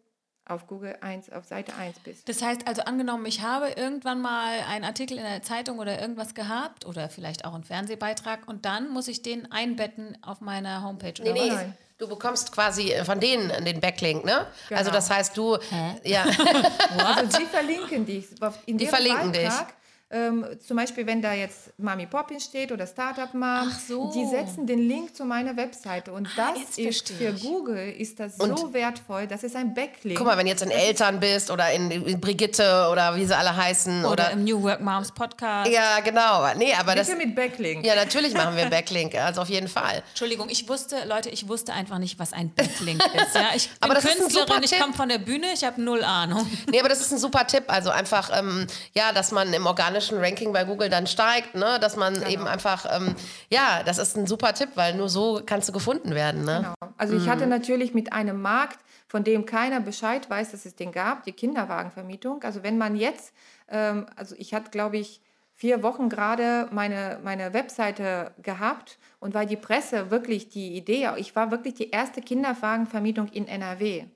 auf 0.46 0.66
Google 0.66 0.96
1, 1.00 1.32
auf 1.32 1.44
Seite 1.46 1.74
1 1.74 2.00
bist. 2.00 2.28
Das 2.28 2.42
heißt 2.42 2.66
also 2.66 2.82
angenommen, 2.82 3.24
ich 3.26 3.42
habe 3.42 3.70
irgendwann 3.70 4.20
mal 4.20 4.60
einen 4.68 4.84
Artikel 4.84 5.16
in 5.16 5.24
der 5.24 5.42
Zeitung 5.42 5.78
oder 5.78 6.00
irgendwas 6.00 6.34
gehabt 6.34 6.84
oder 6.86 7.08
vielleicht 7.08 7.44
auch 7.44 7.54
einen 7.54 7.64
Fernsehbeitrag 7.64 8.46
und 8.46 8.64
dann 8.64 8.90
muss 8.90 9.08
ich 9.08 9.22
den 9.22 9.50
einbetten 9.50 10.18
auf 10.22 10.40
meiner 10.40 10.82
Homepage 10.82 11.14
nee, 11.22 11.30
oder 11.30 11.42
nee. 11.42 11.50
was? 11.50 11.64
Du 11.96 12.08
bekommst 12.08 12.50
quasi 12.52 12.92
von 13.04 13.20
denen 13.20 13.64
den 13.64 13.80
Backlink, 13.80 14.24
ne? 14.24 14.46
Genau. 14.68 14.78
Also 14.78 14.90
das 14.90 15.08
heißt, 15.10 15.36
du 15.36 15.56
Hä? 15.56 15.94
ja. 16.02 16.24
also 16.98 17.38
die 17.38 17.46
verlinken 17.46 18.04
dich. 18.04 18.26
In 18.66 18.78
die 18.78 18.86
verlinken 18.86 19.30
Beitrag, 19.32 19.68
dich 19.68 19.74
ähm, 20.10 20.46
zum 20.64 20.76
Beispiel, 20.76 21.06
wenn 21.06 21.22
da 21.22 21.32
jetzt 21.32 21.72
Mami 21.78 22.06
Poppins 22.06 22.44
steht 22.44 22.70
oder 22.70 22.86
Startup 22.86 23.32
Mom, 23.34 23.70
so. 23.88 24.12
die 24.12 24.26
setzen 24.26 24.66
den 24.66 24.86
Link 24.86 25.16
zu 25.16 25.24
meiner 25.24 25.56
Webseite 25.56 26.12
und 26.12 26.28
ah, 26.36 26.54
das 26.54 26.78
ist 26.78 27.08
für 27.08 27.32
Google 27.32 27.90
ist 27.90 28.20
das 28.20 28.36
und 28.36 28.58
so 28.58 28.72
wertvoll, 28.72 29.26
das 29.26 29.42
ist 29.42 29.56
ein 29.56 29.74
Backlink. 29.74 30.18
Guck 30.18 30.26
mal, 30.26 30.36
wenn 30.36 30.46
jetzt 30.46 30.62
in 30.62 30.70
Eltern 30.70 31.20
bist 31.20 31.50
oder 31.50 31.72
in, 31.72 31.90
in 31.90 32.20
Brigitte 32.20 32.88
oder 32.92 33.16
wie 33.16 33.24
sie 33.24 33.36
alle 33.36 33.56
heißen 33.56 34.04
oder, 34.04 34.12
oder, 34.12 34.30
im 34.32 34.44
New 34.44 34.62
Work 34.62 34.82
Moms 34.82 35.10
Podcast. 35.10 35.70
Ja, 35.70 36.00
genau. 36.00 36.54
Nee, 36.54 36.74
aber 36.78 36.94
das 36.94 37.08
mit 37.16 37.34
Backlink. 37.34 37.84
Ja, 37.84 37.94
natürlich 37.94 38.34
machen 38.34 38.56
wir 38.56 38.66
Backlink, 38.66 39.14
also 39.14 39.40
auf 39.40 39.48
jeden 39.48 39.68
Fall. 39.68 40.02
Entschuldigung, 40.10 40.48
ich 40.50 40.68
wusste, 40.68 40.96
Leute, 41.06 41.30
ich 41.30 41.48
wusste 41.48 41.72
einfach 41.72 41.98
nicht, 41.98 42.18
was 42.18 42.32
ein 42.32 42.54
Backlink 42.54 43.02
ist. 43.14 43.34
Ja, 43.34 43.48
ich 43.54 43.68
bin 43.68 43.76
aber 43.80 43.94
das 43.94 44.04
Künstlerin, 44.04 44.62
ich 44.62 44.78
komme 44.78 44.92
von 44.92 45.08
der 45.08 45.18
Bühne, 45.18 45.46
ich 45.54 45.64
habe 45.64 45.80
null 45.80 46.04
Ahnung. 46.04 46.46
Nee, 46.70 46.78
aber 46.78 46.88
das 46.88 47.00
ist 47.00 47.10
ein 47.10 47.18
super 47.18 47.46
Tipp, 47.46 47.64
also 47.68 47.90
einfach 47.90 48.30
ähm, 48.38 48.66
ja, 48.92 49.12
dass 49.12 49.32
man 49.32 49.52
im 49.52 49.66
organischen 49.94 50.18
Ranking 50.18 50.52
bei 50.52 50.64
Google 50.64 50.88
dann 50.88 51.06
steigt, 51.06 51.54
ne? 51.54 51.78
dass 51.80 51.96
man 51.96 52.14
genau. 52.14 52.28
eben 52.28 52.46
einfach, 52.46 52.86
ähm, 52.90 53.14
ja, 53.48 53.82
das 53.84 53.98
ist 53.98 54.16
ein 54.16 54.26
super 54.26 54.52
Tipp, 54.52 54.70
weil 54.74 54.94
nur 54.94 55.08
so 55.08 55.40
kannst 55.44 55.68
du 55.68 55.72
gefunden 55.72 56.14
werden. 56.14 56.44
Ne? 56.44 56.74
Genau. 56.76 56.92
Also 56.96 57.16
ich 57.16 57.28
hatte 57.28 57.44
mhm. 57.44 57.50
natürlich 57.50 57.94
mit 57.94 58.12
einem 58.12 58.42
Markt, 58.42 58.78
von 59.06 59.22
dem 59.22 59.46
keiner 59.46 59.80
Bescheid 59.80 60.28
weiß, 60.28 60.50
dass 60.50 60.66
es 60.66 60.74
den 60.74 60.90
gab, 60.90 61.22
die 61.24 61.32
Kinderwagenvermietung. 61.32 62.42
Also 62.42 62.64
wenn 62.64 62.76
man 62.76 62.96
jetzt, 62.96 63.32
ähm, 63.68 64.06
also 64.16 64.34
ich 64.36 64.52
hatte, 64.52 64.70
glaube 64.70 64.96
ich, 64.96 65.20
vier 65.54 65.84
Wochen 65.84 66.08
gerade 66.08 66.68
meine, 66.72 67.20
meine 67.22 67.54
Webseite 67.54 68.32
gehabt 68.42 68.98
und 69.20 69.34
weil 69.34 69.46
die 69.46 69.56
Presse 69.56 70.10
wirklich 70.10 70.48
die 70.48 70.76
Idee, 70.76 71.08
ich 71.16 71.36
war 71.36 71.52
wirklich 71.52 71.74
die 71.74 71.90
erste 71.90 72.20
Kinderwagenvermietung 72.20 73.28
in 73.28 73.46
NRW. 73.46 74.06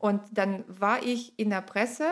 Und 0.00 0.22
dann 0.32 0.64
war 0.66 1.02
ich 1.02 1.38
in 1.38 1.50
der 1.50 1.60
Presse. 1.60 2.06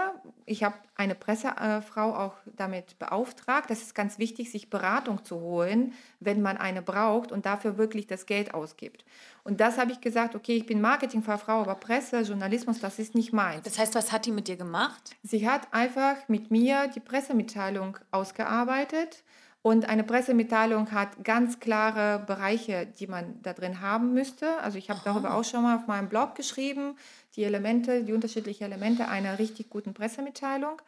Ich 0.45 0.63
habe 0.63 0.75
eine 0.95 1.15
Pressefrau 1.15 2.15
auch 2.15 2.35
damit 2.55 2.99
beauftragt. 2.99 3.71
Das 3.71 3.81
ist 3.81 3.95
ganz 3.95 4.19
wichtig, 4.19 4.51
sich 4.51 4.69
Beratung 4.69 5.25
zu 5.25 5.41
holen, 5.41 5.95
wenn 6.21 6.43
man 6.43 6.59
eine 6.59 6.83
braucht 6.83 7.33
und 7.33 7.47
dafür 7.47 7.79
wirklich 7.79 8.07
das 8.07 8.27
Geld 8.27 8.53
ausgibt. 8.53 9.07
Und 9.43 9.61
das 9.61 9.79
habe 9.79 9.91
ich 9.91 10.03
gesagt, 10.03 10.35
okay, 10.35 10.55
ich 10.55 10.67
bin 10.67 10.83
Marketingfachfrau, 10.83 11.63
aber 11.63 11.77
Presse, 11.77 12.21
Journalismus, 12.21 12.79
das 12.79 12.99
ist 12.99 13.15
nicht 13.15 13.33
meins. 13.33 13.63
Das 13.63 13.79
heißt, 13.79 13.95
was 13.95 14.13
hat 14.13 14.27
die 14.27 14.33
mit 14.33 14.49
dir 14.49 14.57
gemacht? 14.57 15.17
Sie 15.23 15.49
hat 15.49 15.73
einfach 15.73 16.17
mit 16.29 16.51
mir 16.51 16.89
die 16.89 17.01
Pressemitteilung 17.01 17.97
ausgearbeitet 18.11 19.25
und 19.61 19.89
eine 19.89 20.05
Pressemitteilung 20.05 20.93
hat 20.93 21.25
ganz 21.25 21.59
klare 21.59 22.25
Bereiche, 22.25 22.87
die 22.87 23.07
man 23.09 23.43
da 23.43 23.53
drin 23.53 23.81
haben 23.81 24.15
müsste. 24.15 24.59
Also 24.61 24.79
ich 24.79 24.89
habe 24.89 25.01
darüber 25.05 25.35
auch 25.35 25.45
schon 25.45 25.63
mal 25.63 25.77
auf 25.77 25.87
meinem 25.89 26.09
Blog 26.09 26.37
geschrieben, 26.37 26.97
die 27.39 27.45
Elemente, 27.45 28.03
die 28.03 28.13
unterschiedlichen 28.13 28.65
Elemente 28.65 29.09
einer 29.09 29.39
richtig 29.39 29.71
guten 29.71 29.95
Pressemitteilung. 29.95 30.83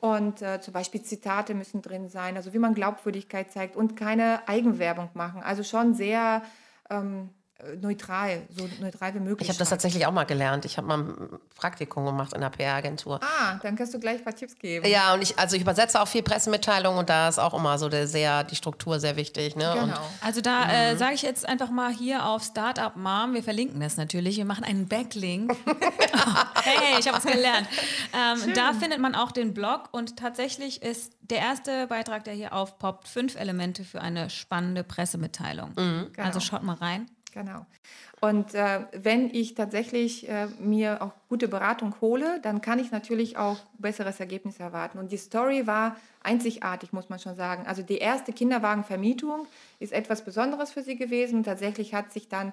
Und 0.00 0.40
äh, 0.40 0.58
zum 0.62 0.72
Beispiel 0.72 1.02
Zitate 1.02 1.54
müssen 1.54 1.82
drin 1.82 2.08
sein, 2.08 2.36
also 2.36 2.54
wie 2.54 2.58
man 2.58 2.74
Glaubwürdigkeit 2.74 3.52
zeigt 3.52 3.76
und 3.76 3.96
keine 3.96 4.48
Eigenwerbung 4.48 5.10
machen. 5.12 5.42
Also 5.42 5.62
schon 5.62 5.92
sehr 5.92 6.42
ähm, 6.88 7.28
äh, 7.28 7.39
neutral, 7.80 8.42
so 8.56 8.68
neutral 8.80 9.14
wie 9.14 9.20
möglich. 9.20 9.42
Ich 9.42 9.48
habe 9.48 9.58
das 9.58 9.70
tatsächlich 9.70 10.06
auch 10.06 10.12
mal 10.12 10.24
gelernt. 10.24 10.64
Ich 10.64 10.76
habe 10.76 10.86
mal 10.86 10.98
ein 10.98 11.38
Praktikum 11.56 12.04
gemacht 12.04 12.32
in 12.32 12.38
einer 12.38 12.50
PR-Agentur. 12.50 13.20
Ah, 13.22 13.58
dann 13.62 13.76
kannst 13.76 13.94
du 13.94 14.00
gleich 14.00 14.18
ein 14.18 14.24
paar 14.24 14.34
Tipps 14.34 14.58
geben. 14.58 14.86
Ja, 14.86 15.14
und 15.14 15.22
ich, 15.22 15.38
also 15.38 15.56
ich 15.56 15.62
übersetze 15.62 16.00
auch 16.00 16.08
viel 16.08 16.22
Pressemitteilungen 16.22 16.98
und 16.98 17.10
da 17.10 17.28
ist 17.28 17.38
auch 17.38 17.54
immer 17.54 17.78
so 17.78 17.88
der 17.88 18.06
sehr, 18.06 18.44
die 18.44 18.56
Struktur 18.56 19.00
sehr 19.00 19.16
wichtig. 19.16 19.56
Ne? 19.56 19.70
Genau. 19.74 19.84
Und, 19.84 19.94
also 20.20 20.40
da 20.40 20.70
äh, 20.70 20.94
mhm. 20.94 20.98
sage 20.98 21.14
ich 21.14 21.22
jetzt 21.22 21.48
einfach 21.48 21.70
mal 21.70 21.92
hier 21.92 22.26
auf 22.26 22.42
Startup 22.42 22.94
Mom, 22.96 23.34
wir 23.34 23.42
verlinken 23.42 23.80
das 23.80 23.96
natürlich, 23.96 24.36
wir 24.36 24.44
machen 24.44 24.64
einen 24.64 24.88
Backlink. 24.88 25.56
oh, 25.66 25.72
hey, 26.62 26.98
ich 26.98 27.06
habe 27.06 27.16
was 27.16 27.24
gelernt. 27.24 27.68
Ähm, 28.12 28.54
da 28.54 28.72
findet 28.72 29.00
man 29.00 29.14
auch 29.14 29.32
den 29.32 29.54
Blog 29.54 29.88
und 29.92 30.16
tatsächlich 30.16 30.82
ist 30.82 31.12
der 31.30 31.38
erste 31.38 31.86
Beitrag, 31.86 32.24
der 32.24 32.34
hier 32.34 32.52
aufpoppt, 32.52 33.08
fünf 33.08 33.36
Elemente 33.36 33.84
für 33.84 34.00
eine 34.00 34.30
spannende 34.30 34.84
Pressemitteilung. 34.84 35.70
Mhm. 35.76 36.10
Genau. 36.12 36.26
Also 36.26 36.40
schaut 36.40 36.62
mal 36.62 36.74
rein. 36.74 37.06
Genau. 37.32 37.66
Und 38.20 38.54
äh, 38.54 38.80
wenn 38.92 39.34
ich 39.34 39.54
tatsächlich 39.54 40.28
äh, 40.28 40.46
mir 40.58 41.02
auch 41.02 41.12
gute 41.28 41.48
Beratung 41.48 41.94
hole, 42.00 42.38
dann 42.42 42.60
kann 42.60 42.78
ich 42.78 42.90
natürlich 42.90 43.38
auch 43.38 43.58
besseres 43.78 44.20
Ergebnis 44.20 44.60
erwarten. 44.60 44.98
Und 44.98 45.10
die 45.10 45.16
Story 45.16 45.66
war 45.66 45.96
einzigartig, 46.22 46.92
muss 46.92 47.08
man 47.08 47.18
schon 47.18 47.34
sagen. 47.34 47.66
Also 47.66 47.82
die 47.82 47.98
erste 47.98 48.32
Kinderwagenvermietung 48.32 49.46
ist 49.78 49.92
etwas 49.92 50.24
Besonderes 50.24 50.70
für 50.72 50.82
sie 50.82 50.96
gewesen. 50.96 51.44
Tatsächlich 51.44 51.94
hat 51.94 52.12
sich 52.12 52.28
dann 52.28 52.52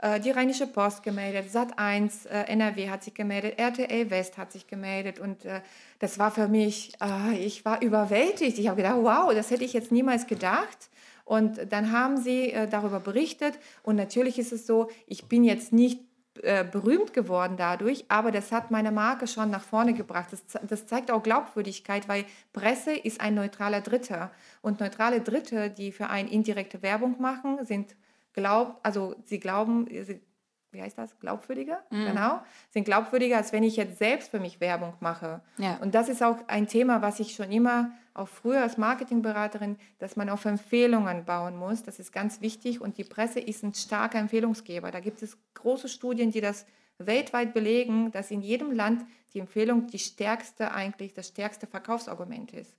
äh, 0.00 0.20
die 0.20 0.30
Rheinische 0.30 0.66
Post 0.66 1.02
gemeldet, 1.02 1.46
Sat1 1.52 2.28
äh, 2.28 2.44
NRW 2.52 2.88
hat 2.88 3.02
sich 3.02 3.14
gemeldet, 3.14 3.58
RTL 3.58 4.10
West 4.10 4.38
hat 4.38 4.52
sich 4.52 4.66
gemeldet 4.66 5.18
und 5.18 5.44
äh, 5.44 5.60
das 5.98 6.18
war 6.18 6.30
für 6.30 6.46
mich, 6.46 6.92
äh, 7.00 7.36
ich 7.36 7.64
war 7.64 7.82
überwältigt. 7.82 8.58
Ich 8.58 8.68
habe 8.68 8.82
gedacht, 8.82 8.98
wow, 9.00 9.34
das 9.34 9.50
hätte 9.50 9.64
ich 9.64 9.72
jetzt 9.72 9.90
niemals 9.90 10.26
gedacht. 10.26 10.88
Und 11.28 11.70
dann 11.70 11.92
haben 11.92 12.16
sie 12.16 12.52
äh, 12.52 12.66
darüber 12.66 13.00
berichtet 13.00 13.58
und 13.82 13.96
natürlich 13.96 14.38
ist 14.38 14.50
es 14.50 14.66
so, 14.66 14.88
ich 15.06 15.26
bin 15.26 15.44
jetzt 15.44 15.74
nicht 15.74 16.00
äh, 16.42 16.64
berühmt 16.64 17.12
geworden 17.12 17.56
dadurch, 17.58 18.06
aber 18.08 18.32
das 18.32 18.50
hat 18.50 18.70
meine 18.70 18.92
Marke 18.92 19.26
schon 19.26 19.50
nach 19.50 19.62
vorne 19.62 19.92
gebracht. 19.92 20.28
Das, 20.30 20.42
das, 20.66 20.86
zeigt 20.86 21.10
auch 21.10 21.22
Glaubwürdigkeit, 21.22 22.08
weil 22.08 22.24
Presse 22.54 22.92
ist 22.94 23.20
ein 23.20 23.34
neutraler 23.34 23.82
Dritter. 23.82 24.30
Und 24.62 24.80
neutrale 24.80 25.20
Dritte, 25.20 25.68
die 25.68 25.92
für 25.92 26.08
einen 26.08 26.28
indirekte 26.28 26.80
Werbung 26.80 27.20
machen, 27.20 27.62
sind 27.66 27.94
glaubt, 28.32 28.78
also 28.82 29.14
sie 29.26 29.38
glauben, 29.38 29.86
sie, 29.90 30.22
wie 30.70 30.80
heißt 30.80 30.96
das, 30.96 31.18
glaubwürdiger, 31.18 31.82
mm. 31.90 32.06
genau, 32.06 32.40
sind 32.70 32.84
glaubwürdiger, 32.84 33.36
als 33.36 33.52
wenn 33.52 33.64
ich 33.64 33.76
jetzt 33.76 33.98
selbst 33.98 34.30
für 34.30 34.40
mich 34.40 34.62
Werbung 34.62 34.94
mache. 35.00 35.42
Ja. 35.58 35.76
Und 35.82 35.94
das 35.94 36.08
ist 36.08 36.22
auch 36.22 36.38
ein 36.46 36.68
Thema, 36.68 37.02
was 37.02 37.20
ich 37.20 37.34
schon 37.34 37.52
immer, 37.52 37.90
auch 38.18 38.28
früher 38.28 38.62
als 38.62 38.76
Marketingberaterin, 38.76 39.76
dass 39.98 40.16
man 40.16 40.28
auf 40.28 40.44
Empfehlungen 40.44 41.24
bauen 41.24 41.56
muss. 41.56 41.82
Das 41.82 41.98
ist 41.98 42.12
ganz 42.12 42.40
wichtig 42.40 42.80
und 42.80 42.98
die 42.98 43.04
Presse 43.04 43.40
ist 43.40 43.62
ein 43.62 43.74
starker 43.74 44.18
Empfehlungsgeber. 44.18 44.90
Da 44.90 45.00
gibt 45.00 45.22
es 45.22 45.36
große 45.54 45.88
Studien, 45.88 46.30
die 46.30 46.40
das 46.40 46.66
weltweit 46.98 47.54
belegen, 47.54 48.10
dass 48.10 48.30
in 48.30 48.42
jedem 48.42 48.72
Land 48.72 49.04
die 49.34 49.38
Empfehlung 49.38 49.86
die 49.86 49.98
stärkste 49.98 50.72
eigentlich, 50.72 51.14
das 51.14 51.28
stärkste 51.28 51.66
Verkaufsargument 51.66 52.52
ist. 52.52 52.74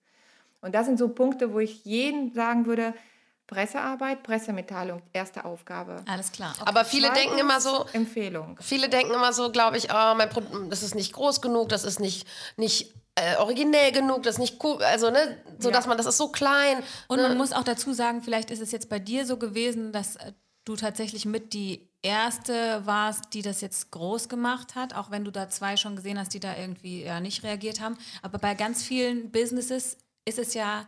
Und 0.62 0.76
das 0.76 0.86
sind 0.86 1.00
so 1.00 1.10
Punkte, 1.10 1.54
wo 1.54 1.60
ich 1.60 1.86
jedem 1.86 2.34
sagen 2.34 2.66
würde, 2.66 2.94
Pressearbeit, 3.48 4.22
Pressemitteilung, 4.22 5.02
erste 5.12 5.44
Aufgabe. 5.44 6.04
Alles 6.08 6.32
klar. 6.32 6.54
Okay. 6.60 6.70
Aber 6.70 6.86
viele 6.86 7.08
Zweitens, 7.08 7.24
denken 7.24 7.40
immer 7.40 7.60
so. 7.60 7.86
Empfehlung. 7.94 8.60
Viele 8.62 8.90
denken 8.90 9.12
immer 9.12 9.34
so, 9.34 9.52
glaube 9.52 9.78
ich, 9.78 9.88
oh, 9.92 10.14
mein 10.16 10.30
Produkt, 10.30 10.72
das 10.72 10.84
ist 10.84 10.94
nicht 10.94 11.14
groß 11.14 11.42
genug, 11.42 11.70
das 11.70 11.84
ist 11.84 12.00
nicht, 12.00 12.28
nicht 12.58 12.94
äh, 13.20 13.36
originell 13.38 13.92
genug, 13.92 14.24
das 14.24 14.36
ist 14.36 14.40
nicht 14.40 14.64
cool, 14.64 14.82
also 14.84 15.10
ne, 15.10 15.38
so 15.60 15.70
ja. 15.70 15.76
dass 15.76 15.88
man, 15.88 15.98
das 15.98 16.06
ist 16.06 16.18
so 16.18 16.30
klein. 16.30 16.84
Und 17.08 17.18
ne? 17.18 17.24
man 17.24 17.38
muss 17.38 17.54
auch 17.54 17.64
dazu 17.64 17.94
sagen, 17.94 18.22
vielleicht 18.22 18.52
ist 18.52 18.62
es 18.62 18.72
jetzt 18.72 18.90
bei 18.90 19.00
dir 19.00 19.26
so 19.26 19.38
gewesen, 19.38 19.92
dass 19.92 20.16
äh, 20.18 20.34
du 20.66 20.76
tatsächlich 20.76 21.26
mit 21.26 21.54
die 21.54 21.90
erste 22.02 22.86
warst, 22.86 23.34
die 23.34 23.42
das 23.42 23.62
jetzt 23.62 23.92
groß 23.92 24.30
gemacht 24.30 24.76
hat, 24.76 24.96
auch 24.96 25.12
wenn 25.12 25.26
du 25.26 25.32
da 25.32 25.50
zwei 25.50 25.78
schon 25.78 25.96
gesehen 25.96 26.20
hast, 26.20 26.34
die 26.34 26.40
da 26.40 26.56
irgendwie 26.56 27.04
ja 27.04 27.20
nicht 27.20 27.44
reagiert 27.44 27.82
haben. 27.82 27.98
Aber 28.22 28.38
bei 28.38 28.54
ganz 28.56 28.84
vielen 28.84 29.32
Businesses 29.32 29.98
ist 30.26 30.40
es 30.40 30.54
ja 30.54 30.88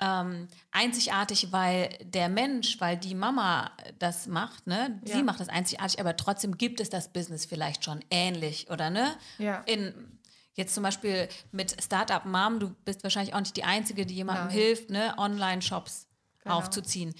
ähm, 0.00 0.48
einzigartig, 0.72 1.52
weil 1.52 1.90
der 2.02 2.28
Mensch, 2.28 2.80
weil 2.80 2.96
die 2.96 3.14
Mama 3.14 3.70
das 3.98 4.26
macht, 4.26 4.66
ne? 4.66 4.98
Ja. 5.04 5.16
Sie 5.16 5.22
macht 5.22 5.40
das 5.40 5.50
einzigartig, 5.50 6.00
aber 6.00 6.16
trotzdem 6.16 6.56
gibt 6.56 6.80
es 6.80 6.88
das 6.88 7.12
Business 7.12 7.44
vielleicht 7.44 7.84
schon 7.84 8.00
ähnlich, 8.10 8.70
oder 8.70 8.88
ne? 8.90 9.14
Ja. 9.38 9.60
In, 9.66 10.18
jetzt 10.54 10.74
zum 10.74 10.82
Beispiel 10.82 11.28
mit 11.52 11.76
Startup 11.82 12.24
Mom, 12.24 12.60
du 12.60 12.70
bist 12.84 13.02
wahrscheinlich 13.02 13.34
auch 13.34 13.40
nicht 13.40 13.56
die 13.56 13.64
Einzige, 13.64 14.06
die 14.06 14.14
jemandem 14.14 14.46
Nein. 14.46 14.54
hilft, 14.54 14.90
ne? 14.90 15.14
Online-Shops 15.18 16.08
genau. 16.42 16.56
aufzuziehen. 16.56 17.14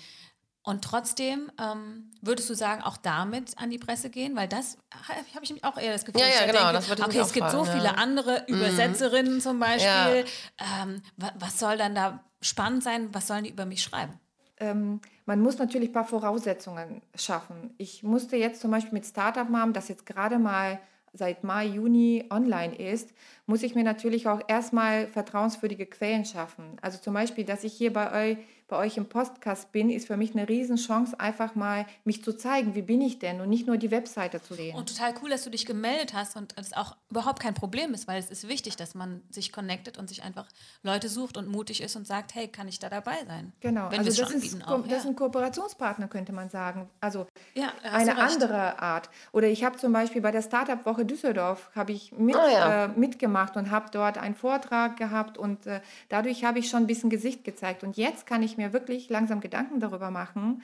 Und 0.62 0.84
trotzdem 0.84 1.50
ähm, 1.58 2.10
würdest 2.20 2.50
du 2.50 2.54
sagen, 2.54 2.82
auch 2.82 2.98
damit 2.98 3.56
an 3.56 3.70
die 3.70 3.78
Presse 3.78 4.10
gehen, 4.10 4.36
weil 4.36 4.46
das 4.46 4.76
habe 5.08 5.42
ich 5.42 5.64
auch 5.64 5.78
eher 5.78 5.92
das 5.92 6.04
Gefühl. 6.04 6.20
Ja, 6.20 6.28
ja, 6.28 6.46
genau. 6.46 6.58
Denke, 6.58 6.72
das 6.74 6.88
würde 6.88 7.02
ich 7.02 7.08
okay, 7.08 7.18
es 7.18 7.32
gibt 7.32 7.50
so 7.50 7.64
viele 7.64 7.84
ja. 7.84 7.92
andere 7.92 8.44
mhm. 8.46 8.56
Übersetzerinnen 8.56 9.34
mhm. 9.36 9.40
zum 9.40 9.58
Beispiel. 9.58 9.88
Ja. 9.88 10.82
Ähm, 10.82 11.02
was 11.16 11.58
soll 11.58 11.78
dann 11.78 11.94
da 11.94 12.22
spannend 12.42 12.84
sein? 12.84 13.08
Was 13.12 13.26
sollen 13.26 13.44
die 13.44 13.50
über 13.50 13.64
mich 13.64 13.82
schreiben? 13.82 14.20
Ähm, 14.58 15.00
man 15.24 15.40
muss 15.40 15.58
natürlich 15.58 15.88
ein 15.88 15.92
paar 15.94 16.04
Voraussetzungen 16.04 17.00
schaffen. 17.14 17.72
Ich 17.78 18.02
musste 18.02 18.36
jetzt 18.36 18.60
zum 18.60 18.70
Beispiel 18.70 18.92
mit 18.92 19.06
Startup 19.06 19.48
Mom, 19.48 19.72
das 19.72 19.88
jetzt 19.88 20.04
gerade 20.04 20.38
mal 20.38 20.78
seit 21.12 21.44
Mai, 21.44 21.66
Juni 21.66 22.24
online 22.30 22.74
ist, 22.74 23.12
muss 23.46 23.62
ich 23.62 23.74
mir 23.74 23.84
natürlich 23.84 24.28
auch 24.28 24.40
erstmal 24.48 25.06
vertrauenswürdige 25.08 25.86
Quellen 25.86 26.24
schaffen. 26.24 26.76
Also 26.82 26.98
zum 26.98 27.14
Beispiel, 27.14 27.44
dass 27.44 27.64
ich 27.64 27.72
hier 27.72 27.92
bei 27.92 28.32
euch 28.32 28.38
bei 28.70 28.78
euch 28.78 28.96
im 28.96 29.06
Podcast 29.06 29.72
bin, 29.72 29.90
ist 29.90 30.06
für 30.06 30.16
mich 30.16 30.34
eine 30.34 30.48
Riesenchance, 30.48 31.18
einfach 31.18 31.54
mal 31.54 31.86
mich 32.04 32.24
zu 32.24 32.32
zeigen, 32.32 32.74
wie 32.74 32.82
bin 32.82 33.02
ich 33.02 33.18
denn 33.18 33.40
und 33.40 33.50
nicht 33.50 33.66
nur 33.66 33.76
die 33.76 33.90
Webseite 33.90 34.40
zu 34.42 34.54
sehen. 34.54 34.76
Und 34.76 34.88
total 34.88 35.14
cool, 35.22 35.30
dass 35.30 35.44
du 35.44 35.50
dich 35.50 35.66
gemeldet 35.66 36.14
hast 36.14 36.36
und 36.36 36.56
das 36.56 36.72
auch 36.72 36.96
überhaupt 37.10 37.40
kein 37.40 37.54
Problem 37.54 37.92
ist, 37.92 38.08
weil 38.08 38.18
es 38.18 38.30
ist 38.30 38.48
wichtig, 38.48 38.76
dass 38.76 38.94
man 38.94 39.22
sich 39.30 39.52
connectet 39.52 39.98
und 39.98 40.08
sich 40.08 40.22
einfach 40.22 40.46
Leute 40.82 41.08
sucht 41.08 41.36
und 41.36 41.48
mutig 41.48 41.82
ist 41.82 41.96
und 41.96 42.06
sagt, 42.06 42.34
hey, 42.34 42.48
kann 42.48 42.68
ich 42.68 42.78
da 42.78 42.88
dabei 42.88 43.18
sein? 43.26 43.52
Genau, 43.60 43.90
Wenn 43.90 43.98
also 43.98 44.22
das 44.22 44.30
ist, 44.32 44.66
auch, 44.66 44.86
das 44.86 45.00
ist 45.00 45.06
ein 45.06 45.16
Kooperationspartner, 45.16 46.08
könnte 46.08 46.32
man 46.32 46.48
sagen. 46.48 46.88
Also 47.00 47.26
ja, 47.54 47.72
eine 47.82 48.16
andere 48.18 48.80
Art. 48.80 49.10
Oder 49.32 49.48
ich 49.48 49.64
habe 49.64 49.76
zum 49.76 49.92
Beispiel 49.92 50.22
bei 50.22 50.30
der 50.30 50.42
Startup-Woche 50.42 51.04
Düsseldorf 51.04 51.70
habe 51.74 51.92
ich 51.92 52.12
mit, 52.12 52.36
oh 52.36 52.48
ja. 52.48 52.84
äh, 52.84 52.88
mitgemacht 52.88 53.56
und 53.56 53.70
habe 53.70 53.86
dort 53.90 54.16
einen 54.16 54.36
Vortrag 54.36 54.96
gehabt 54.96 55.36
und 55.36 55.66
äh, 55.66 55.80
dadurch 56.08 56.44
habe 56.44 56.60
ich 56.60 56.68
schon 56.70 56.84
ein 56.84 56.86
bisschen 56.86 57.10
Gesicht 57.10 57.42
gezeigt. 57.42 57.82
Und 57.82 57.96
jetzt 57.96 58.26
kann 58.26 58.42
ich 58.42 58.56
mir 58.60 58.72
wirklich 58.72 59.08
langsam 59.08 59.40
Gedanken 59.40 59.80
darüber 59.80 60.10
machen, 60.10 60.62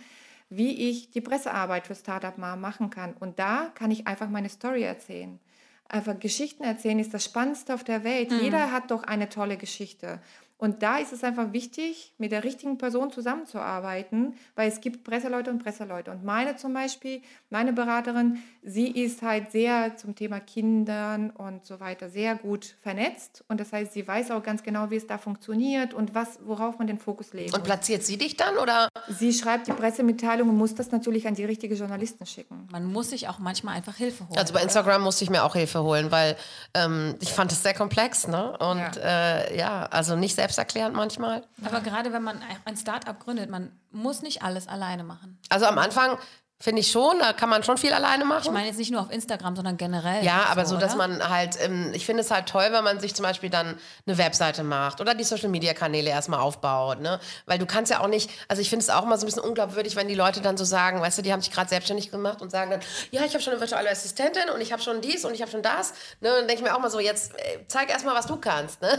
wie 0.48 0.90
ich 0.90 1.10
die 1.10 1.20
Pressearbeit 1.20 1.86
für 1.86 1.94
Startup 1.94 2.36
Mom 2.38 2.60
machen 2.60 2.90
kann. 2.90 3.14
Und 3.14 3.38
da 3.38 3.70
kann 3.74 3.90
ich 3.90 4.06
einfach 4.06 4.28
meine 4.28 4.48
Story 4.48 4.82
erzählen. 4.82 5.40
Einfach 5.88 6.18
Geschichten 6.18 6.64
erzählen 6.64 6.98
ist 6.98 7.14
das 7.14 7.24
Spannendste 7.24 7.74
auf 7.74 7.84
der 7.84 8.04
Welt. 8.04 8.30
Mhm. 8.30 8.40
Jeder 8.40 8.72
hat 8.72 8.90
doch 8.90 9.04
eine 9.04 9.28
tolle 9.28 9.56
Geschichte. 9.56 10.20
Und 10.58 10.82
da 10.82 10.98
ist 10.98 11.12
es 11.12 11.22
einfach 11.22 11.52
wichtig, 11.52 12.14
mit 12.16 12.32
der 12.32 12.42
richtigen 12.42 12.78
Person 12.78 13.10
zusammenzuarbeiten, 13.10 14.34
weil 14.54 14.68
es 14.68 14.80
gibt 14.80 15.04
Presseleute 15.04 15.50
und 15.50 15.62
Presseleute. 15.62 16.10
Und 16.10 16.24
meine 16.24 16.56
zum 16.56 16.72
Beispiel, 16.72 17.20
meine 17.50 17.74
Beraterin, 17.74 18.38
sie 18.62 18.88
ist 18.88 19.20
halt 19.20 19.50
sehr 19.52 19.96
zum 19.96 20.14
Thema 20.14 20.40
Kindern 20.40 21.30
und 21.30 21.66
so 21.66 21.78
weiter 21.78 22.08
sehr 22.08 22.36
gut 22.36 22.74
vernetzt. 22.80 23.44
Und 23.48 23.60
das 23.60 23.72
heißt, 23.72 23.92
sie 23.92 24.08
weiß 24.08 24.30
auch 24.30 24.42
ganz 24.42 24.62
genau, 24.62 24.90
wie 24.90 24.96
es 24.96 25.06
da 25.06 25.18
funktioniert 25.18 25.92
und 25.92 26.14
was, 26.14 26.38
worauf 26.42 26.78
man 26.78 26.86
den 26.86 26.98
Fokus 26.98 27.34
legt. 27.34 27.54
Und 27.54 27.62
platziert 27.62 28.02
sie 28.02 28.16
dich 28.16 28.36
dann 28.36 28.56
oder? 28.56 28.88
Sie 29.08 29.34
schreibt 29.34 29.66
die 29.66 29.72
Pressemitteilung 29.72 30.48
und 30.48 30.56
muss 30.56 30.74
das 30.74 30.90
natürlich 30.90 31.28
an 31.28 31.34
die 31.34 31.44
richtige 31.44 31.74
Journalisten 31.74 32.24
schicken. 32.24 32.66
Man 32.72 32.86
muss 32.86 33.10
sich 33.10 33.28
auch 33.28 33.38
manchmal 33.38 33.76
einfach 33.76 33.96
Hilfe 33.96 34.26
holen. 34.26 34.38
Also 34.38 34.54
bei 34.54 34.62
Instagram 34.62 35.02
musste 35.02 35.24
ich 35.24 35.30
mir 35.30 35.44
auch 35.44 35.54
Hilfe 35.54 35.82
holen, 35.82 36.10
weil 36.10 36.36
ähm, 36.72 37.16
ich 37.20 37.32
fand 37.32 37.52
es 37.52 37.62
sehr 37.62 37.74
komplex, 37.74 38.26
ne? 38.26 38.56
Und 38.58 38.78
ja, 38.78 39.38
äh, 39.38 39.58
ja 39.58 39.86
also 39.86 40.16
nicht 40.16 40.34
sehr 40.34 40.45
selbsterklärend 40.46 40.94
manchmal. 40.94 41.42
Aber 41.64 41.80
gerade 41.80 42.12
wenn 42.12 42.22
man 42.22 42.40
ein 42.64 42.76
Startup 42.76 43.18
gründet, 43.18 43.50
man 43.50 43.72
muss 43.90 44.22
nicht 44.22 44.42
alles 44.42 44.68
alleine 44.68 45.04
machen. 45.04 45.38
Also 45.48 45.66
am 45.66 45.78
Anfang 45.78 46.18
Finde 46.58 46.80
ich 46.80 46.90
schon, 46.90 47.18
da 47.18 47.34
kann 47.34 47.50
man 47.50 47.62
schon 47.64 47.76
viel 47.76 47.92
alleine 47.92 48.24
machen. 48.24 48.44
Ich 48.44 48.50
meine 48.50 48.66
jetzt 48.66 48.78
nicht 48.78 48.90
nur 48.90 49.02
auf 49.02 49.10
Instagram, 49.10 49.56
sondern 49.56 49.76
generell. 49.76 50.24
Ja, 50.24 50.46
aber 50.48 50.64
so, 50.64 50.76
so 50.76 50.80
dass 50.80 50.96
man 50.96 51.28
halt, 51.28 51.58
ähm, 51.60 51.90
ich 51.92 52.06
finde 52.06 52.22
es 52.22 52.30
halt 52.30 52.48
toll, 52.48 52.68
wenn 52.70 52.82
man 52.82 52.98
sich 52.98 53.14
zum 53.14 53.24
Beispiel 53.24 53.50
dann 53.50 53.78
eine 54.06 54.16
Webseite 54.16 54.62
macht 54.62 55.02
oder 55.02 55.14
die 55.14 55.22
Social 55.22 55.50
Media 55.50 55.74
Kanäle 55.74 56.08
erstmal 56.08 56.40
aufbaut, 56.40 57.02
ne? 57.02 57.20
Weil 57.44 57.58
du 57.58 57.66
kannst 57.66 57.92
ja 57.92 58.00
auch 58.00 58.08
nicht, 58.08 58.30
also 58.48 58.62
ich 58.62 58.70
finde 58.70 58.84
es 58.84 58.88
auch 58.88 59.02
immer 59.02 59.18
so 59.18 59.26
ein 59.26 59.28
bisschen 59.28 59.42
unglaubwürdig, 59.42 59.96
wenn 59.96 60.08
die 60.08 60.14
Leute 60.14 60.40
dann 60.40 60.56
so 60.56 60.64
sagen, 60.64 61.02
weißt 61.02 61.18
du, 61.18 61.22
die 61.22 61.30
haben 61.30 61.42
sich 61.42 61.52
gerade 61.52 61.68
selbstständig 61.68 62.10
gemacht 62.10 62.40
und 62.40 62.50
sagen 62.50 62.70
dann, 62.70 62.80
ja, 63.10 63.22
ich 63.26 63.34
habe 63.34 63.42
schon 63.42 63.52
eine 63.52 63.60
virtuelle 63.60 63.90
Assistentin 63.90 64.48
und 64.48 64.62
ich 64.62 64.72
habe 64.72 64.80
schon 64.80 65.02
dies 65.02 65.26
und 65.26 65.34
ich 65.34 65.42
habe 65.42 65.50
schon 65.50 65.62
das. 65.62 65.92
Ne? 66.22 66.30
Und 66.30 66.38
dann 66.38 66.48
denke 66.48 66.62
ich 66.62 66.62
mir 66.62 66.74
auch 66.74 66.80
mal 66.80 66.90
so, 66.90 67.00
jetzt 67.00 67.34
äh, 67.34 67.66
zeig 67.68 67.90
erstmal, 67.90 68.14
was 68.14 68.28
du 68.28 68.36
kannst. 68.36 68.80
Ne? 68.80 68.98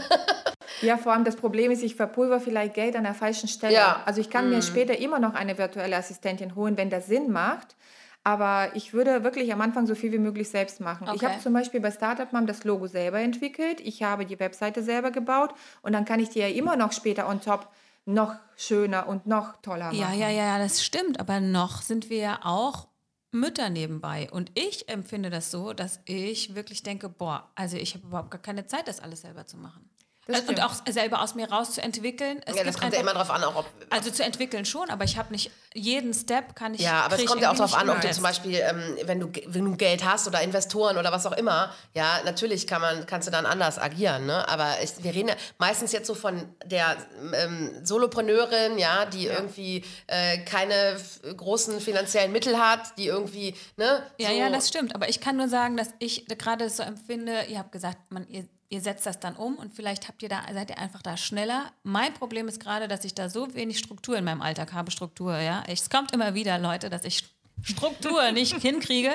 Ja, 0.82 0.96
vor 0.96 1.12
allem 1.12 1.24
das 1.24 1.36
Problem 1.36 1.70
ist, 1.70 1.82
ich 1.82 1.94
verpulver 1.94 2.40
vielleicht 2.40 2.74
Geld 2.74 2.96
an 2.96 3.04
der 3.04 3.14
falschen 3.14 3.48
Stelle. 3.48 3.74
Ja. 3.74 4.02
Also 4.04 4.20
ich 4.20 4.30
kann 4.30 4.46
mhm. 4.46 4.56
mir 4.56 4.62
später 4.62 4.98
immer 4.98 5.18
noch 5.18 5.34
eine 5.34 5.58
virtuelle 5.58 5.96
Assistentin 5.96 6.54
holen, 6.54 6.76
wenn 6.76 6.90
das 6.90 7.06
Sinn 7.06 7.30
macht. 7.30 7.76
Aber 8.24 8.70
ich 8.74 8.92
würde 8.92 9.24
wirklich 9.24 9.52
am 9.52 9.60
Anfang 9.60 9.86
so 9.86 9.94
viel 9.94 10.12
wie 10.12 10.18
möglich 10.18 10.50
selbst 10.50 10.80
machen. 10.80 11.08
Okay. 11.08 11.16
Ich 11.16 11.24
habe 11.24 11.40
zum 11.40 11.52
Beispiel 11.52 11.80
bei 11.80 11.90
Startup 11.90 12.30
Mom 12.32 12.46
das 12.46 12.64
Logo 12.64 12.86
selber 12.86 13.20
entwickelt. 13.20 13.80
Ich 13.80 14.02
habe 14.02 14.26
die 14.26 14.38
Webseite 14.38 14.82
selber 14.82 15.10
gebaut 15.10 15.54
und 15.82 15.92
dann 15.92 16.04
kann 16.04 16.20
ich 16.20 16.28
die 16.28 16.40
ja 16.40 16.48
immer 16.48 16.76
noch 16.76 16.92
später 16.92 17.28
on 17.28 17.40
top 17.40 17.68
noch 18.04 18.34
schöner 18.56 19.06
und 19.06 19.26
noch 19.26 19.60
toller 19.62 19.86
machen. 19.86 19.98
Ja, 19.98 20.12
ja, 20.12 20.30
ja, 20.30 20.58
das 20.58 20.84
stimmt. 20.84 21.20
Aber 21.20 21.40
noch 21.40 21.82
sind 21.82 22.10
wir 22.10 22.18
ja 22.18 22.40
auch 22.42 22.88
Mütter 23.30 23.70
nebenbei. 23.70 24.28
Und 24.30 24.50
ich 24.54 24.88
empfinde 24.88 25.30
das 25.30 25.50
so, 25.50 25.72
dass 25.72 26.00
ich 26.06 26.54
wirklich 26.54 26.82
denke, 26.82 27.08
boah, 27.08 27.50
also 27.54 27.76
ich 27.76 27.94
habe 27.94 28.06
überhaupt 28.06 28.30
gar 28.30 28.40
keine 28.40 28.66
Zeit, 28.66 28.88
das 28.88 29.00
alles 29.00 29.22
selber 29.22 29.46
zu 29.46 29.58
machen. 29.58 29.88
Das 30.30 30.42
und 30.42 30.62
auch 30.62 30.74
selber 30.86 31.22
aus 31.22 31.34
mir 31.34 31.50
raus 31.50 31.72
zu 31.72 31.80
entwickeln. 31.80 32.42
Es 32.44 32.54
ja, 32.54 32.62
das 32.62 32.78
kommt 32.78 32.92
ja 32.92 33.00
immer 33.00 33.14
drauf 33.14 33.30
an, 33.30 33.42
auch 33.44 33.56
ob. 33.56 33.66
Also 33.88 34.10
zu 34.10 34.22
entwickeln 34.22 34.66
schon, 34.66 34.90
aber 34.90 35.04
ich 35.04 35.16
habe 35.16 35.32
nicht 35.32 35.50
jeden 35.72 36.12
Step 36.12 36.54
kann 36.54 36.74
ich. 36.74 36.82
Ja, 36.82 37.00
aber 37.00 37.18
es 37.18 37.24
kommt 37.24 37.40
ja 37.40 37.50
auch 37.50 37.56
darauf 37.56 37.74
an, 37.74 37.88
ob 37.88 38.02
du 38.02 38.10
zum 38.10 38.24
Beispiel, 38.24 38.60
ähm, 38.60 38.98
wenn 39.04 39.20
du 39.20 39.32
wenn 39.46 39.64
du 39.64 39.74
Geld 39.76 40.04
hast 40.04 40.26
oder 40.26 40.42
Investoren 40.42 40.98
oder 40.98 41.12
was 41.12 41.24
auch 41.24 41.32
immer, 41.32 41.72
ja, 41.94 42.20
natürlich 42.26 42.66
kann 42.66 42.82
man, 42.82 43.06
kannst 43.06 43.26
du 43.26 43.32
dann 43.32 43.46
anders 43.46 43.78
agieren, 43.78 44.26
ne? 44.26 44.46
Aber 44.50 44.74
ich, 44.82 45.02
wir 45.02 45.14
reden 45.14 45.28
ja 45.28 45.34
meistens 45.56 45.92
jetzt 45.92 46.06
so 46.06 46.14
von 46.14 46.46
der 46.66 46.98
ähm, 47.32 47.70
Solopreneurin, 47.82 48.76
ja, 48.76 49.06
die 49.06 49.24
ja. 49.24 49.32
irgendwie 49.32 49.82
äh, 50.08 50.38
keine 50.44 51.00
großen 51.38 51.80
finanziellen 51.80 52.32
Mittel 52.32 52.58
hat, 52.58 52.98
die 52.98 53.06
irgendwie, 53.06 53.54
ne? 53.78 54.02
Ja, 54.18 54.28
so 54.28 54.34
ja, 54.34 54.50
das 54.50 54.68
stimmt. 54.68 54.94
Aber 54.94 55.08
ich 55.08 55.22
kann 55.22 55.38
nur 55.38 55.48
sagen, 55.48 55.78
dass 55.78 55.88
ich 56.00 56.26
gerade 56.26 56.68
so 56.68 56.82
empfinde. 56.82 57.44
Ihr 57.48 57.58
habt 57.58 57.72
gesagt, 57.72 57.98
man 58.10 58.28
ihr 58.28 58.46
ihr 58.70 58.80
setzt 58.80 59.06
das 59.06 59.18
dann 59.20 59.34
um 59.36 59.56
und 59.56 59.74
vielleicht 59.74 60.08
habt 60.08 60.22
ihr 60.22 60.28
da, 60.28 60.42
seid 60.52 60.70
ihr 60.70 60.78
einfach 60.78 61.02
da 61.02 61.16
schneller. 61.16 61.72
Mein 61.82 62.12
Problem 62.14 62.48
ist 62.48 62.60
gerade, 62.60 62.88
dass 62.88 63.04
ich 63.04 63.14
da 63.14 63.28
so 63.28 63.54
wenig 63.54 63.78
Struktur 63.78 64.16
in 64.18 64.24
meinem 64.24 64.42
Alltag 64.42 64.72
habe, 64.72 64.90
Struktur, 64.90 65.38
ja. 65.38 65.62
Es 65.66 65.88
kommt 65.90 66.12
immer 66.12 66.34
wieder, 66.34 66.58
Leute, 66.58 66.90
dass 66.90 67.04
ich 67.04 67.24
Struktur 67.62 68.30
nicht 68.32 68.54
hinkriege. 68.60 69.14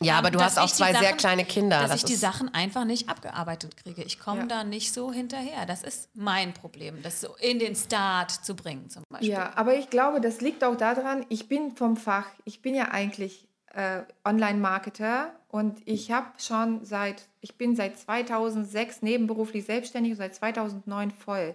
Ja, 0.00 0.18
aber 0.18 0.30
du 0.32 0.40
hast 0.40 0.58
auch 0.58 0.70
zwei 0.70 0.92
Sachen, 0.92 1.04
sehr 1.04 1.12
kleine 1.16 1.44
Kinder. 1.44 1.78
Dass 1.80 1.90
das 1.90 2.00
ich 2.00 2.04
die 2.06 2.16
Sachen 2.16 2.52
einfach 2.52 2.84
nicht 2.84 3.08
abgearbeitet 3.08 3.76
kriege. 3.76 4.02
Ich 4.02 4.18
komme 4.18 4.40
Ja. 4.40 4.46
da 4.46 4.64
nicht 4.64 4.92
so 4.92 5.12
hinterher. 5.12 5.64
Das 5.66 5.82
ist 5.84 6.08
mein 6.14 6.52
Problem, 6.52 7.00
das 7.02 7.20
so 7.20 7.36
in 7.38 7.60
den 7.60 7.76
Start 7.76 8.32
zu 8.32 8.56
bringen 8.56 8.90
zum 8.90 9.04
Beispiel. 9.08 9.30
Ja, 9.30 9.52
aber 9.54 9.76
ich 9.76 9.88
glaube, 9.90 10.20
das 10.20 10.40
liegt 10.40 10.64
auch 10.64 10.76
daran, 10.76 11.24
ich 11.28 11.48
bin 11.48 11.76
vom 11.76 11.96
Fach, 11.96 12.26
ich 12.44 12.60
bin 12.60 12.74
ja 12.74 12.88
eigentlich 12.90 13.46
äh, 13.72 14.02
Online-Marketer 14.24 15.32
und 15.54 15.80
ich 15.84 16.10
habe 16.10 16.26
schon 16.38 16.84
seit, 16.84 17.28
ich 17.40 17.54
bin 17.54 17.76
seit 17.76 17.96
2006 17.96 19.02
nebenberuflich 19.02 19.64
selbstständig 19.64 20.10
und 20.10 20.18
seit 20.18 20.34
2009 20.34 21.12
voll. 21.12 21.54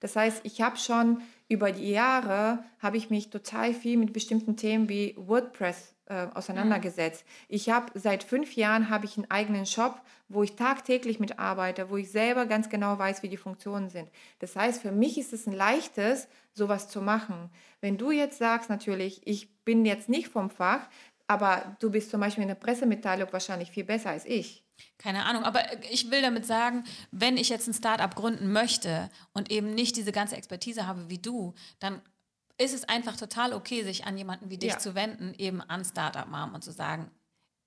Das 0.00 0.16
heißt, 0.16 0.40
ich 0.42 0.60
habe 0.60 0.76
schon 0.76 1.22
über 1.48 1.70
die 1.70 1.88
Jahre, 1.88 2.64
habe 2.80 2.96
ich 2.96 3.10
mich 3.10 3.30
total 3.30 3.74
viel 3.74 3.96
mit 3.96 4.12
bestimmten 4.12 4.56
Themen 4.56 4.88
wie 4.88 5.14
WordPress 5.16 5.94
äh, 6.06 6.26
auseinandergesetzt. 6.34 7.24
Ich 7.46 7.70
habe 7.70 7.96
seit 7.96 8.24
fünf 8.24 8.56
Jahren 8.56 8.90
habe 8.90 9.04
ich 9.04 9.16
einen 9.16 9.30
eigenen 9.30 9.66
Shop, 9.66 10.02
wo 10.28 10.42
ich 10.42 10.56
tagtäglich 10.56 11.20
mitarbeite, 11.20 11.90
wo 11.90 11.96
ich 11.96 12.10
selber 12.10 12.44
ganz 12.44 12.68
genau 12.68 12.98
weiß, 12.98 13.22
wie 13.22 13.28
die 13.28 13.36
Funktionen 13.36 13.88
sind. 13.88 14.10
Das 14.40 14.56
heißt, 14.56 14.82
für 14.82 14.90
mich 14.90 15.16
ist 15.16 15.32
es 15.32 15.46
ein 15.46 15.52
leichtes, 15.52 16.26
sowas 16.54 16.88
zu 16.88 17.00
machen. 17.00 17.50
Wenn 17.80 17.98
du 17.98 18.10
jetzt 18.10 18.38
sagst, 18.38 18.68
natürlich, 18.68 19.24
ich 19.28 19.54
bin 19.64 19.84
jetzt 19.84 20.08
nicht 20.08 20.26
vom 20.26 20.50
Fach, 20.50 20.88
aber 21.28 21.76
du 21.78 21.90
bist 21.90 22.10
zum 22.10 22.20
Beispiel 22.20 22.42
in 22.42 22.48
der 22.48 22.54
Pressemitteilung 22.56 23.32
wahrscheinlich 23.32 23.70
viel 23.70 23.84
besser 23.84 24.10
als 24.10 24.24
ich. 24.24 24.64
Keine 24.96 25.24
Ahnung, 25.26 25.44
aber 25.44 25.60
ich 25.90 26.10
will 26.10 26.22
damit 26.22 26.46
sagen, 26.46 26.84
wenn 27.10 27.36
ich 27.36 27.48
jetzt 27.48 27.68
ein 27.68 27.74
Startup 27.74 28.14
gründen 28.14 28.52
möchte 28.52 29.10
und 29.32 29.50
eben 29.50 29.74
nicht 29.74 29.96
diese 29.96 30.12
ganze 30.12 30.36
Expertise 30.36 30.86
habe 30.86 31.10
wie 31.10 31.18
du, 31.18 31.54
dann 31.78 32.00
ist 32.58 32.74
es 32.74 32.84
einfach 32.88 33.16
total 33.16 33.52
okay, 33.52 33.84
sich 33.84 34.04
an 34.06 34.16
jemanden 34.18 34.50
wie 34.50 34.58
dich 34.58 34.72
Ja. 34.72 34.78
zu 34.78 34.94
wenden, 34.94 35.34
eben 35.38 35.60
an 35.60 35.84
Startup-Mom 35.84 36.54
und 36.54 36.64
zu 36.64 36.72
sagen, 36.72 37.10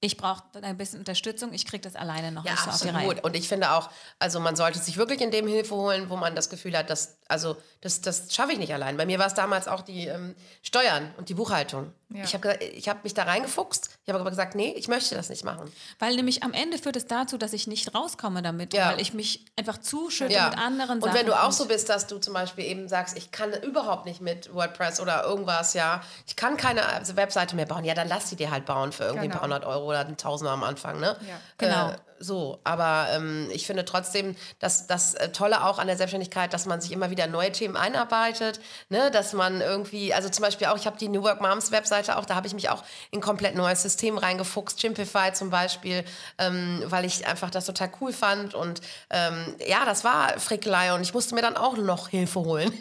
ich 0.03 0.17
brauche 0.17 0.43
ein 0.63 0.77
bisschen 0.77 0.97
Unterstützung, 0.97 1.53
ich 1.53 1.65
kriege 1.67 1.81
das 1.81 1.95
alleine 1.95 2.31
noch 2.31 2.43
Ja, 2.43 2.51
nicht 2.53 2.63
so 2.63 2.69
auf 2.71 2.81
die 2.81 2.89
Reihe. 2.89 2.95
absolut. 3.05 3.23
Und 3.23 3.35
ich 3.35 3.47
finde 3.47 3.71
auch, 3.71 3.89
also 4.17 4.39
man 4.39 4.55
sollte 4.55 4.79
sich 4.79 4.97
wirklich 4.97 5.21
in 5.21 5.29
dem 5.29 5.47
Hilfe 5.47 5.75
holen, 5.75 6.09
wo 6.09 6.17
man 6.17 6.35
das 6.35 6.49
Gefühl 6.49 6.75
hat, 6.75 6.89
dass, 6.89 7.19
also 7.27 7.55
das, 7.81 8.01
das 8.01 8.33
schaffe 8.33 8.51
ich 8.53 8.57
nicht 8.57 8.73
allein. 8.73 8.97
Bei 8.97 9.05
mir 9.05 9.19
war 9.19 9.27
es 9.27 9.35
damals 9.35 9.67
auch 9.67 9.81
die 9.81 10.07
ähm, 10.07 10.35
Steuern 10.63 11.13
und 11.17 11.29
die 11.29 11.35
Buchhaltung. 11.35 11.93
Ja. 12.09 12.23
Ich 12.23 12.33
habe 12.33 12.55
ich 12.55 12.89
hab 12.89 13.03
mich 13.03 13.13
da 13.13 13.23
reingefuchst. 13.23 13.91
Ich 14.03 14.09
habe 14.09 14.19
aber 14.19 14.31
gesagt, 14.31 14.55
nee, 14.55 14.73
ich 14.75 14.87
möchte 14.87 15.13
das 15.13 15.29
nicht 15.29 15.43
machen. 15.43 15.71
Weil 15.99 16.15
nämlich 16.15 16.41
am 16.41 16.53
Ende 16.53 16.79
führt 16.79 16.95
es 16.95 17.05
dazu, 17.05 17.37
dass 17.37 17.53
ich 17.53 17.67
nicht 17.67 17.93
rauskomme 17.93 18.41
damit, 18.41 18.73
Ja. 18.73 18.89
weil 18.91 18.99
ich 19.01 19.13
mich 19.13 19.45
einfach 19.55 19.77
zuschütte 19.77 20.33
Ja. 20.33 20.49
mit 20.49 20.57
anderen 20.57 20.95
und 20.97 21.03
Sachen. 21.03 21.13
wenn 21.15 21.25
du 21.27 21.33
auch 21.39 21.45
und- 21.47 21.53
so 21.53 21.65
bist, 21.67 21.87
dass 21.87 22.07
du 22.07 22.17
zum 22.17 22.33
Beispiel 22.33 22.65
eben 22.65 22.89
sagst, 22.89 23.15
ich 23.15 23.31
kann 23.31 23.53
überhaupt 23.61 24.05
nicht 24.05 24.19
mit 24.19 24.51
WordPress 24.55 24.99
oder 25.01 25.23
irgendwas, 25.23 25.75
ja, 25.75 26.01
ich 26.25 26.35
kann 26.35 26.57
keine 26.57 26.83
also 26.87 27.15
Webseite 27.15 27.55
mehr 27.55 27.67
bauen, 27.67 27.83
ja, 27.83 27.93
dann 27.93 28.07
lass 28.07 28.25
die 28.29 28.35
dir 28.35 28.49
halt 28.49 28.65
bauen 28.65 28.91
für 28.91 29.03
irgendwie 29.03 29.25
ein 29.25 29.29
paar 29.31 29.41
Genau. 29.43 29.55
hundert 29.55 29.65
Euro 29.69 29.89
oder 29.89 29.99
ein 29.99 30.17
Tausender 30.17 30.51
am 30.53 30.63
Anfang, 30.63 30.99
ne? 30.99 31.15
Ja. 31.27 31.35
Genau. 31.59 31.89
Äh, 31.91 31.95
so, 32.21 32.59
aber 32.63 33.07
ähm, 33.11 33.49
ich 33.51 33.65
finde 33.65 33.83
trotzdem, 33.83 34.35
dass 34.59 34.87
das 34.87 35.15
äh, 35.15 35.29
Tolle 35.29 35.63
auch 35.65 35.79
an 35.79 35.87
der 35.87 35.97
Selbstständigkeit, 35.97 36.53
dass 36.53 36.65
man 36.65 36.79
sich 36.79 36.91
immer 36.91 37.09
wieder 37.09 37.27
neue 37.27 37.51
Themen 37.51 37.75
einarbeitet, 37.75 38.59
ne? 38.89 39.09
dass 39.11 39.33
man 39.33 39.59
irgendwie, 39.59 40.13
also 40.13 40.29
zum 40.29 40.43
Beispiel 40.43 40.67
auch, 40.67 40.77
ich 40.77 40.85
habe 40.85 40.97
die 40.97 41.09
New 41.09 41.23
Work 41.23 41.41
Moms 41.41 41.71
Webseite 41.71 42.17
auch, 42.17 42.25
da 42.25 42.35
habe 42.35 42.47
ich 42.47 42.53
mich 42.53 42.69
auch 42.69 42.83
in 43.09 43.19
ein 43.19 43.21
komplett 43.21 43.55
neues 43.55 43.81
System 43.81 44.17
reingefuchst, 44.17 44.79
Chimpify 44.79 45.33
zum 45.33 45.49
Beispiel, 45.49 46.03
ähm, 46.37 46.83
weil 46.85 47.05
ich 47.05 47.25
einfach 47.25 47.49
das 47.49 47.65
total 47.65 47.91
cool 47.99 48.13
fand 48.13 48.53
und 48.53 48.81
ähm, 49.09 49.55
ja, 49.65 49.83
das 49.85 50.03
war 50.03 50.39
Frickelei 50.39 50.93
und 50.93 51.01
ich 51.01 51.13
musste 51.13 51.33
mir 51.33 51.41
dann 51.41 51.57
auch 51.57 51.75
noch 51.75 52.09
Hilfe 52.09 52.41
holen. 52.41 52.71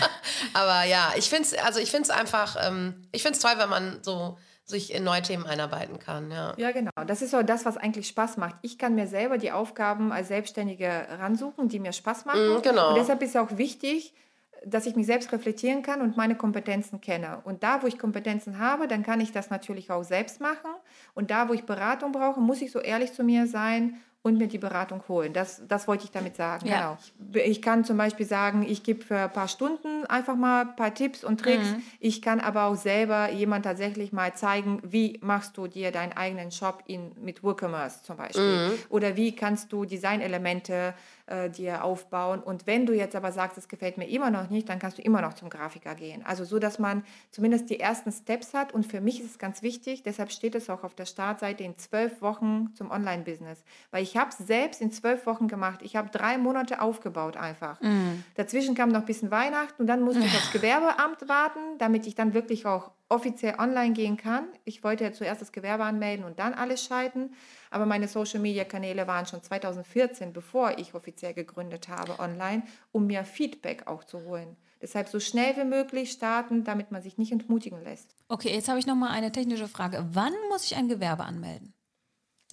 aber 0.54 0.84
ja, 0.84 1.12
ich 1.16 1.28
finde 1.28 1.44
es, 1.44 1.54
also 1.54 1.80
ich 1.80 1.90
finde 1.90 2.04
es 2.04 2.10
einfach, 2.10 2.56
ähm, 2.66 3.06
ich 3.12 3.22
finde 3.22 3.36
es 3.36 3.42
toll, 3.42 3.54
wenn 3.58 3.68
man 3.68 3.98
so 4.02 4.38
sich 4.66 4.92
in 4.92 5.04
neue 5.04 5.22
Themen 5.22 5.46
einarbeiten 5.46 5.98
kann, 5.98 6.30
ja. 6.30 6.52
Ja, 6.56 6.72
genau. 6.72 6.90
Das 7.06 7.22
ist 7.22 7.34
auch 7.34 7.44
das, 7.44 7.64
was 7.64 7.76
eigentlich 7.76 8.08
Spaß 8.08 8.36
macht. 8.36 8.56
Ich 8.62 8.78
kann 8.78 8.96
mir 8.96 9.06
selber 9.06 9.38
die 9.38 9.52
Aufgaben 9.52 10.12
als 10.12 10.28
Selbstständige 10.28 11.06
ransuchen, 11.18 11.68
die 11.68 11.78
mir 11.78 11.92
Spaß 11.92 12.24
machen. 12.24 12.58
Mm, 12.58 12.62
genau. 12.62 12.90
Und 12.90 12.96
deshalb 12.96 13.22
ist 13.22 13.36
auch 13.36 13.56
wichtig, 13.56 14.12
dass 14.64 14.86
ich 14.86 14.96
mich 14.96 15.06
selbst 15.06 15.30
reflektieren 15.32 15.82
kann 15.82 16.00
und 16.00 16.16
meine 16.16 16.34
Kompetenzen 16.34 17.00
kenne. 17.00 17.40
Und 17.44 17.62
da, 17.62 17.82
wo 17.82 17.86
ich 17.86 17.98
Kompetenzen 17.98 18.58
habe, 18.58 18.88
dann 18.88 19.04
kann 19.04 19.20
ich 19.20 19.30
das 19.30 19.50
natürlich 19.50 19.90
auch 19.92 20.02
selbst 20.02 20.40
machen. 20.40 20.70
Und 21.14 21.30
da, 21.30 21.48
wo 21.48 21.52
ich 21.52 21.62
Beratung 21.62 22.10
brauche, 22.10 22.40
muss 22.40 22.60
ich 22.60 22.72
so 22.72 22.80
ehrlich 22.80 23.12
zu 23.12 23.22
mir 23.22 23.46
sein 23.46 24.00
und 24.26 24.38
mir 24.38 24.48
die 24.48 24.58
Beratung 24.58 25.04
holen. 25.06 25.32
Das, 25.32 25.62
das 25.68 25.86
wollte 25.86 26.02
ich 26.02 26.10
damit 26.10 26.34
sagen. 26.34 26.66
Ja. 26.66 26.98
Genau. 27.20 27.44
Ich 27.44 27.62
kann 27.62 27.84
zum 27.84 27.96
Beispiel 27.96 28.26
sagen, 28.26 28.66
ich 28.68 28.82
gebe 28.82 29.04
für 29.04 29.16
ein 29.16 29.32
paar 29.32 29.46
Stunden 29.46 30.04
einfach 30.06 30.34
mal 30.34 30.62
ein 30.62 30.74
paar 30.74 30.92
Tipps 30.92 31.22
und 31.22 31.40
Tricks. 31.40 31.68
Ich 32.00 32.22
kann 32.22 32.40
aber 32.40 32.64
auch 32.64 32.74
selber 32.74 33.30
jemand 33.30 33.66
tatsächlich 33.66 34.12
mal 34.12 34.34
zeigen, 34.34 34.80
wie 34.82 35.20
machst 35.22 35.56
du 35.56 35.68
dir 35.68 35.92
deinen 35.92 36.12
eigenen 36.12 36.50
Shop 36.50 36.82
in, 36.88 37.12
mit 37.22 37.44
WooCommerce 37.44 38.02
zum 38.02 38.16
Beispiel. 38.16 38.72
Oder 38.88 39.14
wie 39.14 39.30
kannst 39.36 39.72
du 39.72 39.84
Designelemente 39.84 40.94
äh, 41.26 41.50
dir 41.50 41.84
aufbauen. 41.84 42.40
Und 42.40 42.66
wenn 42.66 42.86
du 42.86 42.94
jetzt 42.94 43.16
aber 43.16 43.32
sagst, 43.32 43.58
es 43.58 43.68
gefällt 43.68 43.98
mir 43.98 44.08
immer 44.08 44.30
noch 44.30 44.48
nicht, 44.48 44.68
dann 44.68 44.78
kannst 44.78 44.98
du 44.98 45.02
immer 45.02 45.20
noch 45.20 45.34
zum 45.34 45.50
Grafiker 45.50 45.94
gehen. 45.94 46.24
Also 46.24 46.44
so, 46.44 46.58
dass 46.58 46.78
man 46.78 47.04
zumindest 47.30 47.68
die 47.70 47.80
ersten 47.80 48.12
Steps 48.12 48.54
hat. 48.54 48.72
Und 48.72 48.86
für 48.86 49.00
mich 49.00 49.20
ist 49.20 49.30
es 49.30 49.38
ganz 49.38 49.62
wichtig, 49.62 50.02
deshalb 50.02 50.30
steht 50.30 50.54
es 50.54 50.70
auch 50.70 50.84
auf 50.84 50.94
der 50.94 51.06
Startseite 51.06 51.64
in 51.64 51.76
zwölf 51.78 52.22
Wochen 52.22 52.74
zum 52.74 52.90
Online-Business. 52.90 53.64
Weil 53.90 54.02
ich 54.02 54.16
habe 54.16 54.30
es 54.30 54.38
selbst 54.38 54.80
in 54.80 54.90
zwölf 54.90 55.26
Wochen 55.26 55.48
gemacht. 55.48 55.80
Ich 55.82 55.96
habe 55.96 56.10
drei 56.10 56.38
Monate 56.38 56.80
aufgebaut 56.80 57.36
einfach. 57.36 57.80
Dazwischen 58.36 58.74
kam 58.74 58.90
noch 58.90 59.00
ein 59.00 59.06
bisschen 59.06 59.30
Weihnachten 59.30 59.82
und 59.82 59.86
dann 59.88 60.02
musste 60.02 60.24
ich 60.24 60.34
aufs 60.36 60.52
Gewerbeamt 60.52 61.28
warten, 61.28 61.60
damit 61.78 62.06
ich 62.06 62.14
dann 62.14 62.34
wirklich 62.34 62.66
auch 62.66 62.92
offiziell 63.08 63.54
online 63.58 63.92
gehen 63.92 64.16
kann. 64.16 64.46
Ich 64.64 64.82
wollte 64.82 65.04
ja 65.04 65.12
zuerst 65.12 65.40
das 65.40 65.52
Gewerbe 65.52 65.84
anmelden 65.84 66.24
und 66.24 66.38
dann 66.38 66.54
alles 66.54 66.84
schalten. 66.84 67.30
Aber 67.76 67.84
meine 67.84 68.08
Social-Media-Kanäle 68.08 69.06
waren 69.06 69.26
schon 69.26 69.42
2014, 69.42 70.32
bevor 70.32 70.78
ich 70.78 70.94
offiziell 70.94 71.34
gegründet 71.34 71.90
habe, 71.90 72.18
online, 72.20 72.62
um 72.90 73.06
mir 73.06 73.22
Feedback 73.22 73.86
auch 73.86 74.02
zu 74.02 74.22
holen. 74.22 74.56
Deshalb 74.80 75.10
so 75.10 75.20
schnell 75.20 75.54
wie 75.58 75.64
möglich 75.64 76.10
starten, 76.10 76.64
damit 76.64 76.90
man 76.90 77.02
sich 77.02 77.18
nicht 77.18 77.32
entmutigen 77.32 77.84
lässt. 77.84 78.16
Okay, 78.28 78.50
jetzt 78.50 78.70
habe 78.70 78.78
ich 78.78 78.86
noch 78.86 78.94
mal 78.94 79.10
eine 79.10 79.30
technische 79.30 79.68
Frage. 79.68 80.06
Wann 80.12 80.32
muss 80.48 80.64
ich 80.64 80.74
ein 80.74 80.88
Gewerbe 80.88 81.24
anmelden? 81.24 81.74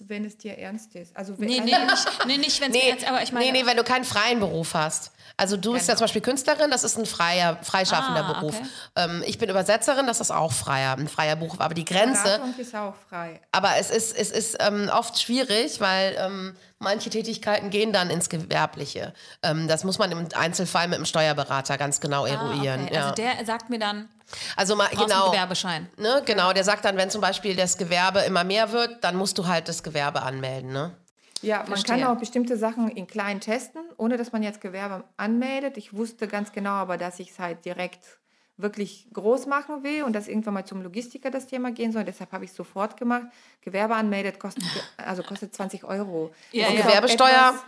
Wenn 0.00 0.24
es 0.24 0.36
dir 0.36 0.58
ernst 0.58 0.94
ist. 0.96 1.16
Also 1.16 1.38
wenn, 1.38 1.46
Nee, 1.48 1.60
nee, 1.60 1.72
nicht, 1.78 2.08
nee, 2.26 2.36
nicht 2.36 2.60
wenn 2.60 2.70
es 2.72 2.76
Nee, 2.76 2.88
jetzt, 2.90 3.06
aber 3.08 3.22
ich 3.22 3.30
meine, 3.32 3.46
nee, 3.46 3.52
nee, 3.52 3.66
wenn 3.66 3.76
du 3.76 3.84
keinen 3.84 4.04
freien 4.04 4.40
Beruf 4.40 4.74
hast. 4.74 5.12
Also 5.36 5.56
du 5.56 5.72
bist 5.72 5.86
ja 5.88 5.94
Genau. 5.94 5.98
zum 5.98 6.04
Beispiel 6.04 6.20
Künstlerin, 6.22 6.70
das 6.70 6.82
ist 6.84 6.96
ein 6.98 7.06
freier, 7.06 7.58
freischaffender 7.62 8.24
Ah, 8.24 8.32
Beruf. 8.32 8.56
okay. 8.56 8.66
Ähm, 8.96 9.22
ich 9.26 9.38
bin 9.38 9.48
Übersetzerin, 9.50 10.06
das 10.06 10.20
ist 10.20 10.30
auch 10.30 10.52
freier, 10.52 10.96
ein 10.96 11.08
freier 11.08 11.36
Beruf. 11.36 11.60
Aber 11.60 11.74
die 11.74 11.84
Grenze, 11.84 12.22
Beratung 12.24 12.54
ist 12.58 12.74
auch 12.74 12.94
frei. 13.08 13.40
aber 13.52 13.76
es 13.78 13.90
ist, 13.90 14.16
es 14.16 14.30
ist 14.30 14.56
ähm, 14.60 14.90
oft 14.92 15.20
schwierig, 15.20 15.80
weil 15.80 16.16
ähm, 16.18 16.56
manche 16.78 17.10
Tätigkeiten 17.10 17.70
gehen 17.70 17.92
dann 17.92 18.10
ins 18.10 18.28
Gewerbliche. 18.28 19.12
Ähm, 19.42 19.68
das 19.68 19.84
muss 19.84 19.98
man 19.98 20.10
im 20.12 20.26
Einzelfall 20.34 20.88
mit 20.88 20.98
dem 20.98 21.06
Steuerberater 21.06 21.78
ganz 21.78 22.00
genau 22.00 22.24
ah, 22.24 22.28
eruieren. 22.28 22.84
okay. 22.84 22.94
ja. 22.94 23.02
Also 23.02 23.14
der 23.14 23.44
sagt 23.46 23.70
mir 23.70 23.78
dann, 23.78 24.08
also 24.56 24.76
mal, 24.76 24.88
brauchst 24.92 25.06
genau. 25.08 25.22
einen 25.24 25.32
Gewerbeschein. 25.32 25.88
Ne, 25.96 26.22
genau, 26.24 26.52
der 26.52 26.64
sagt 26.64 26.84
dann, 26.84 26.96
wenn 26.96 27.10
zum 27.10 27.20
Beispiel 27.20 27.56
das 27.56 27.76
Gewerbe 27.78 28.20
immer 28.20 28.44
mehr 28.44 28.72
wird, 28.72 29.02
dann 29.04 29.16
musst 29.16 29.38
du 29.38 29.46
halt 29.46 29.68
das 29.68 29.82
Gewerbe 29.82 30.22
anmelden. 30.22 30.72
Ne? 30.72 30.94
Ja, 31.42 31.58
man 31.58 31.66
Verstehe. 31.66 31.98
kann 31.98 32.04
auch 32.04 32.18
bestimmte 32.18 32.56
Sachen 32.56 32.88
in 32.88 33.06
klein 33.06 33.40
testen, 33.40 33.82
ohne 33.98 34.16
dass 34.16 34.32
man 34.32 34.42
jetzt 34.42 34.60
Gewerbe 34.60 35.04
anmeldet. 35.16 35.76
Ich 35.76 35.94
wusste 35.94 36.26
ganz 36.26 36.52
genau 36.52 36.70
aber, 36.72 36.96
dass 36.96 37.18
ich 37.20 37.30
es 37.32 37.38
halt 37.38 37.64
direkt 37.64 38.00
wirklich 38.56 39.08
groß 39.12 39.46
machen 39.46 39.82
will 39.82 40.04
und 40.04 40.12
dass 40.14 40.28
irgendwann 40.28 40.54
mal 40.54 40.64
zum 40.64 40.80
Logistiker 40.80 41.30
das 41.30 41.46
Thema 41.48 41.72
gehen 41.72 41.92
soll. 41.92 42.04
Deshalb 42.04 42.30
habe 42.32 42.44
ich 42.44 42.50
es 42.50 42.56
sofort 42.56 42.96
gemacht. 42.96 43.24
Gewerbe 43.62 43.94
anmeldet 43.96 44.38
kostet, 44.38 44.64
also 44.96 45.22
kostet 45.24 45.54
20 45.54 45.84
Euro. 45.84 46.32
Ja, 46.52 46.66
Das 46.68 46.74
ja. 46.76 46.82
Gewerbesteuer? 46.86 47.28
etwas- 47.50 47.64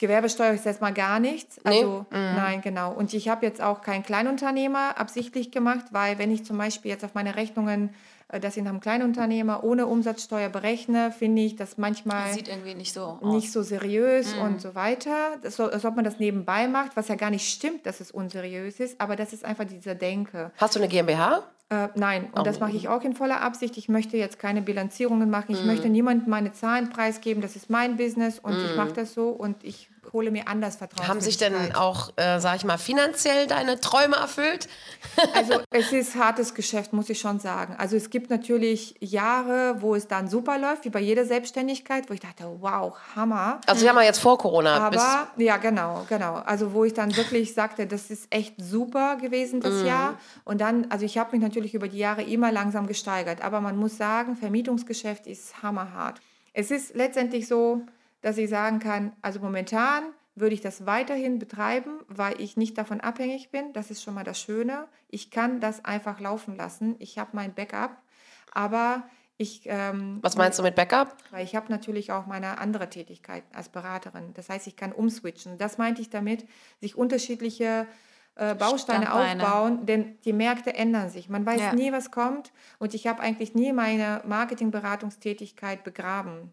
Gewerbesteuer 0.00 0.52
ist 0.52 0.64
erstmal 0.64 0.94
gar 0.94 1.20
nichts. 1.20 1.60
Nee? 1.64 1.82
Also 1.82 2.06
nein, 2.10 2.62
genau. 2.62 2.92
Und 2.92 3.12
ich 3.12 3.28
habe 3.28 3.44
jetzt 3.44 3.60
auch 3.60 3.82
keinen 3.82 4.02
Kleinunternehmer 4.02 4.98
absichtlich 4.98 5.50
gemacht, 5.50 5.84
weil 5.90 6.18
wenn 6.18 6.32
ich 6.32 6.44
zum 6.44 6.56
Beispiel 6.56 6.90
jetzt 6.90 7.04
auf 7.04 7.14
meine 7.14 7.36
Rechnungen 7.36 7.90
das 8.38 8.56
in 8.56 8.68
einem 8.68 8.80
Kleinunternehmer 8.80 9.64
ohne 9.64 9.86
Umsatzsteuer 9.86 10.48
berechne, 10.50 11.10
finde 11.10 11.42
ich 11.42 11.56
das 11.56 11.78
manchmal 11.78 12.32
Sieht 12.32 12.48
irgendwie 12.48 12.74
nicht 12.74 12.92
so 12.92 13.18
aus. 13.20 13.34
nicht 13.34 13.50
so 13.50 13.62
seriös 13.62 14.34
und 14.34 14.60
so 14.60 14.74
weiter. 14.74 15.36
Das, 15.42 15.56
so- 15.56 15.70
als 15.70 15.84
ob 15.84 15.96
man 15.96 16.04
das 16.04 16.18
nebenbei 16.18 16.68
macht, 16.68 16.96
was 16.96 17.08
ja 17.08 17.14
gar 17.16 17.30
nicht 17.30 17.50
stimmt, 17.50 17.86
dass 17.86 18.00
es 18.00 18.10
unseriös 18.10 18.78
ist, 18.78 19.00
aber 19.00 19.16
das 19.16 19.32
ist 19.32 19.44
einfach 19.44 19.64
diese 19.64 19.96
Denke. 19.96 20.52
Hast 20.58 20.76
du 20.76 20.78
eine 20.80 20.88
GmbH? 20.88 21.42
Äh, 21.70 21.88
nein, 21.94 22.28
und 22.32 22.46
das 22.46 22.58
mache 22.58 22.72
ich 22.72 22.88
auch 22.88 23.02
in 23.04 23.14
voller 23.14 23.40
Absicht. 23.42 23.76
Ich 23.78 23.88
möchte 23.88 24.16
jetzt 24.16 24.38
keine 24.40 24.60
Bilanzierungen 24.60 25.30
machen. 25.30 25.52
Ich 25.52 25.64
möchte 25.64 25.88
niemandem 25.88 26.28
meine 26.28 26.52
Zahlen 26.52 26.90
preisgeben. 26.90 27.40
Das 27.42 27.54
ist 27.54 27.70
mein 27.70 27.96
Business 27.96 28.40
und 28.40 28.56
ich 28.56 28.76
mache 28.76 28.92
das 28.92 29.14
so 29.14 29.28
und 29.28 29.62
ich 29.62 29.88
hole 30.12 30.30
mir 30.30 30.48
anders 30.48 30.76
Vertrauen. 30.76 31.08
Haben 31.08 31.20
sich 31.20 31.36
denn 31.36 31.74
auch, 31.74 32.10
äh, 32.16 32.40
sag 32.40 32.56
ich 32.56 32.64
mal, 32.64 32.78
finanziell 32.78 33.46
deine 33.46 33.80
Träume 33.80 34.16
erfüllt? 34.16 34.68
Also 35.34 35.60
es 35.70 35.92
ist 35.92 36.16
hartes 36.16 36.54
Geschäft, 36.54 36.92
muss 36.92 37.08
ich 37.08 37.20
schon 37.20 37.40
sagen. 37.40 37.74
Also 37.78 37.96
es 37.96 38.10
gibt 38.10 38.30
natürlich 38.30 38.96
Jahre, 39.00 39.76
wo 39.80 39.94
es 39.94 40.08
dann 40.08 40.28
super 40.28 40.58
läuft, 40.58 40.84
wie 40.84 40.90
bei 40.90 41.00
jeder 41.00 41.24
Selbstständigkeit, 41.24 42.08
wo 42.10 42.14
ich 42.14 42.20
dachte, 42.20 42.44
wow, 42.60 42.94
Hammer. 43.14 43.60
Also 43.66 43.82
wir 43.82 43.90
haben 43.90 43.96
ja 43.96 44.04
jetzt 44.04 44.20
vor 44.20 44.38
Corona. 44.38 44.78
Aber 44.78 45.30
ja, 45.36 45.56
genau, 45.56 46.04
genau. 46.08 46.34
Also 46.34 46.72
wo 46.72 46.84
ich 46.84 46.94
dann 46.94 47.16
wirklich 47.16 47.54
sagte, 47.54 47.86
das 47.86 48.10
ist 48.10 48.26
echt 48.30 48.54
super 48.58 49.16
gewesen 49.16 49.60
das 49.60 49.74
mhm. 49.74 49.86
Jahr. 49.86 50.18
Und 50.44 50.60
dann, 50.60 50.86
also 50.90 51.04
ich 51.04 51.18
habe 51.18 51.32
mich 51.32 51.42
natürlich 51.42 51.74
über 51.74 51.88
die 51.88 51.98
Jahre 51.98 52.22
immer 52.22 52.50
langsam 52.52 52.86
gesteigert. 52.86 53.42
Aber 53.42 53.60
man 53.60 53.76
muss 53.76 53.96
sagen, 53.96 54.36
Vermietungsgeschäft 54.36 55.26
ist 55.26 55.62
hammerhart. 55.62 56.20
Es 56.52 56.70
ist 56.70 56.94
letztendlich 56.94 57.46
so, 57.46 57.82
dass 58.20 58.38
ich 58.38 58.50
sagen 58.50 58.78
kann, 58.78 59.12
also 59.22 59.40
momentan 59.40 60.04
würde 60.34 60.54
ich 60.54 60.60
das 60.60 60.86
weiterhin 60.86 61.38
betreiben, 61.38 62.00
weil 62.08 62.40
ich 62.40 62.56
nicht 62.56 62.78
davon 62.78 63.00
abhängig 63.00 63.50
bin. 63.50 63.72
Das 63.72 63.90
ist 63.90 64.02
schon 64.02 64.14
mal 64.14 64.24
das 64.24 64.40
Schöne. 64.40 64.88
Ich 65.08 65.30
kann 65.30 65.60
das 65.60 65.84
einfach 65.84 66.20
laufen 66.20 66.56
lassen. 66.56 66.96
Ich 66.98 67.18
habe 67.18 67.30
mein 67.32 67.54
Backup. 67.54 67.96
Aber 68.52 69.04
ich. 69.36 69.62
Ähm, 69.64 70.18
Was 70.22 70.36
meinst 70.36 70.58
du 70.58 70.62
mit 70.62 70.74
Backup? 70.74 71.16
Weil 71.30 71.44
ich 71.44 71.56
habe 71.56 71.70
natürlich 71.70 72.12
auch 72.12 72.26
meine 72.26 72.58
andere 72.58 72.88
Tätigkeit 72.90 73.44
als 73.52 73.68
Beraterin. 73.68 74.32
Das 74.34 74.48
heißt, 74.48 74.66
ich 74.66 74.76
kann 74.76 74.92
umswitchen. 74.92 75.58
Das 75.58 75.78
meinte 75.78 76.00
ich 76.02 76.10
damit, 76.10 76.46
sich 76.80 76.96
unterschiedliche 76.96 77.86
äh, 78.36 78.54
Bausteine 78.54 79.06
Standbeine. 79.06 79.42
aufbauen, 79.42 79.86
denn 79.86 80.18
die 80.24 80.32
Märkte 80.32 80.74
ändern 80.74 81.10
sich. 81.10 81.28
Man 81.28 81.44
weiß 81.44 81.60
ja. 81.60 81.74
nie, 81.74 81.92
was 81.92 82.10
kommt. 82.10 82.52
Und 82.78 82.94
ich 82.94 83.06
habe 83.06 83.20
eigentlich 83.20 83.54
nie 83.54 83.72
meine 83.72 84.22
Marketingberatungstätigkeit 84.26 85.84
begraben. 85.84 86.50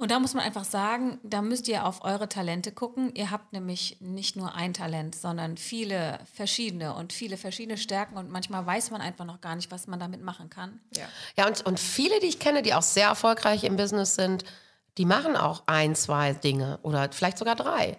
Und 0.00 0.10
da 0.10 0.18
muss 0.18 0.32
man 0.32 0.42
einfach 0.42 0.64
sagen, 0.64 1.20
da 1.22 1.42
müsst 1.42 1.68
ihr 1.68 1.84
auf 1.84 2.02
eure 2.06 2.26
Talente 2.26 2.72
gucken. 2.72 3.14
Ihr 3.14 3.30
habt 3.30 3.52
nämlich 3.52 3.98
nicht 4.00 4.34
nur 4.34 4.54
ein 4.54 4.72
Talent, 4.72 5.14
sondern 5.14 5.58
viele 5.58 6.20
verschiedene 6.32 6.94
und 6.94 7.12
viele 7.12 7.36
verschiedene 7.36 7.76
Stärken. 7.76 8.16
Und 8.16 8.30
manchmal 8.30 8.64
weiß 8.64 8.92
man 8.92 9.02
einfach 9.02 9.26
noch 9.26 9.42
gar 9.42 9.56
nicht, 9.56 9.70
was 9.70 9.88
man 9.88 10.00
damit 10.00 10.22
machen 10.22 10.48
kann. 10.48 10.80
Ja, 10.96 11.04
ja 11.36 11.46
und, 11.46 11.66
und 11.66 11.78
viele, 11.78 12.18
die 12.20 12.28
ich 12.28 12.38
kenne, 12.38 12.62
die 12.62 12.72
auch 12.72 12.82
sehr 12.82 13.08
erfolgreich 13.08 13.62
im 13.64 13.76
Business 13.76 14.14
sind, 14.14 14.44
die 14.96 15.04
machen 15.04 15.36
auch 15.36 15.64
ein, 15.66 15.94
zwei 15.94 16.32
Dinge 16.32 16.78
oder 16.80 17.10
vielleicht 17.12 17.36
sogar 17.36 17.54
drei. 17.54 17.98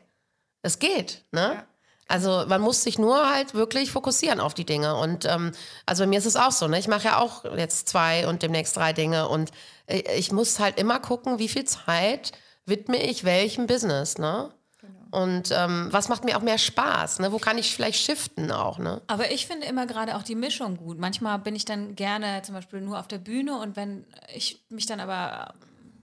Es 0.64 0.80
geht, 0.80 1.24
ne? 1.32 1.54
Ja. 1.54 1.68
Also 2.12 2.44
man 2.48 2.60
muss 2.60 2.84
sich 2.84 3.00
nur 3.00 3.30
halt 3.30 3.54
wirklich 3.54 3.92
fokussieren 3.92 4.42
auf 4.42 4.54
die 4.54 4.66
Dinge. 4.66 4.96
Und 4.96 5.26
ähm, 5.26 5.54
also 5.86 6.04
bei 6.04 6.08
mir 6.08 6.20
ist 6.20 6.26
es 6.26 6.36
auch 6.36 6.52
so, 6.52 6.68
ne? 6.68 6.78
Ich 6.78 6.90
mache 6.90 7.06
ja 7.06 7.20
auch 7.20 7.46
jetzt 7.56 7.88
zwei 7.88 8.28
und 8.28 8.44
demnächst 8.44 8.76
drei 8.76 8.92
Dinge. 8.92 9.30
Und 9.30 9.52
äh, 9.88 10.02
ich 10.18 10.32
muss 10.32 10.60
halt 10.60 10.78
immer 10.78 11.00
gucken, 11.00 11.40
wie 11.40 11.48
viel 11.48 11.64
Zeit 11.64 12.34
widme 12.66 13.02
ich 13.02 13.24
welchem 13.24 13.66
Business, 13.66 14.18
ne? 14.18 14.52
Genau. 14.82 15.24
Und 15.24 15.52
ähm, 15.52 15.88
was 15.92 16.10
macht 16.10 16.26
mir 16.26 16.38
auch 16.38 16.42
mehr 16.42 16.58
Spaß? 16.58 17.20
Ne? 17.20 17.32
Wo 17.32 17.38
kann 17.38 17.58
ich 17.58 17.74
vielleicht 17.74 18.04
shiften 18.04 18.52
auch? 18.52 18.78
Ne? 18.78 19.02
Aber 19.08 19.32
ich 19.32 19.48
finde 19.48 19.68
immer 19.68 19.86
gerade 19.86 20.18
auch 20.18 20.24
die 20.24 20.36
Mischung 20.36 20.76
gut. 20.78 21.00
Manchmal 21.00 21.40
bin 21.40 21.56
ich 21.56 21.64
dann 21.64 21.96
gerne 21.96 22.42
zum 22.44 22.56
Beispiel 22.56 22.82
nur 22.82 23.00
auf 23.00 23.08
der 23.08 23.20
Bühne 23.20 23.58
und 23.58 23.78
wenn 23.78 24.06
ich 24.36 24.66
mich 24.70 24.86
dann 24.86 25.00
aber 25.00 25.54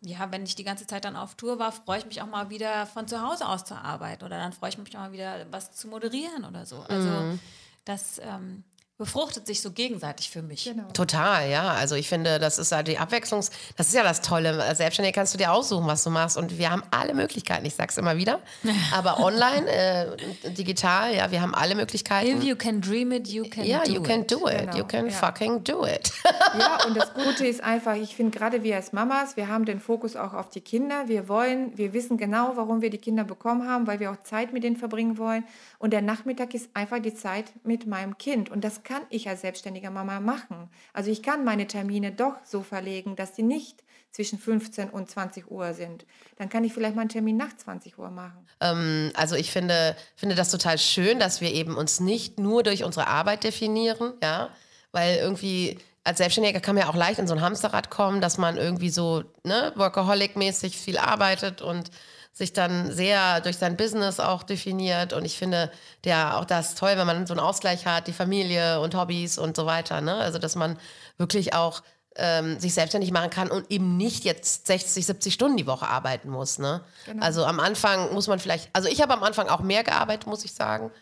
ja, 0.02 0.30
wenn 0.30 0.44
ich 0.44 0.54
die 0.54 0.64
ganze 0.64 0.86
Zeit 0.86 1.04
dann 1.04 1.16
auf 1.16 1.34
Tour 1.34 1.58
war, 1.58 1.72
freue 1.72 1.98
ich 1.98 2.06
mich 2.06 2.22
auch 2.22 2.26
mal 2.26 2.50
wieder 2.50 2.86
von 2.86 3.08
zu 3.08 3.22
Hause 3.22 3.48
aus 3.48 3.64
zur 3.64 3.78
Arbeit 3.78 4.22
oder 4.22 4.38
dann 4.38 4.52
freue 4.52 4.70
ich 4.70 4.78
mich 4.78 4.96
auch 4.96 5.00
mal 5.00 5.12
wieder 5.12 5.46
was 5.50 5.72
zu 5.72 5.88
moderieren 5.88 6.44
oder 6.44 6.66
so. 6.66 6.80
Also 6.88 7.08
mhm. 7.08 7.40
das 7.84 8.18
ähm, 8.18 8.64
befruchtet 8.98 9.46
sich 9.46 9.60
so 9.62 9.70
gegenseitig 9.70 10.28
für 10.28 10.42
mich. 10.42 10.64
Genau. 10.64 10.88
Total, 10.92 11.48
ja. 11.48 11.70
Also 11.70 11.94
ich 11.94 12.08
finde, 12.08 12.40
das 12.40 12.58
ist 12.58 12.72
ja 12.72 12.82
die 12.82 12.98
Abwechslungs, 12.98 13.50
das 13.76 13.88
ist 13.88 13.94
ja 13.94 14.02
das 14.02 14.20
Tolle. 14.22 14.60
Als 14.60 14.78
Selbstständiger 14.78 15.14
kannst 15.14 15.34
du 15.34 15.38
dir 15.38 15.52
aussuchen, 15.52 15.86
was 15.86 16.02
du 16.02 16.10
machst. 16.10 16.36
Und 16.36 16.58
wir 16.58 16.70
haben 16.70 16.82
alle 16.90 17.14
Möglichkeiten. 17.14 17.64
Ich 17.64 17.76
sag's 17.76 17.96
immer 17.96 18.16
wieder. 18.16 18.40
Aber 18.92 19.20
online, 19.20 19.70
äh, 19.70 20.50
digital, 20.50 21.14
ja, 21.14 21.30
wir 21.30 21.40
haben 21.40 21.54
alle 21.54 21.76
Möglichkeiten. 21.76 22.38
If 22.38 22.42
you 22.42 22.56
can 22.56 22.80
dream 22.80 23.12
it, 23.12 23.28
you 23.28 23.44
can 23.48 23.64
ja, 23.64 23.84
do 23.84 23.92
you 23.92 24.02
can 24.02 24.26
do 24.26 24.48
it. 24.48 24.58
Genau. 24.58 24.76
You 24.78 24.84
can 24.84 25.06
ja. 25.06 25.12
fucking 25.12 25.62
do 25.62 25.86
it. 25.86 26.10
ja, 26.58 26.78
und 26.86 26.96
das 26.96 27.14
Gute 27.14 27.46
ist 27.46 27.62
einfach, 27.62 27.94
ich 27.94 28.16
finde 28.16 28.36
gerade 28.36 28.64
wir 28.64 28.74
als 28.74 28.92
Mamas, 28.92 29.36
wir 29.36 29.46
haben 29.46 29.64
den 29.64 29.78
Fokus 29.78 30.16
auch 30.16 30.34
auf 30.34 30.50
die 30.50 30.60
Kinder. 30.60 31.06
Wir 31.06 31.28
wollen, 31.28 31.78
wir 31.78 31.92
wissen 31.92 32.16
genau, 32.16 32.52
warum 32.56 32.82
wir 32.82 32.90
die 32.90 32.98
Kinder 32.98 33.22
bekommen 33.22 33.68
haben, 33.68 33.86
weil 33.86 34.00
wir 34.00 34.10
auch 34.10 34.22
Zeit 34.24 34.52
mit 34.52 34.64
denen 34.64 34.76
verbringen 34.76 35.18
wollen. 35.18 35.44
Und 35.78 35.92
der 35.92 36.02
Nachmittag 36.02 36.52
ist 36.52 36.68
einfach 36.74 36.98
die 36.98 37.14
Zeit 37.14 37.44
mit 37.62 37.86
meinem 37.86 38.18
Kind. 38.18 38.50
Und 38.50 38.64
das 38.64 38.82
kann 38.88 39.02
ich 39.10 39.28
als 39.28 39.42
selbstständige 39.42 39.90
Mama 39.90 40.18
machen. 40.18 40.70
Also 40.94 41.10
ich 41.10 41.22
kann 41.22 41.44
meine 41.44 41.66
Termine 41.66 42.10
doch 42.10 42.36
so 42.44 42.62
verlegen, 42.62 43.16
dass 43.16 43.36
sie 43.36 43.42
nicht 43.42 43.84
zwischen 44.12 44.38
15 44.38 44.88
und 44.88 45.10
20 45.10 45.50
Uhr 45.50 45.74
sind. 45.74 46.06
Dann 46.38 46.48
kann 46.48 46.64
ich 46.64 46.72
vielleicht 46.72 46.94
mal 46.94 47.02
einen 47.02 47.10
Termin 47.10 47.36
nach 47.36 47.54
20 47.54 47.98
Uhr 47.98 48.08
machen. 48.10 48.46
Ähm, 48.60 49.12
also 49.14 49.36
ich 49.36 49.52
finde, 49.52 49.94
finde 50.16 50.34
das 50.34 50.50
total 50.50 50.78
schön, 50.78 51.18
dass 51.18 51.42
wir 51.42 51.52
eben 51.52 51.76
uns 51.76 52.00
nicht 52.00 52.40
nur 52.40 52.62
durch 52.62 52.82
unsere 52.82 53.08
Arbeit 53.08 53.44
definieren, 53.44 54.14
ja, 54.22 54.48
weil 54.92 55.18
irgendwie 55.18 55.76
als 56.02 56.16
Selbstständiger 56.16 56.60
kann 56.60 56.74
man 56.74 56.84
ja 56.84 56.90
auch 56.90 56.96
leicht 56.96 57.18
in 57.18 57.28
so 57.28 57.34
ein 57.34 57.42
Hamsterrad 57.42 57.90
kommen, 57.90 58.22
dass 58.22 58.38
man 58.38 58.56
irgendwie 58.56 58.88
so 58.88 59.22
ne, 59.44 59.74
Workaholic-mäßig 59.76 60.78
viel 60.78 60.96
arbeitet 60.96 61.60
und 61.60 61.90
sich 62.38 62.52
dann 62.52 62.92
sehr 62.92 63.40
durch 63.40 63.58
sein 63.58 63.76
Business 63.76 64.20
auch 64.20 64.44
definiert. 64.44 65.12
Und 65.12 65.24
ich 65.24 65.36
finde 65.36 65.72
ja 66.06 66.38
auch 66.38 66.44
das 66.44 66.76
toll, 66.76 66.92
wenn 66.94 67.06
man 67.06 67.26
so 67.26 67.34
einen 67.34 67.40
Ausgleich 67.40 67.84
hat, 67.84 68.06
die 68.06 68.12
Familie 68.12 68.80
und 68.80 68.94
Hobbys 68.94 69.38
und 69.38 69.56
so 69.56 69.66
weiter. 69.66 70.00
Ne? 70.00 70.14
Also, 70.14 70.38
dass 70.38 70.54
man 70.54 70.78
wirklich 71.16 71.54
auch 71.54 71.82
ähm, 72.14 72.60
sich 72.60 72.74
selbstständig 72.74 73.10
machen 73.10 73.30
kann 73.30 73.50
und 73.50 73.68
eben 73.72 73.96
nicht 73.96 74.24
jetzt 74.24 74.68
60, 74.68 75.04
70 75.04 75.34
Stunden 75.34 75.56
die 75.56 75.66
Woche 75.66 75.88
arbeiten 75.88 76.30
muss. 76.30 76.60
Ne? 76.60 76.80
Genau. 77.06 77.24
Also 77.24 77.44
am 77.44 77.58
Anfang 77.58 78.14
muss 78.14 78.28
man 78.28 78.38
vielleicht, 78.38 78.70
also 78.72 78.88
ich 78.88 79.02
habe 79.02 79.14
am 79.14 79.24
Anfang 79.24 79.48
auch 79.48 79.60
mehr 79.60 79.82
gearbeitet, 79.82 80.28
muss 80.28 80.44
ich 80.44 80.54
sagen. 80.54 80.92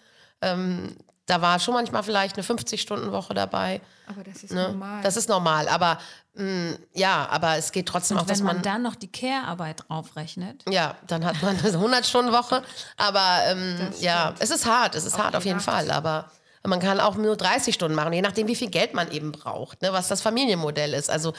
Ähm, 0.41 0.97
da 1.27 1.43
war 1.43 1.59
schon 1.59 1.75
manchmal 1.75 2.03
vielleicht 2.03 2.37
eine 2.37 2.47
50-Stunden-Woche 2.47 3.35
dabei. 3.35 3.83
Aber 4.07 4.25
das 4.25 4.43
ist 4.43 4.55
ne? 4.55 4.69
normal. 4.69 5.03
Das 5.03 5.17
ist 5.19 5.29
normal. 5.29 5.69
Aber 5.69 5.99
ja, 6.93 7.29
aber 7.31 7.57
es 7.57 7.73
geht 7.73 7.87
trotzdem 7.87 8.19
Und 8.19 8.25
auch, 8.25 8.27
dass 8.27 8.43
man, 8.43 8.57
man 8.57 8.63
dann 8.63 8.83
noch 8.83 8.95
die 8.95 9.11
Care-Arbeit 9.11 9.85
draufrechnet. 9.89 10.65
Ja, 10.69 10.97
dann 11.07 11.25
hat 11.25 11.43
man 11.43 11.57
eine 11.59 11.71
100-Stunden-Woche. 11.71 12.63
Aber 12.97 13.41
ähm, 13.47 13.91
ja, 14.01 14.35
es 14.39 14.51
ist 14.51 14.67
hart. 14.67 14.95
Es 14.95 15.07
ist 15.07 15.17
hart 15.17 15.35
auf 15.35 15.45
jeden 15.45 15.61
Fall. 15.61 15.91
Aber 15.91 16.31
man 16.67 16.81
kann 16.81 17.01
auch 17.01 17.17
nur 17.17 17.37
30 17.37 17.75
Stunden 17.75 17.95
machen, 17.95 18.13
je 18.13 18.23
nachdem, 18.23 18.49
wie 18.49 18.57
viel 18.57 18.71
Geld 18.71 18.95
man 18.95 19.11
eben 19.11 19.33
braucht, 19.33 19.83
ne, 19.83 19.93
was 19.93 20.09
das 20.09 20.21
Familienmodell 20.21 20.95
ist. 20.95 21.11
Also 21.11 21.33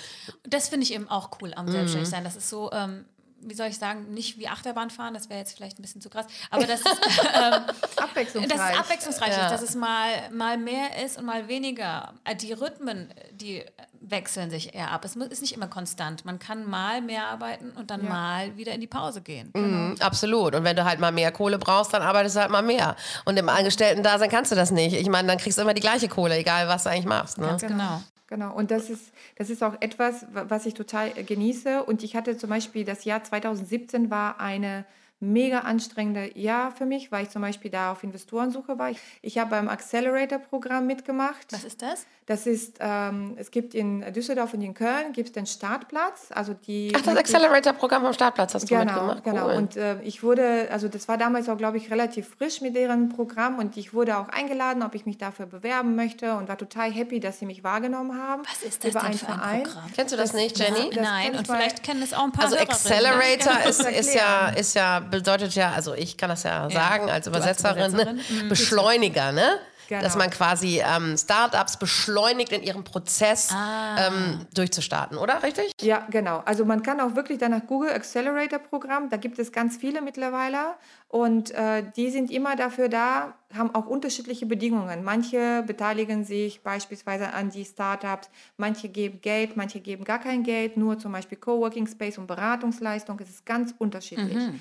das 0.44 0.70
finde 0.70 0.86
ich 0.86 0.94
eben 0.94 1.10
auch 1.10 1.32
cool 1.42 1.54
am 1.54 1.70
Selbstständigsein. 1.70 2.24
Das 2.24 2.36
ist 2.36 2.50
so, 2.50 2.72
ähm, 2.72 3.06
wie 3.42 3.54
soll 3.54 3.68
ich 3.68 3.78
sagen, 3.78 4.14
nicht 4.14 4.40
wie 4.40 4.48
Achterbahn 4.48 4.90
fahren, 4.90 5.14
das 5.14 5.30
wäre 5.30 5.40
jetzt 5.40 5.56
vielleicht 5.56 5.80
ein 5.80 5.82
bisschen 5.82 6.02
zu 6.02 6.10
krass, 6.10 6.26
aber 6.50 6.66
das 6.66 6.82
ist, 6.82 6.88
ähm, 7.36 7.64
abwechslungsreich. 7.98 8.58
Das 8.58 8.72
ist 8.72 8.80
abwechslungsreich, 8.80 9.38
ja. 9.38 9.50
dass 9.50 9.62
es 9.62 9.76
mal, 9.76 10.10
mal 10.32 10.58
mehr 10.58 11.04
ist 11.04 11.18
und 11.18 11.26
mal 11.26 11.48
weniger. 11.48 12.14
Äh, 12.24 12.36
die 12.36 12.54
Rhythmen, 12.54 13.14
die 13.32 13.64
wechseln 14.02 14.50
sich 14.50 14.76
eher 14.76 14.92
ab. 14.92 15.06
Es 15.06 15.16
ist 15.16 15.42
nicht 15.42 15.56
immer 15.56 15.68
konstant. 15.68 16.26
Man 16.26 16.40
kann 16.40 16.70
mal 16.70 17.02
mehr 17.02 17.26
arbeiten 17.28 17.72
und 17.72 17.92
dann 17.92 18.04
ja. 18.04 18.10
mal 18.10 18.58
wieder 18.58 18.74
in 18.74 18.82
die 18.82 18.88
Pause 18.88 19.22
gehen. 19.22 19.52
Mhm, 19.54 19.96
genau. 19.96 20.06
absolut. 20.06 20.56
Und 20.56 20.64
wenn 20.64 20.76
du 20.76 20.86
halt 20.86 21.00
mal 21.00 21.12
mehr 21.12 21.32
Kohle 21.32 21.58
brauchst, 21.58 21.94
dann 21.94 22.02
arbeitest 22.02 22.36
du 22.36 22.42
halt 22.42 22.52
mal 22.52 22.62
mehr. 22.62 22.96
Und 23.26 23.38
im 23.38 23.50
Angestellten-Dasein 23.50 24.30
kannst 24.30 24.52
du 24.52 24.56
das 24.56 24.72
nicht. 24.72 24.96
Ich 24.96 25.10
meine, 25.10 25.28
dann 25.28 25.38
kriegst 25.38 25.58
du 25.58 25.62
immer 25.62 25.74
die 25.74 25.82
gleiche 25.82 26.08
Kohle, 26.08 26.38
egal 26.38 26.68
was 26.68 26.84
du 26.84 26.90
eigentlich 26.90 27.06
machst. 27.06 27.38
Ne? 27.38 27.48
Ganz 27.48 27.62
genau. 27.62 28.02
Genau, 28.30 28.54
und 28.54 28.72
das 28.72 28.90
ist, 28.90 29.14
das 29.38 29.50
ist 29.50 29.64
auch 29.64 29.76
etwas, 29.80 30.26
was 30.32 30.66
ich 30.66 30.74
total 30.74 31.12
genieße. 31.12 31.84
Und 31.84 32.04
ich 32.04 32.16
hatte 32.16 32.38
zum 32.38 32.50
Beispiel 32.50 32.84
das 32.84 33.06
Jahr 33.06 33.24
2017 33.24 34.10
war 34.12 34.42
eine 34.42 34.86
mega 35.20 35.60
anstrengende 35.60 36.38
Jahr 36.38 36.72
für 36.72 36.86
mich, 36.86 37.12
weil 37.12 37.24
ich 37.24 37.30
zum 37.30 37.42
Beispiel 37.42 37.72
da 37.72 37.92
auf 37.92 38.04
Investorensuche 38.04 38.78
war. 38.78 38.92
Ich, 38.92 39.00
ich 39.22 39.38
habe 39.40 39.50
beim 39.50 39.68
Accelerator-Programm 39.68 40.86
mitgemacht. 40.86 41.52
Was 41.52 41.64
ist 41.64 41.82
das? 41.82 42.06
Das 42.28 42.46
ist, 42.46 42.78
ähm, 42.82 43.36
es 43.38 43.52
gibt 43.52 43.74
in 43.74 44.02
Düsseldorf 44.14 44.54
und 44.54 44.62
in 44.62 44.74
Köln 44.74 45.14
gibt 45.14 45.30
es 45.30 45.34
den 45.34 45.46
Startplatz. 45.46 46.28
Also 46.30 46.54
die, 46.54 46.92
Ach, 46.96 47.02
das 47.02 47.16
Accelerator-Programm 47.16 48.04
vom 48.04 48.14
Startplatz 48.14 48.54
hast 48.54 48.70
du 48.70 48.78
genau, 48.78 48.84
mitgemacht. 48.84 49.24
Genau, 49.24 49.56
und 49.56 49.78
äh, 49.78 50.02
ich 50.02 50.22
wurde, 50.24 50.68
also 50.70 50.88
das 50.88 51.08
war 51.08 51.18
damals 51.18 51.48
auch, 51.50 51.58
glaube 51.58 51.78
ich, 51.78 51.90
relativ 51.90 52.36
frisch 52.38 52.62
mit 52.62 52.76
deren 52.76 53.10
Programm 53.10 53.58
und 53.60 53.78
ich 53.78 53.94
wurde 53.94 54.18
auch 54.18 54.28
eingeladen, 54.28 54.84
ob 54.84 54.94
ich 54.94 55.06
mich 55.06 55.18
dafür 55.18 55.46
bewerben 55.46 55.96
möchte 55.96 56.36
und 56.36 56.50
war 56.50 56.58
total 56.58 56.92
happy, 56.92 57.20
dass 57.20 57.40
sie 57.40 57.46
mich 57.46 57.64
wahrgenommen 57.64 58.22
haben. 58.22 58.44
Was 58.46 58.62
ist 58.62 58.84
das 58.84 58.92
über 58.92 59.00
denn 59.00 59.14
für 59.14 59.28
ein 59.30 59.40
Verein. 59.40 59.64
Programm? 59.64 59.92
Kennst 59.96 60.14
du 60.14 60.18
das, 60.18 60.32
das 60.34 60.42
nicht, 60.42 60.60
Jenny? 60.60 60.90
Das 60.94 61.04
Nein, 61.04 61.36
und 61.36 61.48
vielleicht 61.48 61.82
kennen 61.82 62.04
es 62.04 62.14
auch 62.14 62.26
ein 62.26 62.32
paar 62.34 62.46
Also 62.46 62.58
Accelerator 62.58 63.70
ist, 63.70 63.82
ist, 63.90 64.14
ja, 64.14 64.50
ist 64.50 64.76
ja, 64.76 65.00
bedeutet 65.10 65.56
ja, 65.56 65.72
also 65.72 65.94
ich 65.94 66.18
kann 66.18 66.30
das 66.30 66.44
ja, 66.44 66.68
ja. 66.68 66.70
sagen 66.70 67.10
als 67.10 67.28
Übersetzerin, 67.28 67.82
als 67.82 67.94
Übersetzerin. 67.94 68.46
Mhm. 68.46 68.50
Beschleuniger, 68.50 69.32
ne? 69.32 69.60
Genau. 69.88 70.02
Dass 70.02 70.18
man 70.18 70.30
quasi 70.30 70.82
ähm, 70.86 71.16
Startups 71.18 71.78
beschleunigt 71.78 72.52
in 72.52 72.62
ihrem 72.62 72.84
Prozess 72.84 73.52
ah. 73.54 74.08
ähm, 74.08 74.46
durchzustarten, 74.54 75.18
oder? 75.18 75.42
Richtig? 75.44 75.72
Ja, 75.82 76.06
genau. 76.10 76.42
Also 76.46 76.66
man 76.66 76.84
kann 76.84 77.00
auch 77.00 77.16
wirklich 77.16 77.38
danach 77.38 77.66
Google 77.68 77.92
Accelerator 77.92 78.60
Programm, 78.60 79.10
da 79.10 79.18
gibt 79.18 79.40
es 79.40 79.52
ganz 79.52 79.78
viele 79.78 80.02
mittlerweile 80.02 80.76
und 81.08 81.52
äh, 81.52 81.84
die 81.96 82.10
sind 82.10 82.32
immer 82.32 82.58
dafür 82.58 82.90
da, 82.90 83.34
haben 83.56 83.74
auch 83.74 83.86
unterschiedliche 83.86 84.46
Bedingungen. 84.46 85.06
Manche 85.06 85.64
beteiligen 85.66 86.26
sich 86.26 86.62
beispielsweise 86.64 87.32
an 87.32 87.50
die 87.50 87.64
Startups, 87.64 88.30
manche 88.58 88.90
geben 88.90 89.22
Geld, 89.22 89.56
manche 89.56 89.80
geben 89.80 90.04
gar 90.04 90.20
kein 90.20 90.44
Geld, 90.44 90.76
nur 90.76 91.00
zum 91.00 91.14
Beispiel 91.14 91.38
Coworking 91.38 91.88
Space 91.88 92.18
und 92.18 92.28
Beratungsleistung. 92.28 93.18
Es 93.22 93.30
ist 93.30 93.46
ganz 93.46 93.74
unterschiedlich. 93.78 94.36
Mhm. 94.36 94.60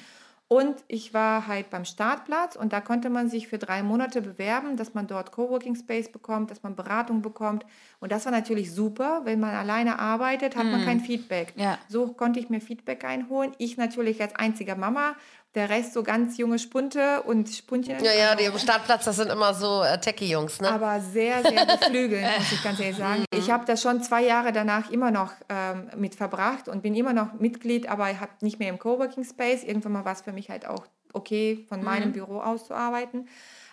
Und 0.48 0.76
ich 0.86 1.12
war 1.12 1.48
halt 1.48 1.70
beim 1.70 1.84
Startplatz 1.84 2.54
und 2.54 2.72
da 2.72 2.80
konnte 2.80 3.10
man 3.10 3.28
sich 3.28 3.48
für 3.48 3.58
drei 3.58 3.82
Monate 3.82 4.22
bewerben, 4.22 4.76
dass 4.76 4.94
man 4.94 5.08
dort 5.08 5.32
Coworking 5.32 5.74
Space 5.74 6.10
bekommt, 6.10 6.52
dass 6.52 6.62
man 6.62 6.76
Beratung 6.76 7.20
bekommt. 7.20 7.66
Und 7.98 8.12
das 8.12 8.26
war 8.26 8.32
natürlich 8.32 8.72
super. 8.72 9.22
Wenn 9.24 9.40
man 9.40 9.56
alleine 9.56 9.98
arbeitet, 9.98 10.54
hat 10.54 10.66
mm. 10.66 10.70
man 10.70 10.84
kein 10.84 11.00
Feedback. 11.00 11.52
Ja. 11.56 11.78
So 11.88 12.12
konnte 12.12 12.38
ich 12.38 12.48
mir 12.48 12.60
Feedback 12.60 13.04
einholen. 13.04 13.54
Ich 13.58 13.76
natürlich 13.76 14.22
als 14.22 14.36
einziger 14.36 14.76
Mama 14.76 15.16
der 15.56 15.70
Rest 15.70 15.94
so 15.94 16.02
ganz 16.02 16.36
junge 16.36 16.58
Spunte 16.58 17.22
und 17.22 17.48
Spuntchen. 17.48 18.04
Ja, 18.04 18.12
ja, 18.12 18.34
die 18.36 18.44
im 18.44 18.58
Startplatz, 18.58 19.06
das 19.06 19.16
sind 19.16 19.30
immer 19.30 19.54
so 19.54 19.82
äh, 19.82 19.98
Techie-Jungs, 19.98 20.60
ne? 20.60 20.70
Aber 20.70 21.00
sehr, 21.00 21.42
sehr 21.42 21.64
beflügelt, 21.64 22.22
muss 22.38 22.52
ich 22.52 22.62
ganz 22.62 22.78
ehrlich 22.78 22.98
sagen. 22.98 23.24
Ich 23.34 23.50
habe 23.50 23.64
das 23.64 23.80
schon 23.80 24.02
zwei 24.02 24.22
Jahre 24.22 24.52
danach 24.52 24.90
immer 24.90 25.10
noch 25.10 25.32
ähm, 25.48 25.90
mit 25.96 26.14
verbracht 26.14 26.68
und 26.68 26.82
bin 26.82 26.94
immer 26.94 27.14
noch 27.14 27.32
Mitglied, 27.40 27.88
aber 27.88 28.10
ich 28.10 28.20
habe 28.20 28.32
nicht 28.42 28.58
mehr 28.58 28.68
im 28.68 28.78
Coworking 28.78 29.24
Space. 29.24 29.64
Irgendwann 29.64 29.92
mal 29.92 30.04
war 30.04 30.12
es 30.12 30.20
für 30.20 30.32
mich 30.32 30.50
halt 30.50 30.66
auch 30.66 30.86
okay, 31.14 31.64
von 31.68 31.82
meinem 31.82 32.10
mhm. 32.10 32.12
Büro 32.12 32.40
aus 32.40 32.66
zu 32.66 32.74
arbeiten. 32.74 33.26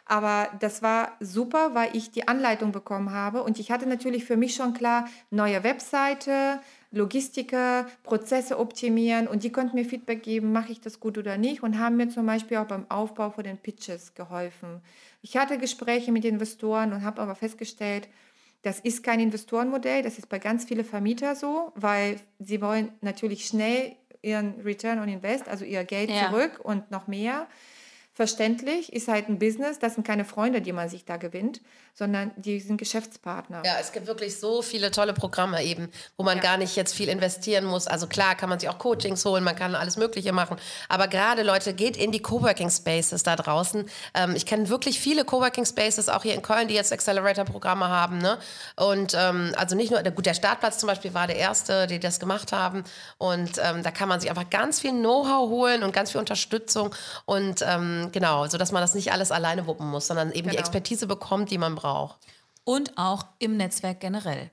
Aber 0.06 0.50
das 0.60 0.82
war 0.82 1.14
super, 1.20 1.76
weil 1.76 1.96
ich 1.96 2.12
die 2.12 2.28
Anleitung 2.28 2.72
bekommen 2.72 3.12
habe 3.12 3.44
und 3.44 3.60
ich 3.60 3.72
hatte 3.72 3.88
natürlich 3.88 4.26
für 4.26 4.36
mich 4.36 4.56
schon 4.56 4.74
klar, 4.74 5.08
neue 5.30 5.64
Webseite, 5.64 6.60
Logistiker, 6.94 7.88
Prozesse 8.04 8.60
optimieren 8.60 9.28
und 9.28 9.44
die 9.44 9.52
konnten 9.52 9.76
mir 9.76 9.84
Feedback 9.84 10.22
geben, 10.22 10.52
mache 10.52 10.72
ich 10.72 10.80
das 10.80 11.00
gut 11.00 11.18
oder 11.18 11.38
nicht 11.38 11.64
und 11.64 11.80
haben 11.80 11.98
mir 11.98 12.10
zum 12.10 12.28
Beispiel 12.28 12.58
auch 12.58 12.68
beim 12.68 12.86
Aufbau 12.90 13.32
von 13.32 13.44
den 13.44 13.58
Pitches 13.58 14.14
geholfen. 14.14 14.80
Ich 15.24 15.36
hatte 15.36 15.58
Gespräche 15.58 16.12
mit 16.12 16.24
Investoren 16.24 16.94
und 16.94 17.04
habe 17.04 17.20
aber 17.20 17.34
festgestellt, 17.34 18.08
das 18.62 18.80
ist 18.80 19.04
kein 19.04 19.20
Investorenmodell, 19.20 20.04
das 20.04 20.20
ist 20.20 20.30
bei 20.30 20.38
ganz 20.38 20.66
vielen 20.66 20.86
Vermietern 20.86 21.36
so, 21.36 21.72
weil 21.76 22.20
sie 22.40 22.62
wollen 22.62 22.90
natürlich 23.02 23.48
schnell 23.48 23.96
ihren 24.22 24.62
Return 24.62 25.00
on 25.00 25.10
Invest, 25.10 25.48
also 25.48 25.66
ihr 25.66 25.84
Geld 25.86 26.12
ja. 26.12 26.30
zurück 26.30 26.60
und 26.64 26.92
noch 26.92 27.08
mehr 27.08 27.48
verständlich, 28.14 28.94
ist 28.94 29.08
halt 29.08 29.28
ein 29.28 29.40
Business, 29.40 29.80
das 29.80 29.96
sind 29.96 30.06
keine 30.06 30.26
Freunde, 30.26 30.62
die 30.62 30.72
man 30.72 30.88
sich 30.88 31.06
da 31.06 31.18
gewinnt, 31.18 31.62
sondern 31.94 32.32
die 32.36 32.60
sind 32.60 32.78
Geschäftspartner. 32.78 33.62
Ja, 33.64 33.76
es 33.80 33.92
gibt 33.92 34.08
wirklich 34.08 34.40
so 34.40 34.62
viele 34.64 34.90
tolle 34.90 35.14
Programme 35.14 35.64
eben, 35.64 35.90
wo 36.18 36.24
man 36.24 36.38
ja. 36.38 36.44
gar 36.44 36.58
nicht 36.58 36.76
jetzt 36.76 36.96
viel 36.96 37.08
investieren 37.08 37.66
muss. 37.66 37.88
Also 37.88 38.08
klar 38.08 38.36
kann 38.36 38.50
man 38.50 38.60
sich 38.60 38.68
auch 38.70 38.80
Coachings 38.80 39.24
holen, 39.26 39.44
man 39.44 39.56
kann 39.56 39.76
alles 39.76 39.98
Mögliche 39.98 40.34
machen, 40.34 40.58
aber 40.90 41.08
gerade 41.08 41.44
Leute, 41.44 41.74
geht 41.74 41.98
in 41.98 42.12
die 42.12 42.20
Coworking 42.20 42.70
Spaces 42.70 43.24
da 43.24 43.36
draußen. 43.36 43.86
Ähm, 44.14 44.36
ich 44.36 44.46
kenne 44.46 44.70
wirklich 44.70 45.00
viele 45.00 45.26
Coworking 45.26 45.66
Spaces, 45.66 46.10
auch 46.10 46.24
hier 46.24 46.34
in 46.34 46.42
Köln, 46.42 46.68
die 46.68 46.74
jetzt 46.74 46.92
Accelerator-Programme 46.92 47.88
haben. 47.88 48.18
Ne? 48.18 48.38
Und 48.76 49.16
ähm, 49.18 49.54
also 49.56 49.76
nicht 49.76 49.92
nur, 49.92 50.02
gut, 50.04 50.26
der 50.26 50.34
Startplatz 50.34 50.80
zum 50.80 50.88
Beispiel 50.88 51.14
war 51.14 51.28
der 51.28 51.38
erste, 51.38 51.88
die 51.88 52.00
das 52.00 52.20
gemacht 52.20 52.52
haben. 52.52 52.84
Und 53.18 53.60
ähm, 53.64 53.84
da 53.84 53.92
kann 53.92 54.10
man 54.10 54.20
sich 54.20 54.30
einfach 54.30 54.50
ganz 54.50 54.80
viel 54.80 54.92
Know-how 54.92 55.50
holen 55.50 55.84
und 55.84 55.94
ganz 55.94 56.12
viel 56.12 56.20
Unterstützung 56.20 56.94
und 57.26 57.62
ähm, 57.62 58.10
genau, 58.12 58.48
sodass 58.48 58.72
man 58.72 58.82
das 58.82 58.96
nicht 58.96 59.12
alles 59.12 59.32
alleine 59.32 59.68
wuppen 59.68 59.90
muss, 59.90 60.08
sondern 60.08 60.30
eben 60.32 60.44
genau. 60.44 60.52
die 60.54 60.58
Expertise 60.58 61.08
bekommt, 61.08 61.52
die 61.52 61.58
man 61.58 61.76
braucht. 61.76 61.83
Und 62.64 62.98
auch 62.98 63.26
im 63.40 63.58
Netzwerk 63.58 64.00
generell. 64.00 64.50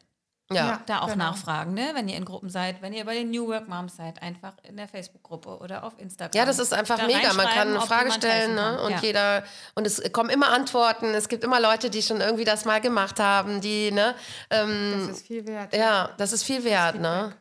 Ja, 0.53 0.66
ja 0.66 0.83
da 0.87 1.01
auch 1.03 1.12
genau. 1.12 1.26
nachfragen, 1.26 1.74
ne? 1.74 1.91
wenn 1.95 2.09
ihr 2.09 2.16
in 2.16 2.24
Gruppen 2.24 2.51
seid, 2.51 2.83
wenn 2.83 2.93
ihr 2.93 3.05
bei 3.05 3.14
den 3.14 3.31
New 3.31 3.47
Work 3.47 3.68
Moms 3.68 3.97
seid, 3.97 4.20
einfach 4.20 4.55
in 4.64 4.76
der 4.76 4.89
Facebook-Gruppe 4.89 5.59
oder 5.59 5.85
auf 5.85 5.93
Instagram. 5.99 6.37
Ja, 6.37 6.45
das 6.45 6.59
ist 6.59 6.74
einfach 6.74 6.99
da 6.99 7.07
mega. 7.07 7.33
Man 7.35 7.47
kann 7.47 7.68
eine 7.68 7.81
Frage 7.81 8.11
stellen 8.11 8.57
ne? 8.57 8.83
und 8.83 8.91
ja. 8.91 8.99
jeder 9.01 9.45
und 9.76 9.87
es 9.87 10.03
kommen 10.12 10.28
immer 10.28 10.49
Antworten. 10.49 11.14
Es 11.14 11.28
gibt 11.28 11.45
immer 11.45 11.61
Leute, 11.61 11.89
die 11.89 12.03
schon 12.03 12.20
irgendwie 12.20 12.45
das 12.45 12.64
mal 12.64 12.81
gemacht 12.81 13.20
haben, 13.20 13.61
die 13.61 13.93
ne. 13.93 14.16
Ähm, 14.51 15.07
das 15.07 15.18
ist 15.18 15.26
viel 15.28 15.47
wert. 15.47 15.74
Ja, 15.74 16.11
das 16.18 16.33
ist 16.33 16.43
viel 16.43 16.64
wert, 16.64 16.97
ne. 16.97 17.33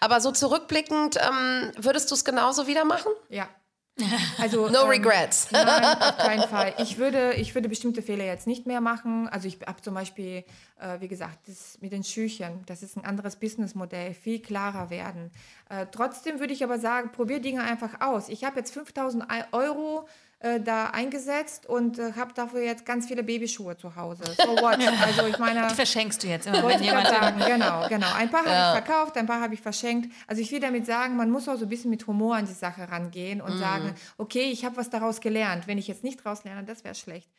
Aber 0.00 0.20
so 0.20 0.32
zurückblickend, 0.32 1.18
ähm, 1.20 1.70
würdest 1.76 2.10
du 2.10 2.16
es 2.16 2.24
genauso 2.24 2.66
wieder 2.66 2.84
machen? 2.84 3.12
Ja. 3.28 3.48
Also, 4.38 4.68
no 4.68 4.82
ähm, 4.82 4.88
regrets. 4.88 5.48
Nein, 5.52 5.84
auf 5.84 6.18
keinen 6.18 6.48
Fall. 6.48 6.74
Ich 6.78 6.98
würde, 6.98 7.34
ich 7.34 7.54
würde 7.54 7.68
bestimmte 7.68 8.02
Fehler 8.02 8.24
jetzt 8.24 8.46
nicht 8.46 8.66
mehr 8.66 8.80
machen. 8.80 9.28
Also 9.28 9.48
ich 9.48 9.58
habe 9.66 9.80
zum 9.80 9.94
Beispiel, 9.94 10.44
äh, 10.78 11.00
wie 11.00 11.08
gesagt, 11.08 11.48
das 11.48 11.78
mit 11.80 11.92
den 11.92 12.04
Schüchern, 12.04 12.62
das 12.66 12.82
ist 12.82 12.96
ein 12.96 13.04
anderes 13.04 13.36
Businessmodell, 13.36 14.14
viel 14.14 14.40
klarer 14.40 14.90
werden. 14.90 15.30
Äh, 15.68 15.86
trotzdem 15.90 16.40
würde 16.40 16.52
ich 16.52 16.62
aber 16.62 16.78
sagen, 16.78 17.10
probier 17.12 17.40
Dinge 17.40 17.62
einfach 17.62 18.00
aus. 18.00 18.28
Ich 18.28 18.44
habe 18.44 18.58
jetzt 18.58 18.72
5000 18.74 19.24
Euro 19.52 20.06
äh, 20.38 20.60
da 20.60 20.90
eingesetzt 20.90 21.66
und 21.66 21.98
äh, 21.98 22.12
habe 22.12 22.34
dafür 22.34 22.60
jetzt 22.60 22.84
ganz 22.84 23.06
viele 23.06 23.22
Babyschuhe 23.22 23.76
zu 23.76 23.96
Hause. 23.96 24.22
So 24.36 24.54
what? 24.56 24.78
Also 24.78 25.26
ich 25.26 25.38
meine, 25.38 25.66
die 25.68 25.74
verschenkst 25.74 26.22
du 26.22 26.26
jetzt 26.26 26.46
immer, 26.46 26.66
wenn 26.68 26.82
jemand 26.82 27.08
sagen, 27.08 27.40
genau, 27.46 27.88
genau. 27.88 28.12
Ein 28.14 28.30
paar 28.30 28.46
ja. 28.46 28.52
habe 28.52 28.78
ich 28.78 28.84
verkauft, 28.84 29.16
ein 29.16 29.26
paar 29.26 29.40
habe 29.40 29.54
ich 29.54 29.60
verschenkt. 29.62 30.12
Also 30.26 30.42
ich 30.42 30.52
will 30.52 30.60
damit 30.60 30.84
sagen, 30.84 31.16
man 31.16 31.30
muss 31.30 31.48
auch 31.48 31.56
so 31.56 31.64
ein 31.64 31.68
bisschen 31.70 31.90
mit 31.90 32.06
Humor 32.06 32.36
an 32.36 32.46
die 32.46 32.52
Sache 32.52 32.90
rangehen 32.90 33.40
und 33.40 33.54
mhm. 33.54 33.58
sagen, 33.58 33.94
okay, 34.18 34.50
ich 34.50 34.64
habe 34.64 34.76
was 34.76 34.90
daraus 34.90 35.20
gelernt. 35.20 35.66
Wenn 35.66 35.78
ich 35.78 35.88
jetzt 35.88 36.04
nicht 36.04 36.20
daraus 36.24 36.44
lerne, 36.44 36.64
das 36.64 36.84
wäre 36.84 36.94
schlecht. 36.94 37.30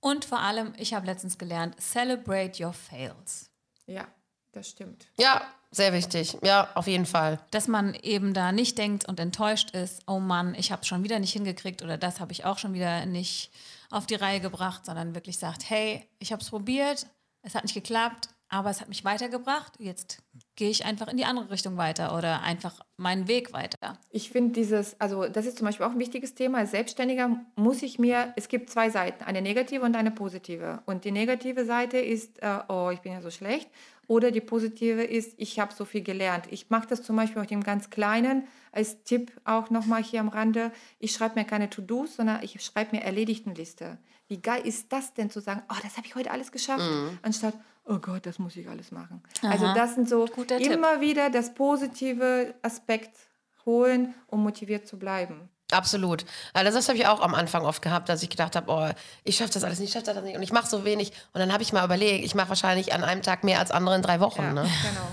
Und 0.00 0.24
vor 0.24 0.40
allem, 0.40 0.72
ich 0.76 0.92
habe 0.92 1.06
letztens 1.06 1.38
gelernt, 1.38 1.80
celebrate 1.80 2.62
your 2.62 2.72
fails. 2.72 3.50
Ja, 3.86 4.08
das 4.52 4.68
stimmt. 4.70 5.06
Ja, 5.18 5.42
sehr 5.72 5.92
wichtig. 5.92 6.36
Ja, 6.42 6.68
auf 6.74 6.86
jeden 6.86 7.06
Fall. 7.06 7.38
Dass 7.52 7.68
man 7.68 7.94
eben 7.94 8.34
da 8.34 8.50
nicht 8.50 8.76
denkt 8.76 9.06
und 9.06 9.20
enttäuscht 9.20 9.70
ist, 9.70 10.02
oh 10.06 10.18
Mann, 10.18 10.54
ich 10.56 10.72
habe 10.72 10.82
es 10.82 10.88
schon 10.88 11.04
wieder 11.04 11.18
nicht 11.20 11.32
hingekriegt 11.32 11.82
oder 11.82 11.96
das 11.96 12.18
habe 12.18 12.32
ich 12.32 12.44
auch 12.44 12.58
schon 12.58 12.74
wieder 12.74 13.06
nicht 13.06 13.52
auf 13.90 14.06
die 14.06 14.16
Reihe 14.16 14.40
gebracht, 14.40 14.84
sondern 14.84 15.14
wirklich 15.14 15.38
sagt, 15.38 15.68
hey, 15.70 16.04
ich 16.18 16.32
habe 16.32 16.42
es 16.42 16.50
probiert, 16.50 17.06
es 17.42 17.54
hat 17.54 17.62
nicht 17.62 17.74
geklappt, 17.74 18.28
aber 18.48 18.70
es 18.70 18.80
hat 18.80 18.88
mich 18.88 19.04
weitergebracht. 19.04 19.74
Jetzt 19.78 20.22
gehe 20.56 20.70
ich 20.70 20.84
einfach 20.84 21.06
in 21.06 21.16
die 21.16 21.24
andere 21.24 21.50
Richtung 21.50 21.76
weiter 21.76 22.16
oder 22.18 22.42
einfach 22.42 22.80
meinen 22.96 23.28
Weg 23.28 23.52
weiter. 23.52 23.96
Ich 24.10 24.30
finde 24.30 24.52
dieses, 24.52 25.00
also 25.00 25.28
das 25.28 25.46
ist 25.46 25.58
zum 25.58 25.66
Beispiel 25.66 25.86
auch 25.86 25.92
ein 25.92 26.00
wichtiges 26.00 26.34
Thema. 26.34 26.58
Als 26.58 26.72
Selbstständiger 26.72 27.36
muss 27.54 27.82
ich 27.82 28.00
mir, 28.00 28.32
es 28.36 28.48
gibt 28.48 28.70
zwei 28.70 28.90
Seiten, 28.90 29.22
eine 29.22 29.40
negative 29.40 29.84
und 29.84 29.94
eine 29.94 30.10
positive. 30.10 30.82
Und 30.84 31.04
die 31.04 31.12
negative 31.12 31.64
Seite 31.64 31.98
ist, 31.98 32.42
äh, 32.42 32.58
oh, 32.68 32.90
ich 32.92 33.00
bin 33.00 33.12
ja 33.12 33.22
so 33.22 33.30
schlecht. 33.30 33.70
Oder 34.10 34.32
die 34.32 34.40
positive 34.40 35.04
ist, 35.04 35.34
ich 35.36 35.60
habe 35.60 35.72
so 35.72 35.84
viel 35.84 36.02
gelernt. 36.02 36.46
Ich 36.50 36.68
mache 36.68 36.88
das 36.88 37.00
zum 37.00 37.14
Beispiel 37.14 37.40
auch 37.40 37.46
dem 37.46 37.62
ganz 37.62 37.90
Kleinen 37.90 38.48
als 38.72 39.04
Tipp 39.04 39.30
auch 39.44 39.70
nochmal 39.70 40.02
hier 40.02 40.18
am 40.18 40.26
Rande. 40.26 40.72
Ich 40.98 41.12
schreibe 41.12 41.38
mir 41.38 41.44
keine 41.44 41.70
To-Dos, 41.70 42.16
sondern 42.16 42.42
ich 42.42 42.60
schreibe 42.60 42.96
mir 42.96 43.04
Erledigtenliste. 43.04 43.98
Wie 44.26 44.42
geil 44.42 44.66
ist 44.66 44.92
das 44.92 45.14
denn 45.14 45.30
zu 45.30 45.38
sagen, 45.38 45.62
oh, 45.70 45.76
das 45.84 45.96
habe 45.96 46.08
ich 46.08 46.16
heute 46.16 46.32
alles 46.32 46.50
geschafft, 46.50 46.90
mhm. 46.90 47.20
anstatt, 47.22 47.54
oh 47.84 47.98
Gott, 47.98 48.26
das 48.26 48.40
muss 48.40 48.56
ich 48.56 48.68
alles 48.68 48.90
machen. 48.90 49.22
Also 49.42 49.66
Aha. 49.66 49.70
Also 49.70 49.80
das 49.80 49.94
sind 49.94 50.08
so 50.08 50.26
Guter 50.26 50.60
immer 50.60 50.94
Tipp. 50.94 51.02
wieder 51.02 51.30
das 51.30 51.54
positive 51.54 52.52
Aspekt 52.62 53.16
holen, 53.64 54.12
um 54.26 54.42
motiviert 54.42 54.88
zu 54.88 54.98
bleiben. 54.98 55.48
Absolut. 55.72 56.24
Also 56.52 56.76
das 56.76 56.88
habe 56.88 56.98
ich 56.98 57.06
auch 57.06 57.20
am 57.20 57.34
Anfang 57.34 57.64
oft 57.64 57.82
gehabt, 57.82 58.08
dass 58.08 58.22
ich 58.22 58.30
gedacht 58.30 58.56
habe, 58.56 58.70
oh, 58.70 58.88
ich 59.24 59.36
schaffe 59.36 59.52
das 59.52 59.64
alles 59.64 59.78
nicht, 59.78 59.88
ich 59.88 59.92
schaffe 59.94 60.14
das 60.14 60.24
nicht 60.24 60.36
und 60.36 60.42
ich 60.42 60.52
mache 60.52 60.68
so 60.68 60.84
wenig. 60.84 61.12
Und 61.32 61.40
dann 61.40 61.52
habe 61.52 61.62
ich 61.62 61.72
mal 61.72 61.84
überlegt, 61.84 62.24
ich 62.24 62.34
mache 62.34 62.48
wahrscheinlich 62.48 62.92
an 62.92 63.04
einem 63.04 63.22
Tag 63.22 63.44
mehr 63.44 63.58
als 63.58 63.70
andere 63.70 63.96
in 63.96 64.02
drei 64.02 64.20
Wochen. 64.20 64.42
Ja, 64.42 64.52
ne? 64.52 64.68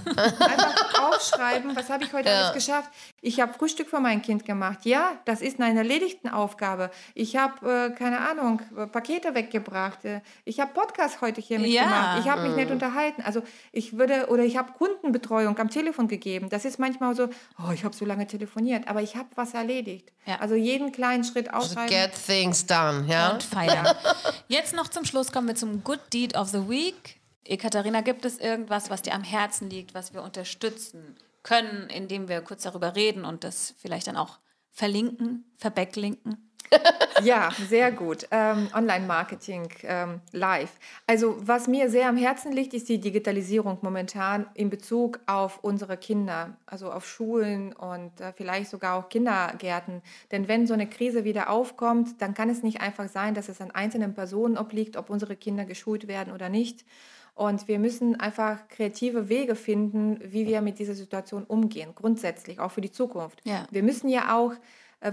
Genau. 0.06 0.22
Einfach 0.46 0.78
aufschreiben, 1.02 1.76
was 1.76 1.90
habe 1.90 2.04
ich 2.04 2.14
heute 2.14 2.30
ja. 2.30 2.36
alles 2.36 2.54
geschafft. 2.54 2.90
Ich 3.22 3.40
habe 3.40 3.54
Frühstück 3.54 3.90
für 3.90 4.00
mein 4.00 4.22
Kind 4.22 4.46
gemacht. 4.46 4.80
Ja, 4.84 5.14
das 5.26 5.42
ist 5.42 5.60
eine 5.60 5.78
erledigte 5.78 6.34
Aufgabe. 6.34 6.92
Ich 7.14 7.36
habe, 7.36 7.90
äh, 7.92 7.96
keine 7.96 8.20
Ahnung, 8.20 8.62
Pakete 8.92 9.36
weggebracht. 9.36 10.06
Äh, 10.06 10.22
ich 10.46 10.60
habe 10.60 10.74
Podcast 10.74 11.22
heute 11.22 11.42
hier 11.42 11.60
mitgemacht. 11.60 12.18
Ja. 12.18 12.20
Ich 12.20 12.30
habe 12.30 12.42
mich 12.42 12.52
mhm. 12.52 12.58
nicht 12.58 12.72
unterhalten. 12.72 13.22
Also 13.22 13.44
ich 13.72 13.98
würde, 13.98 14.28
oder 14.28 14.44
ich 14.44 14.58
habe 14.58 14.72
Kundenbetreuung 14.74 15.58
am 15.58 15.70
Telefon 15.70 16.08
gegeben. 16.08 16.50
Das 16.50 16.66
ist 16.66 16.80
manchmal 16.80 17.16
so, 17.16 17.30
oh, 17.60 17.72
ich 17.74 17.84
habe 17.84 17.96
so 17.96 18.06
lange 18.06 18.28
telefoniert, 18.28 18.88
aber 18.88 19.02
ich 19.02 19.16
habe 19.16 19.30
was 19.36 19.54
erledigt. 19.54 20.12
Ja. 20.26 20.40
Also 20.40 20.47
jeden 20.56 20.92
kleinen 20.92 21.24
Schritt 21.24 21.54
ausschreiben. 21.54 21.90
Get 21.90 22.12
things 22.26 22.66
done, 22.66 23.06
ja. 23.08 23.34
Und 23.34 23.44
feiern. 23.44 23.88
Jetzt 24.48 24.74
noch 24.74 24.88
zum 24.88 25.06
Schluss 25.06 25.32
kommen 25.32 25.48
wir 25.48 25.56
zum 25.56 25.84
Good 25.84 26.00
Deed 26.14 26.36
of 26.36 26.50
the 26.50 26.70
Week. 26.70 27.20
Ekaterina, 27.44 28.02
gibt 28.02 28.26
es 28.26 28.38
irgendwas, 28.40 28.90
was 28.90 29.02
dir 29.02 29.14
am 29.14 29.24
Herzen 29.24 29.70
liegt, 29.70 29.94
was 29.94 30.14
wir 30.14 30.22
unterstützen 30.22 31.16
können, 31.44 31.90
indem 31.90 32.28
wir 32.28 32.42
kurz 32.42 32.64
darüber 32.64 32.96
reden 32.96 33.24
und 33.24 33.44
das 33.44 33.74
vielleicht 33.78 34.08
dann 34.08 34.18
auch 34.18 34.40
verlinken, 34.72 35.46
verbacklinken? 35.58 36.47
Ja, 37.24 37.50
sehr 37.70 37.92
gut. 37.92 38.28
Ähm, 38.32 38.68
Online-Marketing 38.74 39.70
ähm, 39.84 40.22
live. 40.32 40.72
Also 41.06 41.38
was 41.40 41.68
mir 41.68 41.90
sehr 41.90 42.10
am 42.10 42.18
Herzen 42.18 42.52
liegt, 42.52 42.74
ist 42.74 42.90
die 42.90 43.00
Digitalisierung 43.00 43.78
momentan 43.82 44.48
in 44.54 44.70
Bezug 44.70 45.20
auf 45.26 45.60
unsere 45.64 45.98
Kinder, 45.98 46.58
also 46.66 46.92
auf 46.92 47.08
Schulen 47.08 47.74
und 47.74 48.20
äh, 48.20 48.34
vielleicht 48.34 48.70
sogar 48.70 48.96
auch 48.96 49.10
Kindergärten. 49.10 50.02
Denn 50.32 50.48
wenn 50.48 50.68
so 50.68 50.74
eine 50.74 50.88
Krise 50.88 51.24
wieder 51.24 51.50
aufkommt, 51.50 52.22
dann 52.22 52.34
kann 52.34 52.50
es 52.50 52.64
nicht 52.64 52.82
einfach 52.82 53.08
sein, 53.08 53.34
dass 53.34 53.50
es 53.50 53.62
an 53.62 53.72
einzelnen 53.72 54.14
Personen 54.14 54.58
obliegt, 54.58 54.98
ob 54.98 55.10
unsere 55.10 55.36
Kinder 55.36 55.66
geschult 55.66 56.08
werden 56.08 56.34
oder 56.34 56.50
nicht. 56.50 56.86
Und 57.38 57.68
wir 57.68 57.78
müssen 57.78 58.20
einfach 58.20 58.68
kreative 58.68 59.30
Wege 59.30 59.54
finden, 59.54 60.20
wie 60.24 60.48
wir 60.48 60.62
mit 60.62 60.80
dieser 60.80 60.96
Situation 60.96 61.44
umgehen, 61.44 61.92
grundsätzlich, 61.94 62.60
auch 62.60 62.72
für 62.72 62.82
die 62.82 62.92
Zukunft. 62.92 63.42
Ja. 63.44 63.68
Wir 63.70 63.84
müssen 63.84 64.10
ja 64.10 64.36
auch 64.36 64.54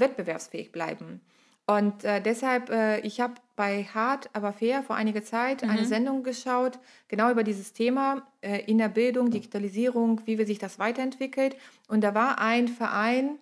wettbewerbsfähig 0.00 0.72
bleiben. 0.72 1.20
Und 1.66 2.04
äh, 2.04 2.20
deshalb, 2.20 2.68
äh, 2.68 3.00
ich 3.00 3.20
habe 3.20 3.34
bei 3.56 3.84
Hart, 3.84 4.28
aber 4.34 4.52
fair 4.52 4.82
vor 4.82 4.96
einiger 4.96 5.24
Zeit 5.24 5.62
mhm. 5.62 5.70
eine 5.70 5.86
Sendung 5.86 6.22
geschaut, 6.22 6.78
genau 7.08 7.30
über 7.30 7.42
dieses 7.42 7.72
Thema 7.72 8.26
äh, 8.42 8.62
in 8.66 8.76
der 8.78 8.88
Bildung, 8.88 9.30
Digitalisierung, 9.30 10.20
wie 10.26 10.36
wir 10.36 10.46
sich 10.46 10.58
das 10.58 10.78
weiterentwickelt. 10.78 11.56
Und 11.88 12.02
da 12.02 12.14
war 12.14 12.38
ein 12.38 12.68
Verein, 12.68 13.38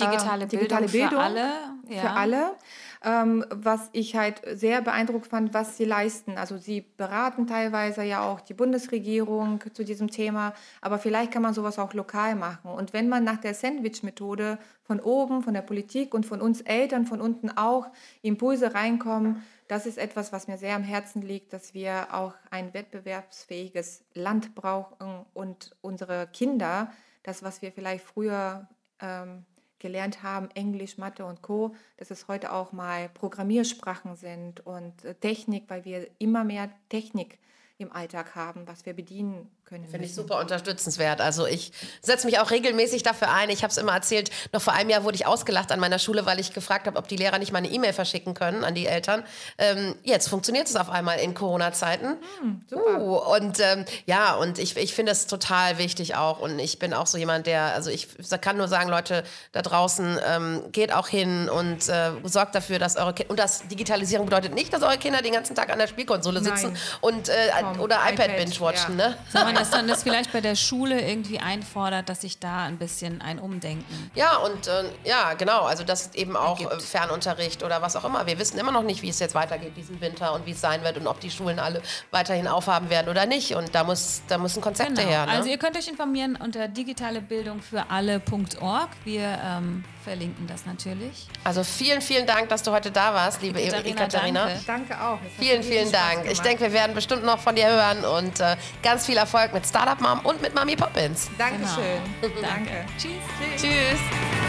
Digitale, 0.00 0.44
äh, 0.44 0.48
digitale 0.48 0.88
Bildung, 0.88 1.10
Bildung, 1.10 1.18
für 1.18 1.24
alle. 1.24 1.50
Ja. 1.88 2.00
Für 2.00 2.10
alle. 2.10 2.56
Ähm, 3.04 3.44
was 3.50 3.88
ich 3.92 4.16
halt 4.16 4.42
sehr 4.54 4.80
beeindruckt 4.80 5.26
fand, 5.26 5.52
was 5.54 5.76
sie 5.76 5.84
leisten. 5.84 6.38
Also 6.38 6.56
sie 6.56 6.80
beraten 6.80 7.46
teilweise 7.46 8.02
ja 8.02 8.22
auch 8.22 8.40
die 8.40 8.54
Bundesregierung 8.54 9.60
zu 9.72 9.84
diesem 9.84 10.10
Thema, 10.10 10.54
aber 10.80 10.98
vielleicht 10.98 11.32
kann 11.32 11.42
man 11.42 11.54
sowas 11.54 11.78
auch 11.78 11.92
lokal 11.94 12.34
machen. 12.34 12.70
Und 12.70 12.92
wenn 12.92 13.08
man 13.08 13.24
nach 13.24 13.38
der 13.38 13.54
Sandwich-Methode 13.54 14.58
von 14.82 15.00
oben, 15.00 15.42
von 15.42 15.54
der 15.54 15.62
Politik 15.62 16.14
und 16.14 16.24
von 16.26 16.40
uns 16.40 16.60
Eltern 16.62 17.06
von 17.06 17.20
unten 17.20 17.50
auch 17.50 17.88
Impulse 18.22 18.74
reinkommen, 18.74 19.42
das 19.68 19.86
ist 19.86 19.98
etwas, 19.98 20.32
was 20.32 20.46
mir 20.46 20.58
sehr 20.58 20.76
am 20.76 20.84
Herzen 20.84 21.22
liegt, 21.22 21.52
dass 21.52 21.74
wir 21.74 22.14
auch 22.14 22.34
ein 22.50 22.72
wettbewerbsfähiges 22.72 24.04
Land 24.14 24.54
brauchen 24.54 25.26
und 25.34 25.74
unsere 25.80 26.28
Kinder, 26.28 26.92
das, 27.24 27.42
was 27.42 27.62
wir 27.62 27.72
vielleicht 27.72 28.04
früher 28.04 28.68
ähm, 29.00 29.44
gelernt 29.78 30.22
haben, 30.22 30.50
Englisch, 30.52 30.98
Mathe 30.98 31.24
und 31.24 31.42
Co., 31.42 31.74
dass 31.96 32.10
es 32.10 32.28
heute 32.28 32.52
auch 32.52 32.72
mal 32.72 33.08
Programmiersprachen 33.08 34.16
sind 34.16 34.64
und 34.66 35.04
äh, 35.04 35.14
Technik, 35.14 35.64
weil 35.68 35.84
wir 35.84 36.08
immer 36.18 36.44
mehr 36.44 36.70
Technik 36.88 37.38
im 37.78 37.92
Alltag 37.92 38.34
haben, 38.34 38.66
was 38.66 38.86
wir 38.86 38.94
bedienen 38.94 39.50
können. 39.66 39.84
Finde 39.86 40.06
ich 40.06 40.14
super 40.14 40.38
unterstützenswert. 40.38 41.20
Also 41.20 41.46
ich 41.46 41.72
setze 42.00 42.24
mich 42.26 42.38
auch 42.38 42.50
regelmäßig 42.50 43.02
dafür 43.02 43.30
ein. 43.30 43.50
Ich 43.50 43.62
habe 43.62 43.70
es 43.70 43.76
immer 43.76 43.92
erzählt, 43.92 44.30
noch 44.52 44.62
vor 44.62 44.72
einem 44.72 44.88
Jahr 44.88 45.04
wurde 45.04 45.16
ich 45.16 45.26
ausgelacht 45.26 45.70
an 45.72 45.80
meiner 45.80 45.98
Schule, 45.98 46.24
weil 46.24 46.40
ich 46.40 46.54
gefragt 46.54 46.86
habe, 46.86 46.96
ob 46.96 47.06
die 47.08 47.16
Lehrer 47.16 47.38
nicht 47.38 47.52
mal 47.52 47.58
eine 47.58 47.68
E-Mail 47.68 47.92
verschicken 47.92 48.32
können 48.32 48.64
an 48.64 48.74
die 48.74 48.86
Eltern. 48.86 49.24
Ähm, 49.58 49.94
jetzt 50.04 50.28
funktioniert 50.28 50.68
es 50.68 50.76
auf 50.76 50.88
einmal 50.88 51.18
in 51.18 51.34
Corona-Zeiten. 51.34 52.16
Hm, 52.40 52.60
super. 52.66 53.00
Uh, 53.00 53.18
und 53.36 53.60
ähm, 53.60 53.84
ja, 54.06 54.36
und 54.36 54.58
ich, 54.58 54.76
ich 54.76 54.94
finde 54.94 55.12
es 55.12 55.26
total 55.26 55.76
wichtig 55.76 56.14
auch. 56.14 56.40
Und 56.40 56.58
ich 56.58 56.78
bin 56.78 56.94
auch 56.94 57.06
so 57.06 57.18
jemand, 57.18 57.46
der, 57.46 57.74
also 57.74 57.90
ich 57.90 58.08
kann 58.40 58.56
nur 58.56 58.68
sagen, 58.68 58.88
Leute 58.88 59.22
da 59.52 59.60
draußen, 59.60 60.18
ähm, 60.26 60.62
geht 60.72 60.94
auch 60.94 61.08
hin 61.08 61.50
und 61.50 61.88
äh, 61.88 62.12
sorgt 62.22 62.54
dafür, 62.54 62.78
dass 62.78 62.96
eure 62.96 63.12
Kinder, 63.12 63.30
und 63.30 63.38
das 63.38 63.68
Digitalisierung 63.68 64.26
bedeutet 64.26 64.54
nicht, 64.54 64.72
dass 64.72 64.82
eure 64.82 64.96
Kinder 64.96 65.20
den 65.20 65.32
ganzen 65.32 65.54
Tag 65.54 65.70
an 65.70 65.78
der 65.78 65.88
Spielkonsole 65.88 66.40
sitzen 66.40 66.72
Nein. 66.72 66.82
und 67.00 67.28
äh, 67.28 67.65
oder 67.78 67.96
iPad, 67.96 68.28
iPad 68.28 68.36
binge-watchen, 68.36 68.98
ja. 68.98 69.08
ne? 69.08 69.16
dass 69.54 69.70
man 69.70 69.88
das 69.88 70.02
vielleicht 70.02 70.32
bei 70.32 70.40
der 70.40 70.54
Schule 70.54 71.00
irgendwie 71.00 71.38
einfordert, 71.38 72.08
dass 72.08 72.22
sich 72.22 72.38
da 72.38 72.64
ein 72.64 72.78
bisschen 72.78 73.22
ein 73.22 73.38
Umdenken. 73.38 74.10
Ja, 74.14 74.36
und 74.38 74.66
äh, 74.66 74.84
ja, 75.04 75.34
genau. 75.34 75.62
Also 75.62 75.84
das 75.84 76.14
eben 76.14 76.36
auch 76.36 76.60
ergibt. 76.60 76.82
Fernunterricht 76.82 77.62
oder 77.62 77.82
was 77.82 77.96
auch 77.96 78.04
immer. 78.04 78.26
Wir 78.26 78.38
wissen 78.38 78.58
immer 78.58 78.72
noch 78.72 78.82
nicht, 78.82 79.02
wie 79.02 79.08
es 79.08 79.18
jetzt 79.18 79.34
weitergeht 79.34 79.76
diesen 79.76 80.00
Winter 80.00 80.32
und 80.34 80.46
wie 80.46 80.52
es 80.52 80.60
sein 80.60 80.82
wird 80.82 80.96
und 80.96 81.06
ob 81.06 81.20
die 81.20 81.30
Schulen 81.30 81.58
alle 81.58 81.82
weiterhin 82.10 82.48
aufhaben 82.48 82.90
werden 82.90 83.08
oder 83.08 83.26
nicht. 83.26 83.54
Und 83.54 83.74
da 83.74 83.84
muss 83.84 84.22
da 84.28 84.38
müssen 84.38 84.62
Konzepte 84.62 84.94
genau. 84.94 85.08
her. 85.08 85.26
Ne? 85.26 85.32
Also 85.32 85.48
ihr 85.48 85.58
könnt 85.58 85.76
euch 85.76 85.88
informieren 85.88 86.36
unter 86.36 86.68
digitalebildungfüralle.org. 86.68 88.88
Wir 89.04 89.38
ähm, 89.44 89.84
verlinken 90.06 90.46
das 90.46 90.64
natürlich. 90.66 91.26
Also 91.42 91.64
vielen, 91.64 92.00
vielen 92.00 92.26
Dank, 92.26 92.48
dass 92.48 92.62
du 92.62 92.70
heute 92.70 92.92
da 92.92 93.12
warst, 93.12 93.42
liebe 93.42 93.60
Ekaterina. 93.60 94.02
Ekaterina. 94.02 94.46
Danke. 94.46 94.64
danke 94.66 95.00
auch. 95.02 95.18
Vielen, 95.36 95.64
vielen 95.64 95.90
Dank. 95.90 96.30
Ich 96.30 96.40
denke, 96.40 96.62
wir 96.62 96.72
werden 96.72 96.94
bestimmt 96.94 97.24
noch 97.24 97.40
von 97.40 97.56
dir 97.56 97.66
hören 97.66 98.04
und 98.04 98.38
äh, 98.38 98.56
ganz 98.84 99.04
viel 99.04 99.16
Erfolg 99.16 99.52
mit 99.52 99.66
Startup 99.66 100.00
Mom 100.00 100.20
und 100.20 100.40
mit 100.40 100.54
Mami 100.54 100.76
Poppins. 100.76 101.28
Dankeschön. 101.36 102.00
Genau. 102.20 102.34
Danke. 102.40 102.84
Tschüss. 102.96 103.10
Tschüss. 103.56 103.62
Tschüss. 103.62 104.45